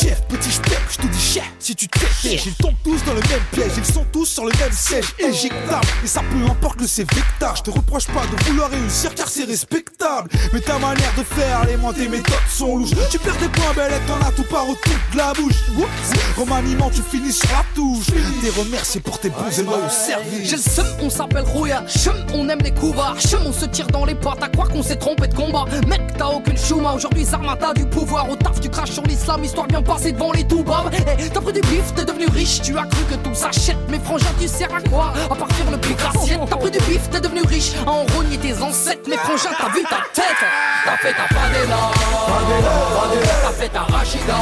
shift. 0.00 0.19
Petit 0.30 0.52
step, 0.52 0.80
je 0.88 0.96
te 0.98 1.06
dis 1.06 1.20
chef 1.20 1.50
si 1.58 1.74
tu 1.74 1.88
piège. 1.88 2.46
Ils 2.46 2.54
tombent 2.54 2.74
tous 2.84 3.02
dans 3.04 3.14
le 3.14 3.20
même 3.20 3.42
piège, 3.52 3.72
ils 3.76 3.84
sont 3.84 4.04
tous 4.12 4.26
sur 4.26 4.44
le 4.44 4.52
même 4.58 4.72
siège. 4.72 5.06
Éjectable, 5.18 5.86
et 6.04 6.06
ça 6.06 6.22
peu 6.30 6.50
importe 6.50 6.80
le 6.80 6.86
CV 6.86 7.10
Je 7.56 7.62
te 7.62 7.70
reproche 7.70 8.06
pas 8.06 8.22
de 8.26 8.44
vouloir 8.44 8.70
réussir 8.70 9.14
car 9.14 9.28
c'est 9.28 9.44
respectable. 9.44 10.30
Mais 10.52 10.60
ta 10.60 10.78
manière 10.78 11.12
de 11.18 11.24
faire, 11.24 11.64
les 11.64 11.76
tes 11.94 12.08
méthodes 12.08 12.34
sont 12.48 12.76
louches. 12.76 12.90
Tu 13.10 13.18
perds 13.18 13.36
des 13.36 13.48
points, 13.48 13.72
belle, 13.74 13.92
et 13.92 14.06
t'en 14.06 14.26
as 14.26 14.32
tout 14.32 14.44
par 14.44 14.68
autour 14.68 14.92
de 15.12 15.16
la 15.16 15.32
bouche. 15.32 15.54
Oups, 15.76 16.38
remaniement, 16.38 16.90
tu 16.90 17.02
finis 17.02 17.32
sur 17.32 17.50
la 17.50 17.64
touche. 17.74 18.06
T'es 18.40 18.60
remercié 18.60 19.00
pour 19.00 19.18
tes 19.18 19.30
bons 19.30 19.58
et 19.58 19.62
loyaux 19.62 19.88
services. 19.88 20.48
J'ai 20.48 20.56
le 20.56 20.62
seum, 20.62 20.86
on 21.02 21.10
s'appelle 21.10 21.44
Rouya. 21.44 21.84
Chum, 21.88 22.14
on 22.34 22.48
aime 22.48 22.60
les 22.62 22.72
couvards. 22.72 23.18
Chum, 23.20 23.40
on 23.46 23.52
se 23.52 23.66
tire 23.66 23.88
dans 23.88 24.04
les 24.04 24.14
pattes 24.14 24.42
à 24.42 24.48
croire 24.48 24.68
qu'on 24.68 24.82
s'est 24.82 24.96
trompé 24.96 25.26
de 25.26 25.34
combat. 25.34 25.64
Mec, 25.88 26.02
t'as 26.16 26.28
aucune 26.28 26.56
chouma. 26.56 26.92
Aujourd'hui, 26.92 27.24
Zarma, 27.24 27.56
t'as 27.58 27.74
du 27.74 27.84
pouvoir. 27.86 28.30
Au 28.30 28.36
taf, 28.36 28.60
tu 28.60 28.68
craches 28.68 28.92
sur 28.92 29.02
l'islam, 29.04 29.42
histoire 29.42 29.66
bien 29.66 29.82
passée 29.82 30.12
devant 30.20 30.32
les 30.32 30.44
toubabs. 30.44 30.90
Eh, 30.92 31.30
t'as 31.30 31.40
pris 31.40 31.52
du 31.52 31.60
bif, 31.62 31.94
t'es 31.94 32.04
devenu 32.04 32.26
riche. 32.34 32.60
Tu 32.62 32.76
as 32.76 32.82
cru 32.82 33.02
que 33.04 33.14
tout 33.14 33.34
s'achète. 33.34 33.78
Mais 33.88 33.98
frangin, 33.98 34.26
tu 34.38 34.46
sers 34.46 34.68
à 34.74 34.80
quoi? 34.88 35.12
À 35.30 35.34
partir 35.34 35.70
le 35.70 35.78
pic 35.78 35.96
assiette. 36.14 36.40
T'as 36.48 36.56
pris 36.56 36.70
du 36.70 36.78
bif, 36.80 37.08
t'es 37.10 37.20
devenu 37.20 37.42
riche. 37.48 37.72
À 37.86 37.90
en 37.90 38.04
rogner 38.14 38.36
tes 38.36 38.60
ancêtres. 38.62 39.08
Mais 39.08 39.16
frangin, 39.16 39.50
t'as 39.58 39.70
vu 39.72 39.82
ta 39.84 40.04
tête? 40.12 40.44
T'as 40.84 40.96
fait 40.98 41.14
ta 41.14 41.26
fadela. 41.34 41.80
Fadela, 42.28 42.74
fadela. 42.96 43.34
T'as 43.42 43.52
fait 43.52 43.68
ta 43.68 43.80
rachida. 43.80 44.38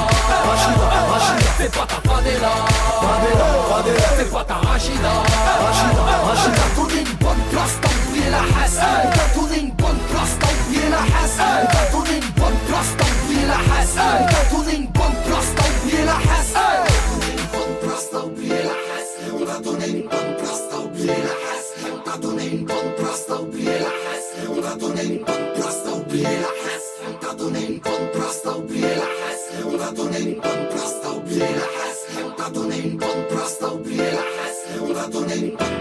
Rachida, 0.49 0.87
rachida. 1.13 1.51
Fais 1.59 1.69
pas 1.69 1.87
ta 1.87 1.99
fadela. 2.09 2.53
Fadela, 3.03 3.49
fadela. 3.71 4.09
Fais 4.19 4.25
pas 4.25 4.45
ta 4.45 4.55
rachida. 4.55 5.13
Rachida, 5.63 6.03
rachida. 6.27 6.57
T'as 6.59 6.75
tourné 6.75 7.01
une 7.01 7.17
bonne 7.25 7.43
place, 7.53 7.75
t'as 7.81 7.95
oublié 8.09 8.31
la 8.31 8.43
hasse. 8.59 8.81
T'as 9.15 9.35
tourné 9.35 9.59
une 9.59 9.71
bonne 9.73 10.01
place, 10.11 10.33
t'as 10.41 10.49
oublié 10.59 10.89
la 10.91 11.03
hasse. 11.19 11.39
T'as 11.71 11.87
tourné 11.93 12.17
une 12.17 12.33
bonne 12.35 12.59
place, 12.67 12.91
t'as 12.99 13.11
oublié 13.23 13.47
la 13.47 13.55
hasse. 13.55 13.95
T'as 13.95 14.45
tourné 14.51 14.75
une 14.75 14.89
prosto, 18.11 18.27
ublijela 18.27 18.73
has 18.73 19.33
Ona 19.33 19.61
do 19.61 19.73
nen 19.73 20.09
pan 20.09 20.37
prosto, 20.39 20.85
ublijela 20.85 21.35
has 21.45 21.67
Ona 21.93 22.17
do 22.17 22.33
nen 22.33 22.67
pan 22.67 22.97
prosto, 22.97 23.43
ublijela 23.43 23.91
has 24.05 24.49
Ona 24.49 24.77
do 24.77 24.89
nen 24.89 25.25
pan 25.25 25.55
prosto, 25.55 25.97
ublijela 25.97 26.49
has 26.65 26.85
Ona 27.07 27.35
do 27.35 27.51
nen 27.51 27.81
pan 27.81 28.09
prosto, 28.13 28.59
ublijela 28.59 29.07
has 29.25 29.65
Ona 29.65 29.91
do 32.51 32.65
nen 32.65 32.99
pan 32.99 33.19
prosto, 33.21 33.69
ublijela 33.75 34.23
has 34.39 34.79
Ona 34.81 35.09
do 35.09 35.21
nen 35.21 35.57
pan! 35.57 35.79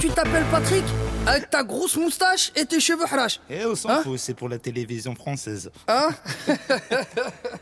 Tu 0.00 0.08
t'appelles 0.08 0.46
Patrick? 0.50 0.84
Avec 1.26 1.50
ta 1.50 1.62
grosse 1.62 1.96
moustache 1.96 2.50
et 2.56 2.64
tes 2.64 2.80
cheveux 2.80 3.04
harash. 3.04 3.40
Eh, 3.50 3.64
on 3.66 3.74
s'en 3.74 3.90
Hein 3.90 4.00
fout, 4.02 4.18
c'est 4.18 4.34
pour 4.34 4.48
la 4.48 4.58
télévision 4.58 5.14
française. 5.14 5.70
Hein 5.86 6.08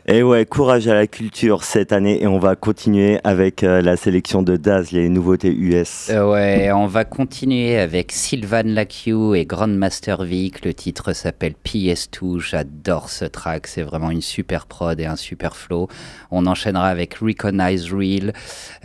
Et 0.07 0.23
ouais, 0.23 0.45
courage 0.45 0.87
à 0.87 0.93
la 0.95 1.05
culture 1.05 1.63
cette 1.63 1.91
année 1.91 2.23
et 2.23 2.27
on 2.27 2.39
va 2.39 2.55
continuer 2.55 3.19
avec 3.23 3.63
euh, 3.63 3.81
la 3.81 3.95
sélection 3.95 4.41
de 4.41 4.55
Daz, 4.55 4.91
les 4.91 5.07
nouveautés 5.09 5.53
US. 5.53 6.07
Euh, 6.09 6.31
ouais, 6.31 6.71
on 6.71 6.87
va 6.87 7.05
continuer 7.05 7.77
avec 7.77 8.11
Sylvan 8.11 8.65
Lakiu 8.73 9.35
et 9.35 9.45
Grandmaster 9.45 10.23
Vic. 10.23 10.65
Le 10.65 10.73
titre 10.73 11.13
s'appelle 11.13 11.53
PS2. 11.63 12.39
J'adore 12.39 13.09
ce 13.09 13.25
track. 13.25 13.67
C'est 13.67 13.83
vraiment 13.83 14.09
une 14.09 14.21
super 14.23 14.65
prod 14.65 14.99
et 14.99 15.05
un 15.05 15.15
super 15.17 15.55
flow. 15.55 15.87
On 16.31 16.47
enchaînera 16.47 16.87
avec 16.87 17.15
Recognize 17.15 17.93
Real, 17.93 18.33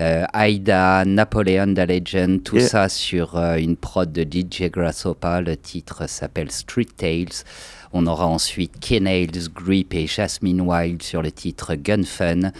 euh, 0.00 0.24
Aida, 0.34 1.04
Napoleon 1.06 1.72
the 1.74 1.88
Legend, 1.88 2.42
tout 2.42 2.56
Et- 2.56 2.60
ça 2.60 2.88
sur 2.90 3.36
euh, 3.38 3.56
une 3.56 3.76
prod 3.76 4.12
de 4.12 4.24
DJ 4.24 4.63
Le 4.66 5.54
titre 5.54 6.08
s'appelle 6.08 6.50
Street 6.50 6.86
Tales. 6.96 7.44
On 7.92 8.06
aura 8.06 8.26
ensuite 8.26 8.80
Kenales, 8.80 9.48
Grip 9.54 9.94
et 9.94 10.06
Jasmine 10.06 10.60
Wild 10.60 11.02
sur 11.02 11.22
le 11.22 11.30
titre 11.30 11.74
Gun 11.74 12.04
Fun. 12.04 12.52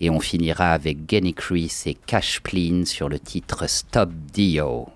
Et 0.00 0.10
on 0.10 0.20
finira 0.20 0.72
avec 0.72 1.08
Genny 1.08 1.32
Chris 1.32 1.72
et 1.86 1.94
Cash 1.94 2.40
Plin 2.42 2.84
sur 2.84 3.08
le 3.08 3.18
titre 3.18 3.68
Stop 3.68 4.10
Dio. 4.32 4.88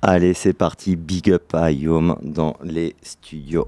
Allez, 0.00 0.34
c'est 0.34 0.52
parti, 0.52 0.94
big 0.94 1.30
up 1.30 1.54
à 1.54 1.72
Yom 1.72 2.16
dans 2.22 2.56
les 2.62 2.94
studios. 3.02 3.66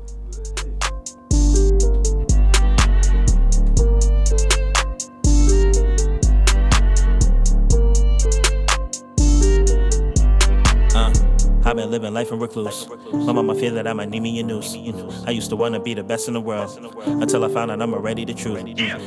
I've 11.70 11.76
been 11.76 11.88
living 11.88 12.12
life 12.12 12.32
in 12.32 12.40
recluse. 12.40 12.88
My 13.12 13.32
mama 13.32 13.54
fear 13.54 13.70
that 13.70 13.86
I 13.86 13.92
might 13.92 14.08
need 14.10 14.22
me 14.22 14.40
a 14.40 14.42
noose. 14.42 14.74
I 15.24 15.30
used 15.30 15.50
to 15.50 15.56
wanna 15.56 15.78
be 15.78 15.94
the 15.94 16.02
best 16.02 16.26
in 16.26 16.34
the 16.34 16.40
world 16.40 16.76
until 17.06 17.44
I 17.44 17.48
found 17.48 17.70
out 17.70 17.80
I'm 17.80 17.94
already 17.94 18.24
the 18.24 18.34
truth. 18.34 18.64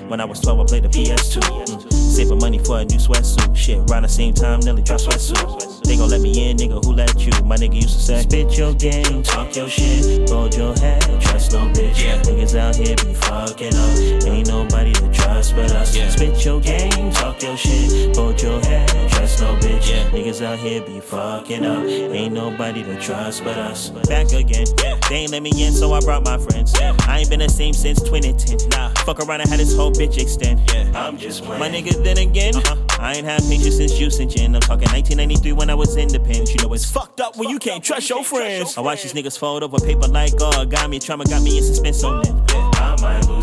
When 0.09 0.22
I 0.22 0.24
was 0.24 0.39
12, 0.39 0.59
I 0.61 0.64
played 0.64 0.84
the 0.84 0.88
PS2. 0.88 1.41
Mm. 1.41 1.93
Saving 1.93 2.38
money 2.38 2.59
for 2.59 2.80
a 2.80 2.86
new 2.86 2.95
sweatsuit. 2.95 3.53
Shit, 3.53 3.91
around 3.91 4.03
the 4.03 4.07
same 4.07 4.34
time, 4.34 4.61
nearly 4.61 4.82
dropped 4.82 5.03
sweatsuit. 5.03 5.84
They 5.84 5.97
gon' 5.97 6.09
let 6.09 6.22
me 6.22 6.49
in, 6.49 6.55
nigga. 6.55 6.86
Who 6.86 6.93
let 6.93 7.20
you? 7.20 7.34
My 7.43 7.57
nigga 7.57 7.76
used 7.76 7.95
to 7.95 8.01
say, 8.01 8.22
Spit 8.22 8.57
your 8.57 8.74
game, 8.76 9.24
talk 9.24 9.53
your 9.57 9.68
shit, 9.68 10.30
hold 10.30 10.55
your 10.55 10.74
head, 10.76 11.01
trust 11.22 11.51
no 11.51 11.68
bitch. 11.74 11.99
Niggas 12.24 12.55
out 12.57 12.76
here 12.78 12.95
be 12.95 13.14
fucking 13.14 13.76
up. 13.76 14.32
Ain't 14.32 14.47
nobody 14.47 14.93
to 14.93 15.11
trust 15.11 15.53
but 15.57 15.70
us. 15.74 15.91
Spit 15.91 16.45
your 16.45 16.61
game, 16.61 17.11
talk 17.11 17.41
your 17.43 17.57
shit, 17.57 18.16
hold 18.16 18.41
your 18.41 18.61
head, 18.61 18.88
trust 19.09 19.41
no 19.41 19.53
bitch. 19.57 19.91
Niggas 20.11 20.41
out 20.45 20.59
here 20.59 20.82
be 20.82 21.01
fucking 21.01 21.66
up. 21.66 21.84
Ain't 21.84 22.34
nobody 22.34 22.53
to 22.58 22.99
trust 22.99 23.43
but 23.43 23.58
us. 23.58 23.89
Back 24.08 24.32
again, 24.32 24.66
they 25.10 25.16
ain't 25.16 25.32
let 25.32 25.41
me 25.41 25.51
in, 25.58 25.74
so 25.74 25.91
I 25.93 25.99
brought 26.01 26.24
my 26.24 26.38
friends. 26.38 26.74
I 26.76 27.20
ain't 27.20 27.30
been 27.30 27.39
the 27.39 27.49
same 27.49 27.74
since 27.74 28.01
2010. 28.01 28.70
Nah, 28.70 28.89
fuck 29.04 29.20
around 29.20 29.41
and 29.41 29.49
had 29.49 29.60
this 29.60 29.76
whole 29.76 29.91
bitch 29.91 30.22
extend. 30.22 30.62
I'm 30.95 31.18
just 31.18 31.43
playing. 31.43 31.60
My 31.60 31.70
nigga, 31.70 32.04
then 32.04 32.18
again, 32.18 32.56
uh-huh. 32.56 32.76
I 32.99 33.16
ain't 33.16 33.26
had 33.26 33.41
patience 33.43 33.78
since 33.78 33.97
juice 33.97 34.20
and 34.20 34.30
gin. 34.30 34.56
I'm 34.56 34.62
talking 34.62 34.89
1993 34.89 35.51
when 35.54 35.70
I 35.70 35.76
was 35.76 35.97
independent. 35.97 36.49
You 36.49 36.68
know 36.68 36.74
it's 36.74 36.89
fucked 36.89 37.20
up 37.20 37.38
when 37.38 37.49
you 37.49 37.60
can't 37.60 37.84
trust 37.84 38.10
your 38.10 38.24
friends. 38.24 38.78
I 38.78 38.82
watch 38.82 39.04
these 39.04 39.14
niggas 39.14 39.38
fold 39.38 39.64
over 39.64 39.78
paper 39.80 40.08
like 40.08 40.38
God. 40.38 40.70
Got 40.70 40.89
me 40.89 40.99
trauma, 40.99 41.26
got 41.26 41.41
me 41.41 41.58
in 41.58 41.64
suspense 41.64 42.04
on 42.04 42.22
them. 42.22 42.72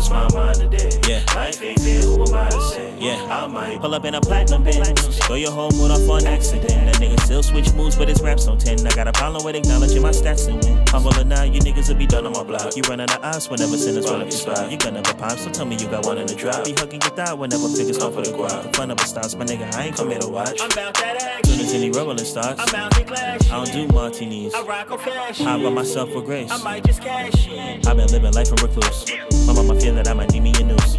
Yeah. 0.09 0.17
Lose 0.17 0.33
my 0.33 0.39
mind 0.39 0.55
today. 0.59 0.99
Yeah. 1.07 1.35
Life 1.35 1.61
ain't 1.61 1.79
fair, 1.79 2.01
who 2.01 2.25
am 2.25 2.33
I 2.33 2.49
to 2.49 2.61
say? 2.61 2.93
Yeah. 2.99 3.21
I 3.29 3.47
might 3.47 3.79
pull 3.79 3.93
up 3.93 4.05
in 4.05 4.15
a 4.15 4.21
platinum 4.21 4.63
bin. 4.63 4.83
Throw 4.95 5.35
your 5.35 5.51
whole 5.51 5.71
mood 5.71 5.91
off 5.91 6.09
on 6.09 6.25
accident. 6.25 6.69
That 6.69 6.95
nigga 6.95 7.19
still 7.21 7.43
switch 7.43 7.73
moves, 7.73 7.95
but 7.95 8.07
his 8.07 8.21
raps 8.21 8.47
on 8.47 8.57
10. 8.57 8.85
I 8.85 8.95
got 8.95 9.07
a 9.07 9.11
problem 9.11 9.43
with 9.43 9.55
acknowledging 9.55 10.01
my 10.01 10.09
stats 10.09 10.47
and 10.47 10.63
win. 10.63 10.85
Humble 10.87 11.17
or 11.19 11.23
not, 11.23 11.53
you 11.53 11.61
niggas 11.61 11.89
will 11.89 11.95
be 11.95 12.07
done 12.07 12.25
on 12.25 12.33
my 12.33 12.43
block. 12.43 12.75
You 12.75 12.83
run 12.83 12.99
out 12.99 13.15
of 13.15 13.23
eyes 13.23 13.49
whenever 13.49 13.77
sinners 13.77 14.09
run 14.09 14.21
up 14.21 14.27
your 14.27 14.31
spot. 14.31 14.71
You 14.71 14.77
got 14.77 14.93
never 14.93 15.13
pop, 15.13 15.37
so 15.37 15.49
tell 15.51 15.65
me 15.65 15.75
you 15.77 15.87
got 15.87 16.05
one 16.05 16.17
in 16.17 16.27
the 16.27 16.35
drop. 16.35 16.65
Be 16.65 16.73
hugging 16.73 17.01
your 17.01 17.11
thigh 17.11 17.33
whenever 17.33 17.67
figures 17.67 17.97
come 17.97 18.13
for 18.13 18.21
the 18.21 18.31
guap. 18.31 18.63
The 18.63 18.77
fun 18.77 18.87
never 18.89 19.05
stops, 19.05 19.35
my 19.35 19.45
nigga. 19.45 19.73
I 19.75 19.85
ain't 19.87 19.95
come 19.95 20.09
here 20.09 20.19
to 20.19 20.27
watch. 20.27 20.59
I'm 20.61 20.71
about 20.71 20.95
that 20.95 21.21
action. 21.21 21.53
Soon 21.53 21.65
as 21.65 21.73
any 21.73 21.91
rolling 21.91 22.17
starts, 22.17 22.59
I'm 22.59 22.75
out 22.75 22.91
to 22.93 23.03
clash. 23.03 23.51
I 23.51 23.63
don't 23.63 23.71
do 23.71 23.93
martinis. 23.93 24.53
I 24.53 24.61
rock 24.63 24.91
on 24.91 24.99
cash. 24.99 25.41
I 25.41 25.61
by 25.61 25.69
myself 25.69 26.13
with 26.13 26.25
grace. 26.25 26.49
I 26.51 26.57
might 26.63 26.83
just 26.85 27.01
cash. 27.01 27.47
in. 27.47 27.85
I've 27.87 27.97
been 27.97 28.07
living 28.07 28.33
life 28.33 28.49
in 28.49 28.55
recluse. 28.55 29.05
My 29.47 29.53
mama 29.53 29.79
feel 29.91 30.03
that 30.03 30.09
I 30.09 30.13
might 30.13 30.31
need 30.31 30.43
me 30.43 30.53
a 30.55 30.63
noose. 30.63 30.97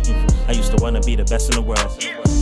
I 0.48 0.52
used 0.52 0.76
to 0.76 0.82
wanna 0.82 1.00
be 1.00 1.16
the 1.16 1.24
best 1.24 1.50
in 1.50 1.56
the 1.56 1.62
world 1.62 1.92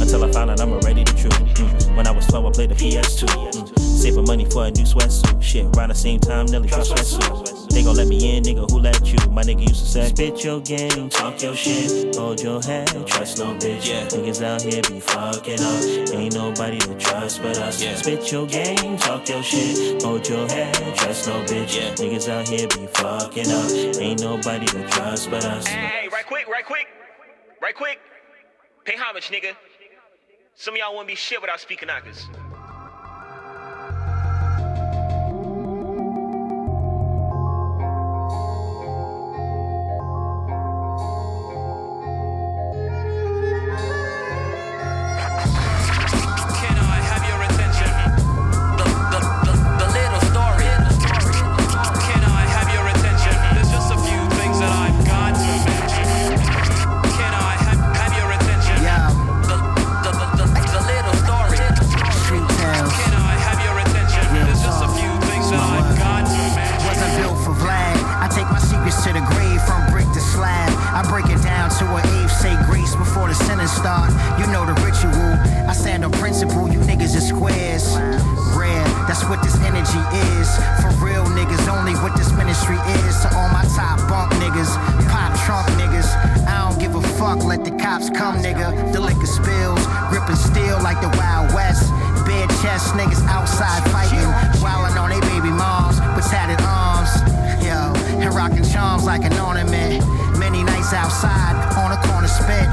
until 0.00 0.24
I 0.24 0.32
found 0.32 0.50
out 0.50 0.60
I'm 0.60 0.72
already 0.72 1.04
the 1.04 1.12
truth. 1.12 1.34
Mm. 1.34 1.96
When 1.96 2.06
I 2.06 2.10
was 2.10 2.26
12, 2.26 2.46
I 2.46 2.50
played 2.50 2.70
the 2.70 2.74
PS2. 2.74 3.26
Mm. 3.26 3.78
Saving 3.78 4.24
money 4.24 4.44
for 4.44 4.66
a 4.66 4.70
new 4.70 4.84
sweatsuit. 4.84 5.42
Shit, 5.42 5.66
around 5.76 5.90
the 5.90 5.94
same 5.94 6.20
time, 6.20 6.46
nearly 6.46 6.68
dropped 6.68 6.90
sweatsuit. 6.90 7.59
They 7.70 7.84
gon' 7.84 7.96
let 7.96 8.08
me 8.08 8.36
in, 8.36 8.42
nigga. 8.42 8.68
Who 8.70 8.80
let 8.80 9.06
you? 9.06 9.18
My 9.30 9.42
nigga 9.42 9.68
used 9.68 9.80
to 9.80 9.86
say, 9.86 10.08
Spit 10.08 10.44
your 10.44 10.60
game, 10.60 11.08
talk 11.08 11.40
your 11.40 11.54
shit, 11.54 12.16
hold 12.16 12.42
your 12.42 12.60
head, 12.60 12.88
trust 13.06 13.38
no 13.38 13.54
bitch. 13.54 13.88
Yeah. 13.88 14.06
Niggas 14.08 14.42
out 14.42 14.60
here 14.62 14.82
be 14.82 14.98
fucking 15.00 15.60
up. 15.60 16.14
Ain't 16.14 16.34
nobody 16.34 16.78
to 16.78 16.94
trust 16.98 17.42
but 17.42 17.56
us. 17.58 17.82
Yeah. 17.82 17.94
Spit 17.94 18.32
your 18.32 18.46
game, 18.46 18.98
talk 18.98 19.28
your 19.28 19.42
shit, 19.42 20.02
hold 20.02 20.28
your 20.28 20.48
head, 20.48 20.74
trust 20.96 21.28
no 21.28 21.34
bitch. 21.44 21.76
Yeah. 21.76 21.94
Niggas 21.94 22.28
out 22.28 22.48
here 22.48 22.66
be 22.68 22.86
fucking 22.88 23.50
up. 23.50 23.70
Ain't 24.00 24.20
nobody 24.20 24.66
to 24.66 24.88
trust 24.88 25.30
but 25.30 25.44
us. 25.44 25.66
Hey, 25.66 26.08
right 26.12 26.26
quick, 26.26 26.48
right 26.48 26.66
quick, 26.66 26.88
right 27.62 27.74
quick. 27.74 28.00
Pay 28.84 28.96
homage, 28.96 29.28
nigga. 29.28 29.54
Some 30.56 30.74
of 30.74 30.78
y'all 30.78 30.90
wouldn't 30.92 31.08
be 31.08 31.14
shit 31.14 31.40
without 31.40 31.60
speaking 31.60 31.86
knockers. 31.86 32.26
You 73.80 74.44
know 74.52 74.68
the 74.68 74.76
ritual. 74.84 75.32
I 75.64 75.72
stand 75.72 76.04
on 76.04 76.12
principle, 76.12 76.68
you 76.68 76.80
niggas 76.80 77.16
are 77.16 77.24
squares. 77.24 77.96
Rare, 78.52 78.84
that's 79.08 79.24
what 79.24 79.40
this 79.40 79.56
energy 79.64 80.04
is. 80.36 80.48
For 80.84 80.92
real 81.00 81.24
niggas, 81.32 81.64
only 81.64 81.96
what 82.04 82.12
this 82.14 82.30
ministry 82.36 82.76
is. 82.76 83.14
To 83.24 83.32
all 83.32 83.48
my 83.48 83.64
top 83.72 83.96
bunk 84.04 84.36
niggas, 84.36 84.68
pop 85.08 85.32
trunk 85.48 85.64
niggas. 85.80 86.12
I 86.44 86.68
don't 86.68 86.78
give 86.78 86.94
a 86.94 87.00
fuck, 87.16 87.42
let 87.42 87.64
the 87.64 87.70
cops 87.80 88.10
come, 88.10 88.36
nigga. 88.44 88.92
The 88.92 89.00
liquor 89.00 89.24
spills, 89.24 89.80
gripping 90.12 90.36
steel 90.36 90.76
like 90.84 91.00
the 91.00 91.08
Wild 91.16 91.54
West. 91.56 91.88
Bare 92.28 92.48
chest 92.60 92.92
niggas 92.92 93.24
outside 93.32 93.80
fighting, 93.88 94.28
wildin' 94.60 95.00
on 95.00 95.08
they 95.08 95.20
baby 95.32 95.48
moms 95.48 95.96
with 96.14 96.28
tatted 96.28 96.60
arms. 96.68 97.08
Yo, 97.64 97.96
and 98.20 98.28
rocking 98.34 98.68
charms 98.68 99.04
like 99.04 99.24
an 99.24 99.32
ornament. 99.40 100.04
Many 100.36 100.64
nights 100.64 100.92
outside, 100.92 101.56
on 101.80 101.92
the 101.92 102.00
corner 102.08 102.28
spent. 102.28 102.68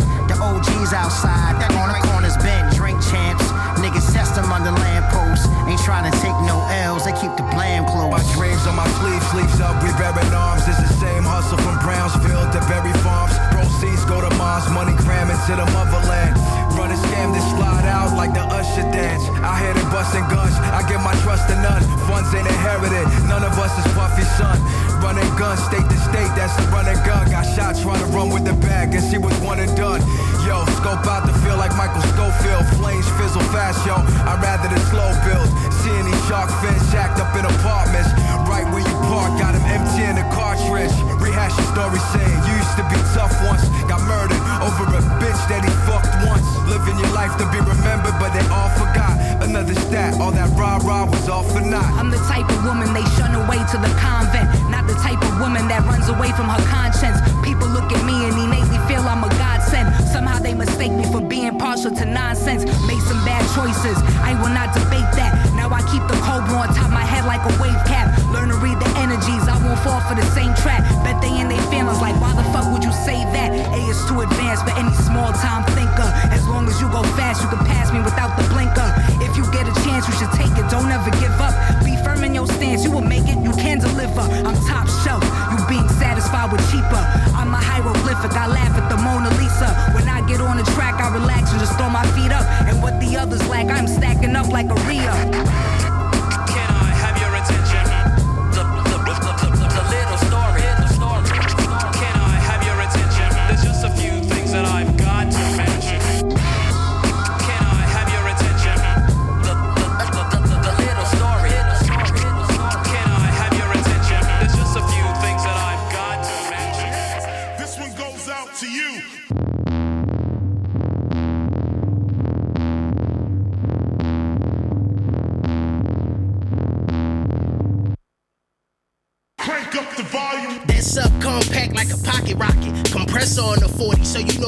The 0.48 0.56
OGs 0.56 0.94
outside, 0.96 1.60
on 1.76 1.92
the 1.92 2.00
corners 2.08 2.38
bent. 2.40 2.72
Drink 2.72 2.96
champs, 3.12 3.44
niggas 3.84 4.08
test 4.16 4.36
them 4.36 4.48
under 4.48 4.72
lampposts. 4.72 5.44
Ain't 5.68 5.84
trying 5.84 6.08
to 6.08 6.14
take 6.24 6.36
no 6.48 6.64
L's, 6.88 7.04
they 7.04 7.12
keep 7.20 7.36
the 7.36 7.44
blame 7.52 7.84
close. 7.84 8.08
My 8.08 8.24
dreams 8.32 8.64
on 8.64 8.80
my 8.80 8.88
sleeve, 8.96 9.20
sleeves 9.28 9.60
up, 9.60 9.76
we 9.84 9.92
bearing 10.00 10.32
arms. 10.32 10.64
It's 10.64 10.80
the 10.80 10.94
same 11.04 11.24
hustle 11.28 11.60
from 11.60 11.76
Brownsville 11.84 12.48
to 12.56 12.60
Berry 12.72 12.96
Farms. 13.04 13.36
Proceeds 13.52 14.08
go 14.08 14.24
to 14.24 14.32
Mars, 14.40 14.64
money 14.72 14.96
cramming 14.96 15.36
to 15.52 15.54
the 15.60 15.68
motherland. 15.76 16.40
Run 16.80 16.96
a 16.96 16.98
scam, 17.12 17.36
then 17.36 17.44
slide 17.52 17.84
out 17.84 18.16
like 18.16 18.32
the 18.32 18.46
Usher 18.48 18.88
dance. 18.96 19.28
I 19.44 19.60
hear 19.60 19.76
it 19.76 19.90
busting 19.92 20.24
guns, 20.32 20.56
I 20.72 20.80
give 20.88 21.04
my 21.04 21.16
trust 21.28 21.52
to 21.52 21.60
none. 21.60 21.84
Funds 22.08 22.32
ain't 22.32 22.48
inherited, 22.48 23.04
none 23.28 23.44
of 23.44 23.52
us 23.60 23.76
is 23.84 23.88
Puffy's 23.92 24.32
son. 24.40 24.56
Running 25.04 25.28
guns, 25.36 25.60
state 25.68 25.84
to 25.84 25.98
state, 26.08 26.32
that's 26.40 26.56
a 26.58 26.64
running 26.72 26.98
gun. 27.06 27.30
Got 27.30 27.46
shot 27.52 27.76
trying 27.76 28.00
to 28.00 28.10
run 28.16 28.30
with 28.30 28.46
the 28.46 28.54
bag, 28.64 28.96
and 28.96 29.04
she 29.12 29.18
was 29.18 29.36
one 29.44 29.60
and 29.60 29.76
done. 29.76 30.02
Yo, 30.48 30.64
scope 30.80 31.04
out 31.04 31.28
to 31.28 31.36
feel 31.44 31.60
like 31.60 31.76
Michael 31.76 32.00
Schofield. 32.16 32.64
Flames 32.80 33.04
fizzle 33.20 33.44
fast, 33.52 33.84
yo. 33.84 34.00
I'd 34.24 34.40
rather 34.40 34.72
the 34.72 34.80
slow 34.88 35.12
build. 35.28 35.44
Seeing 35.84 36.08
these 36.08 36.24
shark 36.32 36.48
fins 36.64 36.80
shacked 36.88 37.20
up 37.20 37.36
in 37.36 37.44
apartments. 37.44 38.08
Right 38.48 38.64
where 38.72 38.80
you 38.80 38.96
park, 39.12 39.36
got 39.36 39.60
him 39.60 39.68
emptying 39.68 40.16
the 40.16 40.24
cartridge. 40.32 40.96
Rehash 41.20 41.52
your 41.52 41.68
story 41.76 42.00
saying 42.16 42.40
you 42.48 42.56
used 42.64 42.76
to 42.80 42.88
be 42.88 42.96
tough 43.12 43.36
once. 43.44 43.68
Got 43.92 44.00
murdered 44.08 44.37
over 44.68 44.84
a 45.00 45.02
bitch 45.24 45.42
that 45.48 45.64
he 45.64 45.72
fucked 45.88 46.12
once. 46.28 46.44
Living 46.68 47.00
your 47.00 47.12
life 47.16 47.32
to 47.40 47.48
be 47.56 47.60
remembered, 47.64 48.16
but 48.20 48.36
they 48.36 48.44
all 48.52 48.68
forgot. 48.76 49.16
Another 49.40 49.74
stat, 49.88 50.20
all 50.20 50.32
that 50.32 50.52
rah 50.60 50.78
rah 50.84 51.08
was 51.08 51.30
all 51.30 51.44
for 51.44 51.64
naught. 51.64 51.88
I'm 51.96 52.12
the 52.12 52.20
type 52.28 52.50
of 52.52 52.60
woman 52.68 52.92
they 52.92 53.06
shun 53.16 53.32
away 53.32 53.64
to 53.72 53.78
the 53.80 53.92
convent. 53.96 54.52
Not 54.68 54.84
the 54.86 54.98
type 55.00 55.22
of 55.24 55.40
woman 55.40 55.68
that 55.72 55.88
runs 55.88 56.10
away 56.12 56.36
from 56.36 56.52
her 56.52 56.64
conscience. 56.68 57.16
People 57.48 57.72
look 57.72 57.88
at 57.96 58.04
me 58.04 58.28
and 58.28 58.36
innately 58.36 58.80
feel 58.92 59.00
I'm 59.08 59.24
a 59.24 59.32
godsend. 59.40 59.88
Somehow 60.12 60.40
they 60.40 60.54
mistake 60.54 60.92
me 60.92 61.08
for 61.08 61.22
being 61.22 61.56
partial 61.58 61.92
to 61.96 62.06
nonsense. 62.06 62.68
Made 62.84 63.04
some 63.08 63.24
bad 63.24 63.48
choices. 63.56 63.96
I 64.20 64.36
will 64.36 64.52
not 64.52 64.76
debate 64.76 65.08
that. 65.16 65.32
Now 65.56 65.72
I 65.72 65.80
keep 65.88 66.04
the 66.12 66.20
cobra 66.20 66.68
on 66.68 66.76
top 66.76 66.92
my 66.92 67.08
head 67.08 67.24
like 67.24 67.44
a 67.48 67.54
wave 67.62 67.80
cap. 67.88 68.12
Learn 68.36 68.50
to 68.50 68.58
read 68.60 68.80
the 68.84 68.90
energies. 69.00 69.48
I 69.48 69.56
won't 69.64 69.80
fall 69.80 70.02
for 70.10 70.16
the 70.16 70.28
same 70.36 70.52
trap. 70.60 70.84
Bet 71.08 71.22
they 71.24 71.32
in 71.40 71.48
their 71.48 71.64
feelings 71.72 72.02
like 72.04 72.20
why 72.20 72.36
the 72.36 72.44
fuck 72.52 72.68
would 72.74 72.84
you 72.84 72.92
say 72.92 73.24
that? 73.32 73.54
A 73.54 73.80
is 73.88 74.00
too 74.10 74.22
advanced 74.22 74.57
for 74.62 74.74
any 74.78 74.94
small 75.06 75.32
time 75.34 75.64
thinker. 75.74 76.10
As 76.32 76.48
long 76.48 76.68
as 76.68 76.80
you 76.82 76.90
go 76.90 77.04
fast, 77.20 77.42
you 77.44 77.50
can 77.50 77.64
pass 77.66 77.92
me 77.92 78.00
without 78.00 78.38
the 78.38 78.46
blinker. 78.54 78.90
If 79.24 79.38
you 79.38 79.44
get 79.52 79.68
a 79.68 79.74
chance, 79.84 80.08
you 80.08 80.14
should 80.16 80.32
take 80.34 80.54
it. 80.58 80.66
Don't 80.70 80.90
ever 80.92 81.12
give 81.22 81.36
up. 81.40 81.54
Be 81.84 81.96
firm 82.04 82.24
in 82.24 82.34
your 82.34 82.48
stance. 82.48 82.84
You 82.84 82.92
will 82.92 83.06
make 83.06 83.28
it. 83.28 83.38
You 83.44 83.54
can 83.54 83.80
deliver. 83.80 84.22
I'm 84.22 84.58
top 84.66 84.88
shelf. 85.04 85.24
You 85.52 85.58
being 85.68 85.88
satisfied 86.00 86.52
with 86.52 86.64
cheaper. 86.72 87.04
I'm 87.36 87.54
a 87.54 87.62
hieroglyphic. 87.62 88.34
I 88.34 88.48
laugh 88.48 88.74
at 88.78 88.90
the 88.90 88.98
Mona 89.02 89.30
Lisa. 89.38 89.70
When 89.96 90.08
I 90.08 90.26
get 90.28 90.42
on 90.42 90.58
the 90.58 90.68
track, 90.76 90.96
I 91.02 91.14
relax 91.14 91.52
and 91.52 91.60
just 91.60 91.78
throw 91.78 91.90
my 91.90 92.06
feet 92.16 92.32
up. 92.32 92.46
And 92.68 92.82
what 92.82 93.00
the 93.00 93.18
others 93.18 93.48
lack, 93.48 93.68
I'm 93.68 93.88
stacking 93.88 94.36
up 94.36 94.48
like 94.50 94.70
a 94.70 94.78
Rhea. 94.88 95.77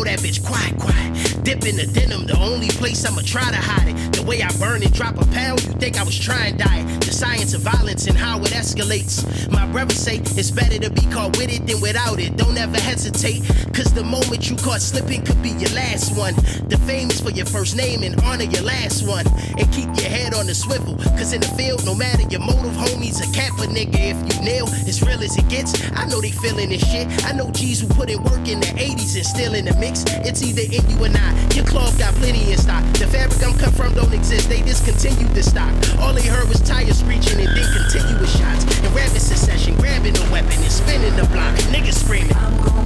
That 0.10 0.20
bitch 0.20 0.43
quiet, 0.43 0.76
quiet. 0.80 1.43
Dip 1.43 1.66
in 1.66 1.76
the 1.76 1.86
denim, 1.86 2.26
the 2.26 2.38
only 2.39 2.70
place 2.70 3.05
I'ma 3.05 3.22
try 3.24 3.49
to 3.49 3.57
hide 3.57 3.89
it. 3.89 4.14
The 4.14 4.24
way 4.24 4.41
I 4.41 4.51
burn 4.57 4.82
it, 4.82 4.93
drop 4.93 5.18
a 5.22 5.26
pound, 5.28 5.64
you 5.64 5.74
think 5.74 5.99
I 5.99 6.03
was 6.03 6.18
trying 6.18 6.57
to 6.57 6.64
diet. 6.64 7.01
The 7.01 7.12
science 7.12 7.53
of 7.53 7.62
violence 7.62 8.07
and 8.07 8.18
how 8.18 8.39
it 8.41 8.51
escalates. 8.51 9.24
My 9.51 9.68
brother 9.68 9.93
say 9.93 10.18
it's 10.18 10.51
better 10.51 10.80
to 10.80 10.89
be 10.89 11.01
caught 11.14 11.38
with 11.38 11.53
it 11.53 11.68
than 11.68 11.80
without 11.82 12.20
it. 12.20 12.38
Don't 12.38 12.57
ever 12.57 12.80
hesitate, 12.80 13.43
cause 13.80 13.93
the 13.93 14.03
moment 14.03 14.49
you 14.49 14.57
caught 14.57 14.82
slipping 14.82 15.23
could 15.23 15.41
be 15.41 15.51
your 15.55 15.71
last 15.71 16.11
one. 16.17 16.36
The 16.67 16.77
fame 16.84 17.09
is 17.09 17.21
for 17.21 17.32
your 17.32 17.45
first 17.45 17.77
name 17.77 18.03
and 18.03 18.19
honor 18.27 18.43
your 18.43 18.63
last 18.63 19.07
one. 19.07 19.25
And 19.55 19.71
keep 19.71 19.88
your 19.95 20.11
head 20.11 20.34
on 20.34 20.47
the 20.47 20.53
swivel, 20.53 20.97
cause 21.15 21.32
in 21.32 21.39
the 21.39 21.47
field, 21.55 21.86
no 21.86 21.95
matter 21.95 22.23
your 22.27 22.41
motive, 22.41 22.75
homies, 22.75 23.23
a 23.23 23.27
cap 23.32 23.55
a 23.59 23.67
nigga. 23.71 24.11
If 24.11 24.19
you 24.27 24.43
nail, 24.43 24.67
as 24.84 25.01
real 25.01 25.23
as 25.23 25.38
it 25.38 25.47
gets. 25.47 25.80
I 25.95 26.03
know 26.11 26.19
they 26.19 26.32
feeling 26.32 26.69
this 26.69 26.84
shit. 26.91 27.07
I 27.23 27.32
know 27.32 27.51
G's 27.51 27.80
who 27.80 27.88
put 27.88 28.09
in 28.09 28.21
work 28.23 28.47
in 28.51 28.59
the 28.59 28.71
80s 28.75 29.15
and 29.15 29.25
still 29.25 29.53
in 29.53 29.63
the 29.63 29.75
mix. 29.80 30.03
It's 30.27 30.43
either 30.43 30.67
in 30.67 30.84
you 30.91 30.99
or 30.99 31.09
not. 31.09 31.32
Your 31.55 31.65
cloth 31.65 31.97
got 31.97 32.13
plenty 32.15 32.51
in 32.51 32.57
stock. 32.57 32.84
The 32.99 33.07
fabric 33.07 33.39
I'm 33.47 33.57
cut 33.57 33.73
from 33.73 33.93
don't 33.95 34.13
exist. 34.13 34.49
They 34.49 34.61
discontinued 34.61 35.32
the 35.32 35.43
stock. 35.43 35.71
All 35.99 36.11
they 36.11 36.27
heard 36.27 36.49
was 36.49 36.59
tires 36.67 36.99
screeching 36.99 37.39
and 37.39 37.55
then 37.55 37.67
continuous 37.71 38.36
shots. 38.36 38.67
In 38.84 38.91
rapid 38.93 39.21
succession, 39.21 39.75
grabbing 39.75 40.13
the 40.19 40.27
weapon 40.32 40.59
and 40.59 40.71
spinning 40.71 41.15
the 41.15 41.23
block. 41.32 41.55
Niggas 41.71 42.03
screaming 42.03 42.78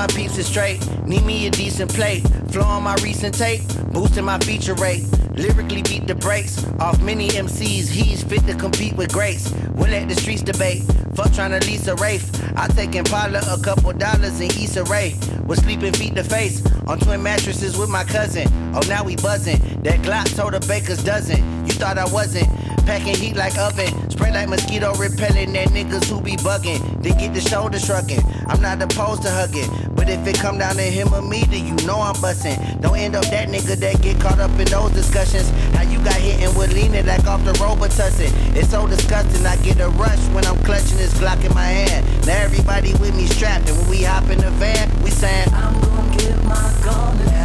my 0.00 0.06
peeps 0.06 0.38
is 0.38 0.46
straight. 0.46 0.80
Need 1.04 1.26
me 1.26 1.46
a 1.46 1.50
decent 1.50 1.92
plate. 1.92 2.26
Flow 2.48 2.62
on 2.62 2.82
my 2.82 2.94
recent 3.02 3.34
tape, 3.34 3.60
boosting 3.92 4.24
my 4.24 4.38
feature 4.38 4.72
rate. 4.74 5.04
Lyrically 5.40 5.80
beat 5.80 6.06
the 6.06 6.14
brakes 6.14 6.66
off 6.80 7.00
many 7.00 7.28
MCs. 7.30 7.88
He's 7.88 8.22
fit 8.22 8.46
to 8.46 8.54
compete 8.54 8.94
with 8.94 9.10
grace. 9.10 9.50
We'll 9.74 9.88
let 9.88 10.06
the 10.06 10.14
streets 10.14 10.42
debate. 10.42 10.82
Fuck 11.14 11.32
trying 11.32 11.58
to 11.58 11.66
lease 11.66 11.86
a 11.86 11.94
Wraith. 11.96 12.28
I 12.56 12.68
take 12.68 12.94
Impala 12.94 13.40
a 13.48 13.58
couple 13.62 13.90
dollars 13.94 14.38
and 14.40 14.52
Issa 14.52 14.84
Rae. 14.84 15.16
Was 15.46 15.60
sleeping 15.60 15.94
feet 15.94 16.14
to 16.16 16.24
face 16.24 16.62
on 16.86 16.98
twin 16.98 17.22
mattresses 17.22 17.78
with 17.78 17.88
my 17.88 18.04
cousin. 18.04 18.48
Oh, 18.74 18.82
now 18.86 19.02
we 19.02 19.16
buzzing. 19.16 19.58
That 19.82 20.00
Glock 20.02 20.36
told 20.36 20.52
the 20.52 20.60
baker's 20.68 21.02
dozen. 21.02 21.38
You 21.66 21.72
thought 21.72 21.96
I 21.96 22.04
wasn't. 22.12 22.48
Packing 22.84 23.16
heat 23.16 23.36
like 23.36 23.56
oven. 23.56 23.88
Like 24.20 24.48
mosquito 24.48 24.94
repellent 24.94 25.52
that 25.52 25.68
niggas 25.68 26.08
who 26.08 26.20
be 26.20 26.36
bugging. 26.36 27.02
They 27.02 27.10
get 27.10 27.34
the 27.34 27.42
shoulder 27.42 27.78
shrugging. 27.78 28.20
I'm 28.46 28.62
not 28.62 28.80
opposed 28.80 29.22
to 29.24 29.30
hugging. 29.30 29.68
But 29.94 30.08
if 30.08 30.26
it 30.26 30.36
come 30.36 30.56
down 30.56 30.76
to 30.76 30.82
him 30.82 31.12
or 31.12 31.20
me, 31.20 31.44
then 31.44 31.66
you 31.66 31.74
know 31.86 32.00
I'm 32.00 32.18
busting. 32.22 32.56
Don't 32.80 32.96
end 32.96 33.16
up 33.16 33.24
that 33.26 33.48
nigga 33.48 33.76
that 33.76 34.00
get 34.00 34.18
caught 34.18 34.38
up 34.38 34.50
in 34.58 34.64
those 34.66 34.92
discussions. 34.92 35.50
How 35.76 35.82
you 35.82 35.98
got 35.98 36.14
hit 36.14 36.40
and 36.40 36.56
would 36.56 36.72
leaning 36.72 37.04
like 37.04 37.26
off 37.26 37.44
the 37.44 37.52
Robitussin. 37.54 38.32
It's 38.56 38.70
so 38.70 38.86
disgusting. 38.86 39.44
I 39.44 39.56
get 39.56 39.78
a 39.80 39.90
rush 39.90 40.24
when 40.28 40.46
I'm 40.46 40.56
clutching 40.64 40.96
this 40.96 41.12
Glock 41.18 41.44
in 41.44 41.52
my 41.52 41.66
hand. 41.66 42.06
Now 42.26 42.40
everybody 42.40 42.94
with 42.94 43.14
me 43.14 43.26
strapped. 43.26 43.68
And 43.68 43.76
when 43.78 43.90
we 43.90 44.04
hop 44.04 44.24
in 44.30 44.38
the 44.38 44.50
van, 44.52 44.88
we 45.02 45.10
saying, 45.10 45.52
I'm 45.52 45.78
gonna 45.82 46.16
get 46.16 46.42
my 46.44 46.72
gun 46.82 47.39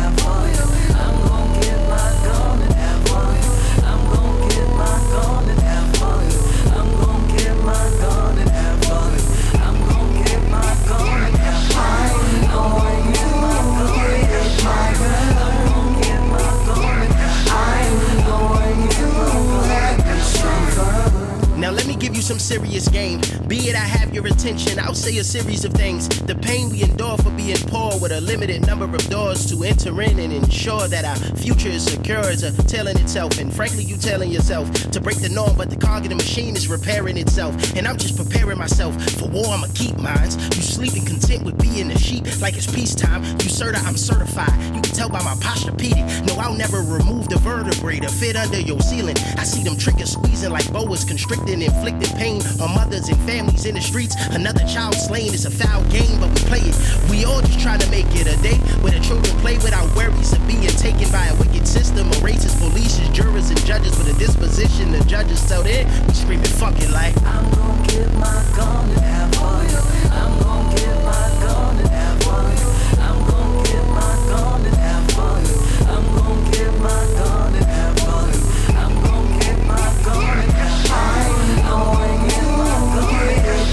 some 22.25 22.39
serious 22.39 22.87
game. 22.87 23.21
Be 23.47 23.69
it 23.69 23.75
I 23.75 23.85
have 23.85 24.11
your 24.11 24.25
attention, 24.25 24.79
I'll 24.79 24.95
say 24.95 25.15
a 25.19 25.23
series 25.23 25.63
of 25.63 25.73
things. 25.73 26.09
The 26.25 26.33
pain 26.33 26.71
we 26.71 26.81
endure 26.81 27.17
for 27.17 27.29
being 27.29 27.57
poor 27.67 27.99
with 27.99 28.11
a 28.11 28.19
limited 28.19 28.65
number 28.65 28.85
of 28.85 29.07
doors 29.09 29.45
to 29.51 29.63
enter 29.63 30.01
in 30.01 30.17
and 30.17 30.33
ensure 30.33 30.87
that 30.87 31.05
our 31.05 31.17
future 31.37 31.69
is 31.69 31.85
secure 31.85 32.27
is 32.31 32.41
a 32.41 32.51
telling 32.63 32.97
itself. 32.97 33.37
And 33.37 33.53
frankly, 33.53 33.83
you 33.83 33.95
telling 33.97 34.31
yourself 34.31 34.71
to 34.89 34.99
break 34.99 35.21
the 35.21 35.29
norm, 35.29 35.55
but 35.55 35.69
the 35.69 35.75
cog 35.75 36.05
in 36.05 36.09
the 36.09 36.15
machine 36.15 36.55
is 36.55 36.67
repairing 36.67 37.17
itself. 37.17 37.53
And 37.75 37.87
I'm 37.87 37.97
just 37.97 38.17
preparing 38.17 38.57
myself 38.57 38.99
for 39.19 39.29
war, 39.29 39.45
I'ma 39.49 39.67
keep 39.75 39.95
mines. 39.99 40.35
You 40.57 40.63
sleeping 40.63 41.05
content 41.05 41.43
with 41.43 41.61
being 41.61 41.91
a 41.91 41.99
sheep 41.99 42.25
like 42.41 42.57
it's 42.57 42.65
peacetime. 42.65 43.23
You 43.23 43.49
certa, 43.49 43.77
I'm 43.85 43.97
certified. 43.97 44.57
You 44.73 44.81
can 44.81 44.93
tell 44.97 45.09
by 45.09 45.21
my 45.23 45.35
posturepedic. 45.35 46.25
No, 46.25 46.41
I'll 46.41 46.57
never 46.57 46.81
remove 46.81 47.29
the 47.29 47.37
vertebrae 47.37 47.99
to 47.99 48.09
fit 48.09 48.35
under 48.35 48.59
your 48.59 48.79
ceiling. 48.81 49.15
I 49.37 49.43
see 49.43 49.61
them 49.61 49.77
triggers 49.77 50.13
squeezing 50.13 50.49
like 50.49 50.71
boas 50.73 51.03
constricting, 51.03 51.61
inflicting 51.61 52.14
pain 52.15 52.41
on 52.61 52.73
mothers 52.73 53.09
and 53.09 53.19
families 53.23 53.65
in 53.65 53.75
the 53.75 53.81
streets. 53.81 54.15
Another 54.31 54.65
child 54.65 54.95
slain 54.95 55.33
is 55.33 55.45
a 55.45 55.51
foul 55.51 55.83
game, 55.91 56.19
but 56.19 56.29
we 56.29 56.41
play 56.47 56.63
it. 56.63 56.75
We 57.09 57.25
all 57.25 57.41
just 57.41 57.59
try 57.59 57.77
to 57.77 57.89
make 57.91 58.07
it 58.15 58.27
a 58.27 58.37
day 58.41 58.57
where 58.81 58.91
the 58.91 58.99
children 58.99 59.35
play 59.39 59.55
without 59.57 59.87
worries 59.95 60.33
of 60.33 60.45
being 60.47 60.67
taken 60.79 61.11
by 61.11 61.27
a 61.27 61.35
wicked 61.35 61.67
system 61.67 62.07
of 62.09 62.17
racist 62.17 62.57
police, 62.59 62.97
jurors, 63.09 63.49
and 63.49 63.59
judges 63.65 63.97
with 63.97 64.07
a 64.07 64.17
disposition 64.17 64.95
of 64.95 65.05
judges. 65.07 65.39
So 65.47 65.61
then 65.61 65.85
we 66.07 66.13
screaming 66.13 66.45
fucking 66.57 66.91
like 66.91 67.15
I'm 67.23 67.49
gonna 67.51 67.87
get 67.87 68.13
my 68.15 68.43
gun 68.55 68.89
and 68.89 68.99
have 68.99 69.37
all 69.39 69.63
you. 69.63 69.81
I'm 70.11 70.39
gonna 70.41 70.75
get 70.75 71.03
my 71.03 71.29
gun 71.41 71.84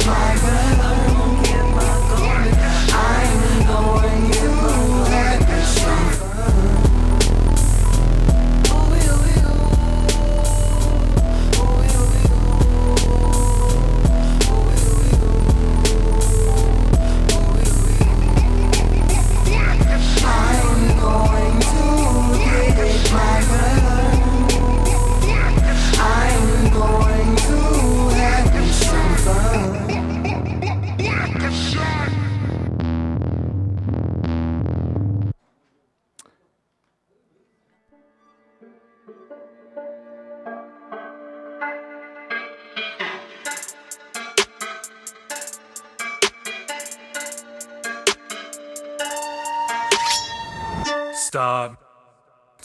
private 0.04 0.71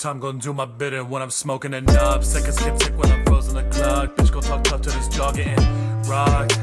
Time 0.08 0.22
gonna 0.22 0.40
do 0.40 0.54
my 0.54 0.64
bidding 0.64 1.10
when 1.10 1.22
I'm 1.22 1.30
smoking 1.30 1.74
a 1.74 1.82
nub. 1.82 2.24
Seconds 2.24 2.58
get 2.60 2.80
tick 2.80 2.98
when 2.98 3.12
I'm 3.12 3.26
frozen 3.26 3.56
the 3.56 3.64
clock. 3.64 4.16
Bitch, 4.16 4.32
go 4.32 4.40
talk 4.40 4.64
tough 4.64 4.80
to 4.84 4.90
this 4.90 5.10
jaw 5.10 5.34
getting 5.34 5.54
rocked. 6.04 6.58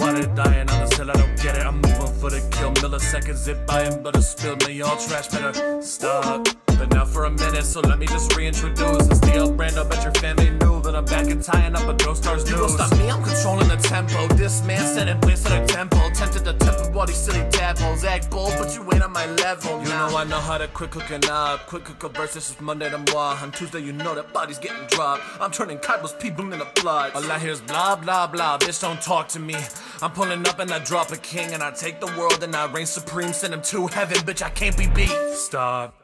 Why 0.00 0.12
they 0.14 0.26
dying 0.34 0.70
on 0.70 0.80
this 0.80 0.96
hill? 0.96 1.10
I 1.10 1.12
don't 1.12 1.36
get 1.42 1.58
it. 1.58 1.66
I'm 1.66 1.82
moving 1.82 2.14
for 2.18 2.30
the 2.30 2.40
kill. 2.50 2.72
Milliseconds 2.72 3.44
zip 3.44 3.66
by 3.66 3.82
him, 3.82 4.02
but 4.02 4.16
it 4.16 4.22
spilled 4.22 4.66
me 4.66 4.80
all 4.80 4.96
trash. 4.96 5.28
Better 5.28 5.82
stop. 5.82 6.48
But 6.64 6.96
out 6.96 7.08
for 7.08 7.26
a 7.26 7.30
minute, 7.30 7.64
so 7.64 7.80
let 7.80 7.98
me 7.98 8.06
just 8.06 8.34
reintroduce. 8.34 9.08
It's 9.08 9.20
the 9.20 9.52
brand. 9.54 9.74
Brando, 9.74 9.90
bet 9.90 10.02
your 10.02 10.14
family 10.14 10.48
knew 10.48 10.73
that 10.84 10.94
I'm 10.94 11.04
back 11.06 11.26
and 11.26 11.42
tying 11.42 11.74
up 11.74 11.88
a 11.88 11.94
Ghost 12.04 12.22
Stars 12.22 12.44
news. 12.44 12.52
You 12.52 12.58
gon' 12.58 12.68
stop 12.68 12.98
me? 12.98 13.10
I'm 13.10 13.22
controlling 13.22 13.68
the 13.68 13.76
tempo. 13.76 14.26
This 14.34 14.64
man 14.64 14.80
setting 14.80 15.20
place 15.20 15.44
at 15.46 15.62
a 15.62 15.66
tempo. 15.66 15.98
Tempted 16.10 16.44
to 16.44 16.52
temper 16.52 16.98
all 16.98 17.06
these 17.06 17.16
silly 17.16 17.48
tadpoles. 17.50 18.04
Act 18.04 18.30
bold, 18.30 18.52
but 18.58 18.74
you 18.74 18.82
ain't 18.92 19.02
on 19.02 19.12
my 19.12 19.26
level. 19.26 19.82
You 19.82 19.88
know 19.88 20.16
I 20.16 20.24
know 20.24 20.40
how 20.40 20.58
to 20.58 20.68
quick 20.68 20.90
cooking 20.90 21.24
up. 21.30 21.66
Quick 21.66 21.84
cook 21.84 22.04
a 22.04 22.08
verse, 22.08 22.34
this 22.34 22.50
is 22.50 22.60
Monday 22.60 22.90
to 22.90 22.98
moi. 23.12 23.36
On 23.42 23.50
Tuesday, 23.52 23.80
you 23.80 23.92
know 23.92 24.14
that 24.14 24.32
body's 24.32 24.58
getting 24.58 24.86
dropped. 24.88 25.22
I'm 25.40 25.50
turning 25.50 25.78
Kaibo's 25.78 26.12
people 26.14 26.52
into 26.52 26.66
blood. 26.80 27.12
All 27.14 27.30
I 27.30 27.38
hear 27.38 27.52
is 27.52 27.60
blah, 27.60 27.96
blah, 27.96 28.26
blah. 28.26 28.58
Bitch, 28.58 28.80
don't 28.80 29.00
talk 29.00 29.28
to 29.28 29.40
me. 29.40 29.56
I'm 30.02 30.12
pulling 30.12 30.46
up 30.46 30.58
and 30.58 30.70
I 30.70 30.78
drop 30.80 31.10
a 31.12 31.16
king. 31.16 31.52
And 31.54 31.62
I 31.62 31.70
take 31.70 32.00
the 32.00 32.12
world 32.18 32.42
and 32.42 32.54
I 32.54 32.70
reign 32.70 32.86
supreme. 32.86 33.32
Send 33.32 33.54
him 33.54 33.62
to 33.62 33.86
heaven, 33.86 34.18
bitch, 34.18 34.42
I 34.42 34.50
can't 34.50 34.76
be 34.76 34.86
beat. 34.86 35.10
Stop. 35.32 36.03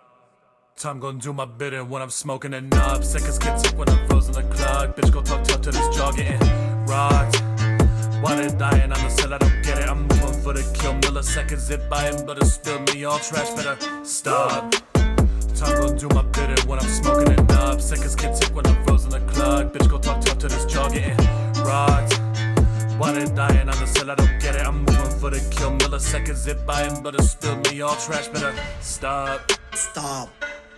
Time 0.77 0.99
gonna 0.99 1.19
do 1.19 1.33
my 1.33 1.45
bidding 1.45 1.89
when 1.91 2.01
I'm 2.01 2.11
smoking 2.11 2.55
a 2.55 2.61
nub. 2.61 3.05
Seconds 3.05 3.39
get 3.39 3.63
tick 3.63 3.79
when 3.79 3.89
I'm 3.89 4.09
frozen 4.09 4.33
the 4.33 4.43
clock. 4.55 4.97
Bitch, 4.97 5.13
go 5.13 5.21
talk 5.21 5.45
tough 5.45 5.61
to 5.63 5.71
this 5.71 5.97
jaw 5.97 6.11
getting 6.13 6.39
rocked. 6.87 7.43
Why 8.23 8.37
they 8.37 8.49
dying 8.57 8.91
on 8.93 9.03
the 9.03 9.11
cell? 9.11 9.35
I 9.35 9.39
don't 9.39 9.63
get 9.63 9.79
it. 9.79 9.89
I'm 9.89 10.03
moving 10.03 10.43
for 10.43 10.55
the 10.55 10.63
kill. 10.79 10.95
Milliseconds 10.95 11.59
zip 11.59 11.89
by 11.91 12.05
him, 12.05 12.25
but 12.25 12.39
it 12.39 12.47
spilled 12.47 12.95
me 12.95 13.05
all 13.05 13.19
trash. 13.19 13.51
Better 13.51 13.77
stop. 14.05 14.75
Time 15.55 15.81
gonna 15.81 15.99
do 15.99 16.09
my 16.09 16.23
bidding 16.23 16.67
when 16.67 16.79
I'm 16.79 16.89
smoking 16.89 17.29
a 17.29 17.43
nub. 17.43 17.81
Seconds 17.81 18.15
get 18.15 18.37
tick 18.37 18.55
when 18.55 18.67
I'm 18.67 18.85
frozen 18.85 19.11
the 19.11 19.21
clock. 19.33 19.73
Bitch, 19.73 19.89
go 19.89 19.99
talk 19.99 20.23
tough 20.23 20.39
to 20.39 20.49
this 20.49 20.65
jaw 20.65 20.89
getting 20.89 21.17
rocked. 21.63 22.19
Why 22.97 23.13
they 23.13 23.27
dying 23.35 23.69
on 23.69 23.79
the 23.79 23.87
cell? 23.87 24.11
I 24.11 24.15
don't 24.15 24.41
get 24.41 24.57
it. 24.57 24.67
I'm 24.67 24.79
moving 24.85 25.19
for 25.19 25.31
the 25.31 25.41
kill. 25.51 25.73
Milliseconds 25.79 26.37
zip 26.37 26.65
by 26.65 26.85
him, 26.85 27.03
but 27.03 27.15
it 27.15 27.23
spilled 27.23 27.71
me 27.71 27.83
all 27.83 27.97
trash. 27.97 28.29
Better 28.29 28.55
stop. 28.81 29.53
Stop. 29.75 30.31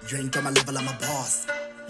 You 0.09 0.19
ain't 0.19 0.37
on 0.37 0.45
my 0.45 0.51
level, 0.51 0.77
I'm 0.79 0.89
a 0.89 0.93
boss. 1.01 1.47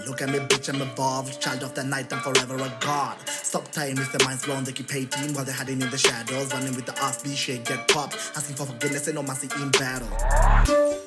Look 0.06 0.22
at 0.22 0.28
me, 0.28 0.38
bitch, 0.38 0.68
I'm 0.68 0.80
evolved. 0.82 1.40
Child 1.40 1.62
of 1.62 1.74
the 1.74 1.84
night, 1.84 2.12
I'm 2.12 2.20
forever 2.20 2.56
a 2.56 2.72
god. 2.80 3.16
Stop 3.28 3.70
time, 3.72 3.98
if 3.98 4.12
the 4.12 4.22
mind's 4.24 4.44
blown, 4.44 4.64
they 4.64 4.72
keep 4.72 4.90
hating 4.90 5.34
while 5.34 5.44
they're 5.44 5.54
hiding 5.54 5.80
in 5.80 5.90
the 5.90 5.98
shadows. 5.98 6.52
Running 6.52 6.74
with 6.74 6.86
the 6.86 6.92
offbeat 6.92 7.36
shit, 7.36 7.64
get 7.64 7.88
popped. 7.88 8.14
Asking 8.36 8.56
for 8.56 8.66
forgiveness, 8.66 9.06
and 9.06 9.16
no 9.16 9.22
mercy 9.22 9.48
in 9.56 9.70
battle. 9.70 10.08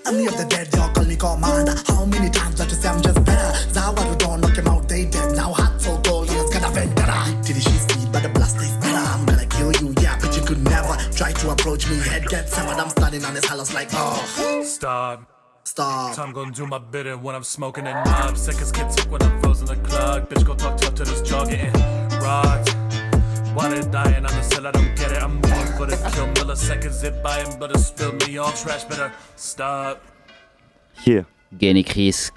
I'm 0.05 0.27
of 0.27 0.37
the 0.37 0.45
dead, 0.49 0.73
y'all 0.73 0.93
call 0.93 1.05
me 1.05 1.15
commander. 1.15 1.75
How 1.87 2.05
many 2.05 2.29
times 2.29 2.57
that 2.57 2.69
you 2.69 2.75
say 2.75 2.89
I'm 2.89 3.01
just 3.01 3.23
better? 3.23 3.51
Zawaru 3.69 4.17
don't 4.17 4.41
knock 4.41 4.55
him 4.57 4.67
out, 4.67 4.87
they 4.87 5.05
dead. 5.05 5.35
Now 5.35 5.53
hot 5.53 5.81
so 5.81 5.99
cold, 6.01 6.29
and 6.29 6.39
it's 6.39 6.53
gonna. 6.53 6.65
Till 7.43 7.55
the 7.55 7.61
shit 7.61 7.89
speed, 7.89 8.11
but 8.11 8.23
the 8.23 8.29
blast 8.29 8.57
is 8.57 8.71
better. 8.77 8.97
I'm 8.97 9.25
gonna 9.25 9.45
kill 9.45 9.71
you, 9.73 9.93
yeah, 10.01 10.17
but 10.19 10.35
you 10.35 10.43
could 10.43 10.63
never 10.63 10.95
try 11.11 11.31
to 11.31 11.51
approach 11.51 11.89
me. 11.89 11.97
Head 11.99 12.27
gets 12.27 12.53
severed, 12.55 12.79
I'm 12.79 12.89
standing 12.89 13.23
on 13.25 13.33
this 13.33 13.45
house 13.45 13.73
like, 13.73 13.89
oh. 13.93 14.63
Stop. 14.63 15.34
Stop. 15.65 16.15
Time 16.15 16.31
gonna 16.31 16.51
do 16.51 16.67
my 16.67 16.77
bidding 16.77 17.21
when 17.23 17.35
I'm 17.35 17.43
smoking 17.43 17.87
a 17.87 17.93
nub. 18.05 18.37
Seconds 18.37 18.71
get 18.71 18.91
tick 18.91 19.11
when 19.11 19.21
I'm 19.23 19.41
frozen 19.41 19.65
the 19.65 19.75
clock. 19.77 20.29
Bitch, 20.29 20.45
go 20.45 20.53
talk 20.55 20.77
tough 20.77 20.93
to 20.95 21.03
this 21.03 21.21
jaw 21.23 21.43
getting 21.43 21.73
rocked. 22.21 22.75
Why 23.55 23.69
they 23.69 23.81
dying 23.89 24.25
on 24.25 24.33
the 24.35 24.43
cell? 24.43 24.67
I 24.67 24.71
don't 24.71 24.95
get 24.95 25.11
it. 25.11 25.23
I'm 25.23 25.35
moving 25.35 25.73
for 25.75 25.85
the 25.87 25.97
kill. 26.13 26.27
Milliseconds 26.35 26.91
zip 26.91 27.21
by 27.23 27.43
him, 27.43 27.59
but 27.59 27.71
it 27.71 27.79
spilled 27.79 28.27
me 28.27 28.37
all 28.37 28.51
trash. 28.51 28.83
Better 28.83 29.11
stop. 29.35 30.01
Here. 30.93 31.25
Gain 31.57 31.83
Chris, 31.83 32.31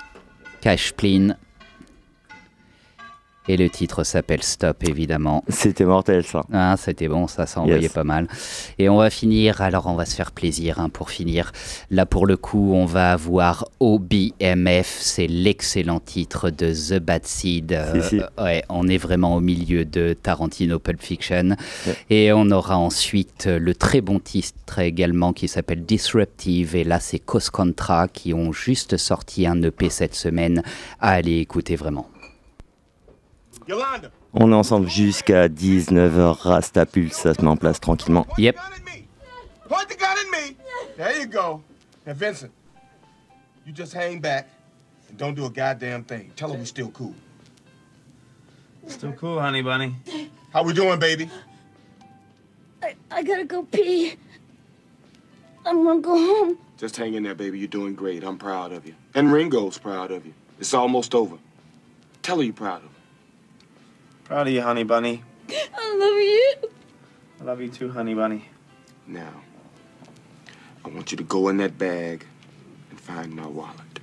Cash 0.61 0.97
Plin. 0.97 1.35
Et 3.49 3.57
le 3.57 3.69
titre 3.71 4.05
s'appelle 4.05 4.43
Stop, 4.43 4.85
évidemment. 4.85 5.43
C'était 5.49 5.85
mortel, 5.85 6.23
ça. 6.25 6.43
Ah, 6.53 6.77
c'était 6.79 7.09
bon, 7.09 7.27
ça, 7.27 7.47
ça 7.47 7.61
envoyait 7.61 7.83
Yes. 7.83 7.93
pas 7.93 8.05
mal. 8.05 8.29
Et 8.79 8.89
on 8.89 8.99
va 8.99 9.09
finir, 9.11 9.61
alors 9.63 9.87
on 9.87 9.95
va 9.95 10.05
se 10.05 10.15
faire 10.15 10.33
plaisir 10.33 10.79
hein, 10.81 10.89
pour 10.91 11.11
finir. 11.11 11.53
Là, 11.91 12.05
pour 12.07 12.27
le 12.27 12.37
coup, 12.37 12.73
on 12.75 12.85
va 12.85 13.13
avoir 13.13 13.65
OBMF, 13.81 14.99
c'est 15.01 15.27
l'excellent 15.27 16.01
titre 16.01 16.51
de 16.51 16.73
The 16.73 17.01
Bad 17.03 17.27
Seed. 17.27 17.73
Euh, 17.73 18.03
Si, 18.03 18.09
si. 18.19 18.21
ouais, 18.43 18.63
on 18.69 18.87
est 18.89 18.99
vraiment 18.99 19.35
au 19.37 19.41
milieu 19.41 19.85
de 19.85 20.15
Tarantino 20.21 20.79
Pulp 20.79 21.01
Fiction. 21.03 21.57
Et 22.11 22.33
on 22.33 22.51
aura 22.51 22.77
ensuite 22.79 23.47
le 23.47 23.75
très 23.75 24.01
bon 24.01 24.19
titre 24.21 24.79
également 24.79 25.33
qui 25.33 25.49
s'appelle 25.49 25.85
Disruptive. 25.85 26.77
Et 26.77 26.85
là, 26.85 27.01
c'est 27.01 27.19
Cos 27.19 27.51
Contra 27.53 28.09
qui 28.09 28.35
ont 28.35 28.53
juste 28.53 28.97
sorti 28.97 29.47
un 29.47 29.63
EP 29.63 29.89
cette 29.91 30.15
semaine. 30.15 30.63
À 31.01 31.11
aller 31.13 31.39
écouter 31.39 31.77
vraiment. 31.77 32.09
Yolanda. 33.69 34.11
On 34.33 34.51
est 34.51 34.55
ensemble 34.55 34.89
jusqu'à 34.89 35.49
19h. 35.49 36.41
Rasta 36.41 36.87
Pulse, 36.87 37.13
ça 37.13 37.35
se 37.35 37.43
met 37.43 37.49
en 37.49 37.57
place 37.57 37.81
tranquillement. 37.81 38.27
Yep. 38.39 38.57
Point 39.69 39.85
the 39.89 39.99
gun 39.99 40.09
at 40.09 40.31
me. 40.33 40.57
There 40.97 41.21
you 41.21 41.27
go. 41.27 41.63
Now, 42.07 42.15
Vincent, 42.15 42.51
you 43.67 43.73
just 43.73 43.93
hang 43.93 44.21
back 44.21 44.49
and 45.11 45.19
don't 45.19 45.35
do 45.35 45.45
a 45.45 45.51
goddamn 45.51 46.05
thing. 46.05 46.31
Tell 46.35 46.51
her 46.51 46.57
we're 46.57 46.65
still 46.65 46.89
cool. 46.89 47.15
Still 48.87 49.13
cool, 49.13 49.39
honey 49.39 49.61
bunny. 49.61 49.95
How 50.53 50.63
we 50.63 50.73
doing, 50.73 50.99
baby? 50.99 51.29
I, 52.83 52.95
I 53.11 53.23
gotta 53.23 53.45
go 53.45 53.65
pee. 53.65 54.15
I'm 55.67 55.85
gonna 55.85 56.01
go 56.01 56.17
home. 56.17 56.59
Just 56.79 56.97
hang 56.97 57.13
in 57.13 57.25
there, 57.25 57.35
baby. 57.35 57.59
You're 57.59 57.69
doing 57.69 57.95
great. 57.95 58.25
I'm 58.25 58.39
proud 58.39 58.73
of 58.73 58.87
you. 58.87 58.95
And 59.15 59.31
Ringo's 59.31 59.77
proud 59.77 60.11
of 60.11 60.25
you. 60.25 60.33
It's 60.59 60.73
almost 60.73 61.15
over. 61.15 61.37
Tell 62.23 62.39
her 62.39 62.43
you're 62.43 62.55
proud 62.55 62.83
of 62.85 62.91
her. 62.91 62.98
Proud 64.29 64.47
of 64.47 64.53
you, 64.53 64.61
honey 64.61 64.85
bunny. 64.85 65.25
I 65.49 65.97
love 65.97 66.19
you. 66.21 66.55
I 67.41 67.45
love 67.45 67.61
you 67.63 67.69
too, 67.71 67.91
honey 67.91 68.13
bunny. 68.13 68.45
Now, 69.07 69.33
I 70.85 70.91
want 70.91 71.11
you 71.11 71.17
to 71.17 71.25
go 71.25 71.49
in 71.49 71.57
that 71.57 71.79
bag 71.79 72.27
and 72.91 73.01
find 73.01 73.35
my 73.35 73.47
wallet. 73.47 74.01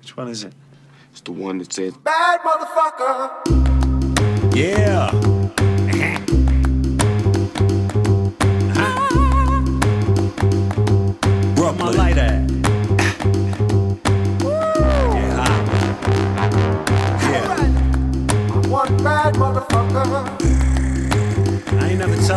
Which 0.00 0.16
one 0.16 0.26
is 0.26 0.42
it? 0.42 0.52
It's 1.12 1.20
the 1.20 1.30
one 1.30 1.58
that 1.58 1.72
says 1.72 1.96
Bad 1.98 2.40
motherfucker. 2.40 3.30
Yeah. 4.56 5.35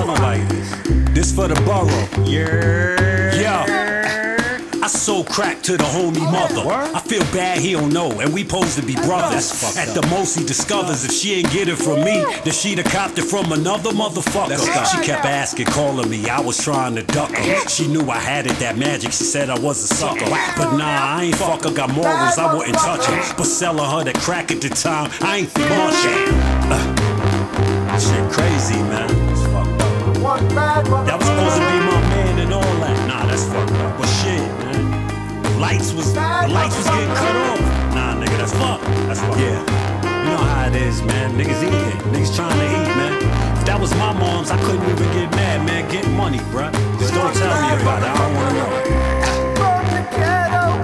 Never 0.06 0.46
this. 0.46 0.72
This 1.12 1.36
for 1.36 1.48
the 1.50 1.56
borough. 1.66 2.24
Yeah. 2.24 3.36
Yeah. 3.36 3.90
I 4.82 4.88
sold 4.88 5.28
crack 5.28 5.62
to 5.64 5.74
the 5.76 5.84
homie 5.84 6.24
mother. 6.32 6.64
I 6.96 7.02
feel 7.02 7.22
bad 7.34 7.60
he 7.60 7.74
don't 7.74 7.92
know, 7.92 8.22
and 8.22 8.34
we 8.34 8.44
supposed 8.44 8.80
to 8.80 8.86
be 8.86 8.96
brothers. 8.96 9.78
At 9.78 9.94
the 9.94 10.08
most 10.08 10.40
he 10.40 10.46
discovers 10.46 11.04
if 11.04 11.12
she 11.12 11.34
ain't 11.34 11.52
get 11.52 11.68
it 11.68 11.76
from 11.76 12.06
me, 12.06 12.24
then 12.46 12.54
she'd 12.54 12.78
have 12.78 12.88
copped 12.88 13.18
it 13.18 13.24
from 13.24 13.52
another 13.52 13.92
motherfucker. 13.92 14.58
She 14.90 15.06
kept 15.06 15.26
asking, 15.26 15.66
calling 15.66 16.10
me. 16.10 16.30
I 16.30 16.40
was 16.40 16.64
trying 16.64 16.96
to 16.96 17.04
duck 17.04 17.32
her. 17.32 17.68
She 17.68 17.88
knew 17.88 18.10
I 18.10 18.20
had 18.20 18.48
it, 18.48 18.58
that 18.60 18.78
magic. 18.78 19.12
She 19.12 19.26
said 19.26 19.50
I 19.50 19.60
was 19.60 19.84
a 19.84 19.94
sucker. 19.94 20.30
But 20.58 20.78
nah, 20.78 21.18
I 21.18 21.24
ain't 21.26 21.36
fuck 21.36 21.66
her. 21.66 21.72
Got 21.72 21.94
morals, 21.94 22.38
I 22.38 22.56
wouldn't 22.56 22.78
touch 22.78 23.06
her. 23.06 23.36
But 23.36 23.46
selling 23.46 23.84
her 23.84 24.06
that 24.06 24.16
crack 24.16 24.52
at 24.52 24.62
the 24.62 24.70
time, 24.70 25.12
I 25.20 25.40
ain't 25.40 25.60
much. 25.60 26.06
Uh, 26.72 28.00
shit 28.00 28.32
crazy, 28.32 28.82
man. 28.84 29.49
That 30.30 31.18
was 31.18 31.26
supposed 31.26 31.58
to 31.58 31.66
be 31.66 31.80
my 31.90 32.02
man 32.14 32.38
and 32.38 32.54
all 32.54 32.62
that. 32.62 33.08
Nah, 33.08 33.26
that's 33.26 33.46
fucked 33.46 33.72
up. 33.72 33.98
But 33.98 34.06
shit, 34.22 34.38
man. 34.62 35.42
The 35.42 35.50
lights 35.58 35.92
was 35.92 36.14
the 36.14 36.22
lights 36.22 36.78
was 36.78 36.86
getting 36.86 37.10
cut 37.16 37.36
off. 37.36 37.60
Nah, 37.96 38.14
nigga, 38.14 38.38
that's 38.38 38.54
fucked. 38.54 38.86
That's 39.10 39.20
fucked. 39.22 39.40
Yeah. 39.40 39.58
You 40.06 40.30
know 40.30 40.38
how 40.38 40.68
it 40.68 40.76
is, 40.76 41.02
man. 41.02 41.34
Niggas 41.34 41.64
eating. 41.64 42.14
Niggas 42.14 42.36
trying 42.36 42.54
to 42.54 42.66
eat, 42.66 42.94
man. 42.94 43.18
If 43.58 43.66
that 43.66 43.80
was 43.82 43.90
my 43.96 44.14
mom's, 44.14 44.52
I 44.52 44.58
couldn't 44.62 44.88
even 44.88 45.12
get 45.18 45.32
mad, 45.32 45.66
man. 45.66 45.90
Get 45.90 46.08
money, 46.12 46.38
bruh. 46.54 46.72
Just 47.00 47.16
don't 47.16 47.34
tell 47.34 47.50
me 47.66 47.82
about 47.82 48.04
it. 48.04 48.10
I 48.10 48.18
don't 48.22 48.36
wanna 48.38 48.54
know. 48.54 48.70
From 49.58 49.82
the 49.90 50.02
ghetto, 50.14 50.78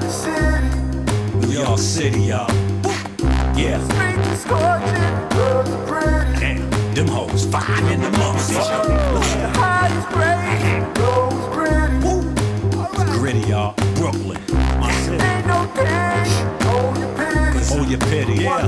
the 0.00 0.10
city. 0.10 1.46
New 1.46 1.62
York 1.62 1.78
City, 1.78 2.22
y'all. 2.34 2.50
Yeah. 3.54 3.78
Street 3.86 4.18
scorching, 4.42 5.14
girls 5.30 5.70
are 5.70 5.86
pretty. 5.86 6.40
Damn 6.40 6.67
them 6.98 7.06
hoes, 7.06 7.46
finding 7.46 8.00
them. 8.00 8.12
The 8.12 9.50
highest 9.54 10.08
Gritty, 13.20 13.40
y'all. 13.48 13.74
Brooklyn, 13.94 14.40
my 14.80 14.90
city. 15.02 15.22
Ain't 15.22 15.46
no 15.46 15.70
oh, 16.62 17.07
Hold 17.68 17.88
your 17.88 18.00
pity. 18.00 18.44
Yeah. 18.44 18.66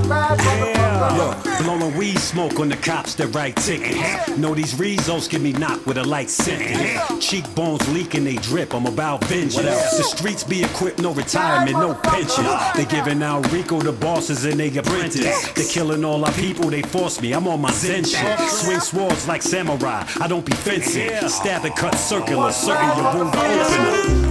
Look, 1.16 1.42
blowing 1.64 1.96
weed 1.96 2.18
smoke 2.18 2.60
on 2.60 2.68
the 2.68 2.76
cops 2.76 3.14
that 3.14 3.28
write 3.28 3.56
tickets. 3.56 4.28
Know 4.36 4.54
these 4.54 4.78
results 4.78 5.26
get 5.28 5.40
me 5.40 5.52
knocked 5.52 5.86
with 5.86 5.96
a 5.96 6.04
light 6.04 6.28
sentence. 6.28 7.26
Cheekbones 7.26 7.86
leaking, 7.92 8.24
they 8.24 8.36
drip. 8.36 8.74
I'm 8.74 8.86
about 8.86 9.24
vengeance. 9.24 9.56
The 9.96 10.02
streets 10.02 10.44
be 10.44 10.62
equipped, 10.62 11.00
no 11.00 11.12
retirement, 11.14 11.76
no 11.78 11.94
pension. 11.94 12.44
They 12.76 12.84
giving 12.84 13.22
out 13.22 13.50
Rico 13.52 13.80
the 13.80 13.92
bosses 13.92 14.44
and 14.44 14.60
they 14.60 14.76
apprentice. 14.76 15.52
They 15.52 15.64
killing 15.66 16.04
all 16.04 16.24
our 16.24 16.32
people, 16.32 16.70
they 16.70 16.82
force 16.82 17.20
me. 17.20 17.32
I'm 17.32 17.48
on 17.48 17.60
my 17.60 17.72
zen 17.72 18.04
shit. 18.04 18.38
Swing 18.48 18.80
swords 18.80 19.26
like 19.26 19.42
samurai. 19.42 20.04
I 20.20 20.28
don't 20.28 20.44
be 20.44 20.52
fencing. 20.52 21.10
Stab 21.28 21.64
and 21.64 21.74
cut 21.74 21.94
circular, 21.94 22.52
certain 22.52 22.96
your 22.96 23.14
wound 23.14 24.29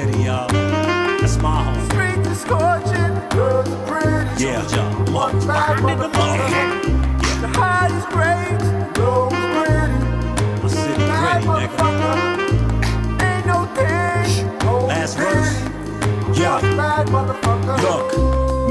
City, 0.00 0.22
y'all. 0.22 0.48
That's 1.20 1.36
my 1.42 1.62
home. 1.62 1.84
Street 1.90 2.26
is 2.32 2.40
scorching, 2.40 3.14
girls 3.36 3.68
are 3.68 3.86
pretty. 3.86 4.44
Yeah, 4.44 4.66
y'all. 4.74 5.12
One 5.12 5.46
bad 5.46 5.76
motherfucker. 5.84 7.42
The 7.42 7.48
highest 7.48 8.08
grades, 8.08 8.64
girls 8.96 9.34
pretty. 9.52 9.98
My 10.62 10.68
city 10.68 11.04
Bad 11.04 11.42
gritty, 11.42 11.66
nigga. 11.66 11.76
motherfucker. 11.76 13.24
Ain't 13.28 13.46
no 13.46 13.58
thing, 13.76 14.88
Last 14.88 15.18
verse. 15.18 16.38
Yeah. 16.38 16.60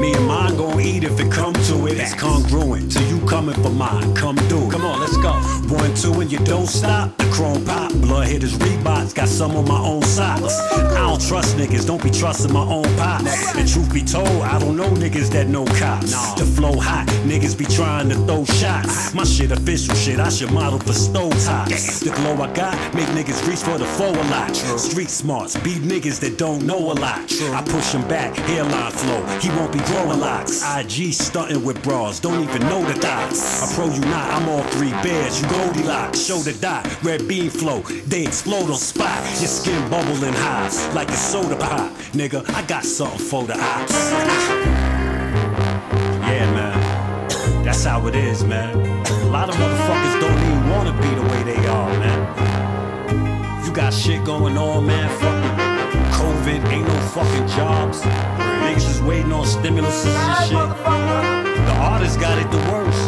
Look, 0.00 0.08
me 0.08 0.12
and 0.14 0.26
mine 0.26 0.56
gon' 0.56 0.80
eat 0.80 1.04
if 1.04 1.18
it 1.20 1.30
come 1.30 1.52
to 1.52 1.86
it. 1.86 1.98
It's 1.98 2.14
congruent 2.14 2.92
to 2.92 3.02
you 3.04 3.20
coming 3.26 3.54
for 3.62 3.70
mine. 3.70 4.14
Come 4.14 4.36
through. 4.48 4.70
Come 4.70 4.84
on, 4.84 5.00
let's 5.00 5.16
go. 5.16 5.32
One, 5.74 5.94
two, 5.94 6.20
and 6.20 6.30
you 6.30 6.38
don't 6.38 6.66
stop. 6.66 7.16
The 7.18 7.24
chrome 7.30 7.64
pop, 7.64 7.92
blood 7.92 8.28
hitters, 8.28 8.56
Reeboks. 8.58 9.14
Got 9.14 9.28
some 9.28 9.56
on 9.56 9.66
my 9.68 9.80
own 9.80 10.02
socks. 10.02 10.58
I 10.72 11.06
don't 11.08 11.20
trust 11.20 11.56
niggas, 11.56 11.86
don't 11.86 12.02
be 12.02 12.10
trusting 12.10 12.52
my 12.52 12.62
own 12.62 12.84
pops. 12.96 13.54
And 13.56 13.68
truth 13.68 13.92
be 13.92 14.02
told, 14.02 14.28
I 14.42 14.58
don't 14.58 14.76
know 14.76 14.90
niggas 14.90 15.30
that 15.32 15.48
know 15.48 15.64
cops. 15.64 16.34
The 16.34 16.44
flow 16.44 16.78
hot, 16.78 17.06
niggas 17.24 17.56
be 17.56 17.64
trying 17.64 18.08
to 18.08 18.14
throw 18.26 18.44
shots. 18.44 19.14
My 19.14 19.24
shit 19.24 19.52
official 19.52 19.94
shit, 19.94 20.18
I 20.20 20.28
should 20.28 20.52
model 20.52 20.78
for 20.78 20.92
stove 20.92 21.32
tops. 21.44 22.00
The 22.00 22.10
glow 22.10 22.34
I 22.42 22.52
got 22.52 22.74
make 22.94 23.08
niggas 23.08 23.46
reach 23.48 23.60
for 23.60 23.78
the 23.78 23.84
foe 23.84 24.10
a 24.10 24.26
lot. 24.30 24.54
Street 24.56 25.10
smarts, 25.10 25.56
beat 25.60 25.82
niggas 25.82 26.20
that 26.20 26.38
don't 26.38 26.64
know 26.64 26.92
a 26.92 26.94
lot. 26.94 27.20
I 27.30 27.62
push 27.66 27.92
him 27.92 28.06
back, 28.08 28.36
hairline 28.36 28.92
flow. 28.92 29.22
He 29.38 29.48
won't 29.50 29.72
be 29.72 29.80
growing 29.90 30.20
locks. 30.20 30.62
IG 30.62 31.12
stunting 31.12 31.64
with 31.64 31.82
bras, 31.82 32.20
don't 32.20 32.42
even 32.42 32.62
know 32.62 32.84
the 32.84 32.98
dots. 33.00 33.62
I 33.62 33.74
pro 33.74 33.86
you 33.92 34.00
not, 34.00 34.30
I'm 34.30 34.48
all 34.48 34.62
three 34.74 34.90
bears. 35.02 35.40
You 35.40 35.48
Goldilocks, 35.48 36.20
show 36.20 36.38
the 36.38 36.52
dot, 36.54 36.86
red 37.02 37.26
beam 37.26 37.50
flow. 37.50 37.80
They 38.06 38.24
explode 38.24 38.70
on 38.70 38.76
spot. 38.76 39.18
Your 39.40 39.48
skin 39.48 39.90
bubbling 39.90 40.34
high, 40.34 40.68
like 40.94 41.08
a 41.08 41.16
soda 41.16 41.56
pop. 41.56 41.92
Nigga, 42.12 42.48
I 42.54 42.62
got 42.66 42.84
something 42.84 43.18
for 43.18 43.44
the 43.44 43.58
ops. 43.58 43.92
Yeah, 46.30 46.46
man. 46.54 47.64
That's 47.64 47.84
how 47.84 48.06
it 48.06 48.14
is, 48.14 48.44
man. 48.44 48.76
A 48.76 49.30
lot 49.30 49.48
of 49.48 49.54
motherfuckers 49.56 50.20
don't 50.20 50.38
even 50.38 50.70
wanna 50.70 50.92
be 51.02 51.14
the 51.14 51.22
way 51.22 51.42
they 51.42 51.66
are, 51.66 51.90
man. 51.98 53.64
You 53.66 53.72
got 53.72 53.92
shit 53.92 54.24
going 54.24 54.56
on, 54.56 54.86
man. 54.86 55.08
Fucking 55.20 55.59
COVID, 56.20 56.60
ain't 56.70 56.86
no 56.86 56.94
fucking 57.14 57.46
jobs. 57.48 58.02
Niggas 58.02 58.90
is 58.90 59.00
waiting 59.00 59.32
on 59.32 59.46
stimulus 59.46 60.04
and 60.04 60.48
shit. 60.48 60.68
The 61.66 61.76
artists 61.80 62.18
got 62.18 62.36
it 62.38 62.50
the 62.50 62.62
worst. 62.70 63.04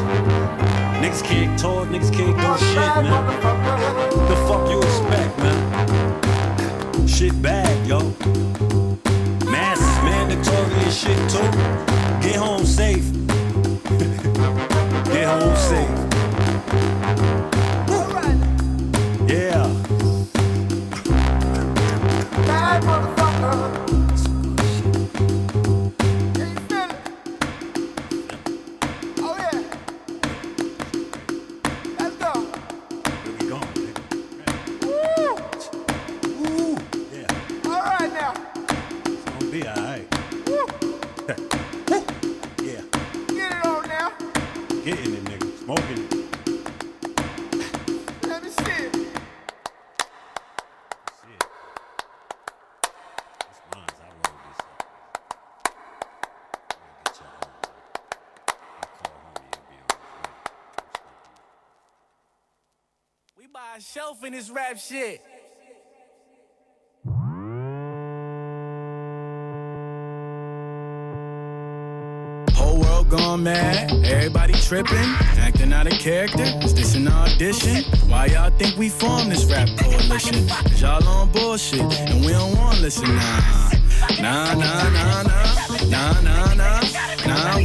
Niggas 1.03 1.23
can't 1.23 1.59
tour, 1.59 1.85
niggas 1.85 2.13
can't 2.13 2.37
do 2.37 2.51
shit, 2.67 2.93
man. 3.05 3.23
The 4.31 4.37
fuck 4.49 4.71
you 4.71 4.79
expect, 4.79 5.39
man? 5.39 5.82
In 64.25 64.33
this 64.33 64.51
rap 64.51 64.79
shit. 64.79 65.21
Whole 72.55 72.81
world 72.81 73.09
gone 73.11 73.43
mad, 73.43 73.91
everybody 74.05 74.53
tripping, 74.55 74.97
acting 75.39 75.73
out 75.73 75.87
of 75.87 75.99
character. 75.99 76.45
Is 76.63 76.75
this 76.75 76.95
an 76.95 77.09
audition? 77.09 77.85
Why 78.09 78.27
y'all 78.27 78.51
think 78.59 78.77
we 78.77 78.89
formed 78.89 79.33
this 79.33 79.45
rap 79.47 79.69
coalition? 79.79 80.49
Cause 80.49 80.83
y'all 80.83 81.07
on 81.09 81.31
bullshit, 81.33 81.81
and 81.81 82.25
we 82.25 82.33
don't 82.33 82.57
wanna 82.57 82.81
listen 82.81 83.15
nah. 83.15 83.71
Nah, 84.21 84.55
nah, 84.55 84.89
nah, 84.91 85.23
nah, 85.23 85.43
nah, 85.89 86.21
nah, 86.21 86.55
nah, 86.55 86.83
nah, 87.27 87.63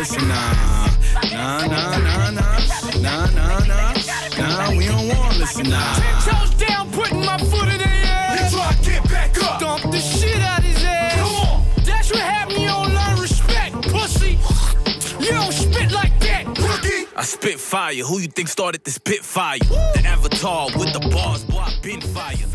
listen, 0.00 0.28
nah. 0.28 0.86
Nah, 1.30 1.66
nah, 1.66 1.98
nah, 1.98 2.30
nah. 2.30 2.58
Nah, 3.00 3.26
nah, 3.36 3.64
nah. 3.66 4.09
Nah, 4.40 4.70
we 4.70 4.86
don't 4.86 5.08
want 5.08 5.32
to 5.32 5.38
listen, 5.38 5.68
nah. 5.68 5.94
Ten 5.94 6.14
toes 6.22 6.54
down, 6.54 6.90
putting 6.92 7.24
my 7.24 7.38
foot 7.38 7.68
in 7.68 7.78
the 7.78 7.88
air. 7.88 8.36
You 8.36 8.50
try 8.50 8.72
to 8.72 8.90
get 8.90 9.04
back 9.10 9.42
up. 9.42 9.60
Dump 9.60 9.92
the 9.92 9.98
shit 9.98 10.40
out 10.40 10.62
his 10.62 10.82
ass. 10.84 11.14
Come 11.14 11.34
on. 11.48 11.64
That's 11.84 12.10
what 12.10 12.20
happened, 12.20 12.58
you 12.58 12.68
don't 12.68 12.94
learn 12.94 13.20
respect, 13.20 13.74
pussy. 13.88 14.38
You 15.22 15.30
don't 15.32 15.52
spit 15.52 15.92
like 15.92 16.18
that, 16.20 16.46
rookie. 16.46 17.06
I 17.16 17.22
spit 17.24 17.60
fire. 17.60 18.02
Who 18.02 18.18
you 18.18 18.28
think 18.28 18.48
started 18.48 18.84
this 18.84 18.98
pit 18.98 19.22
fire? 19.24 19.58
The 19.58 20.02
avatar 20.06 20.68
with 20.78 20.92
the 20.92 21.00
bars, 21.12 21.44
boy, 21.44 21.58
I 21.58 21.78
been 21.82 22.00
fire. 22.00 22.49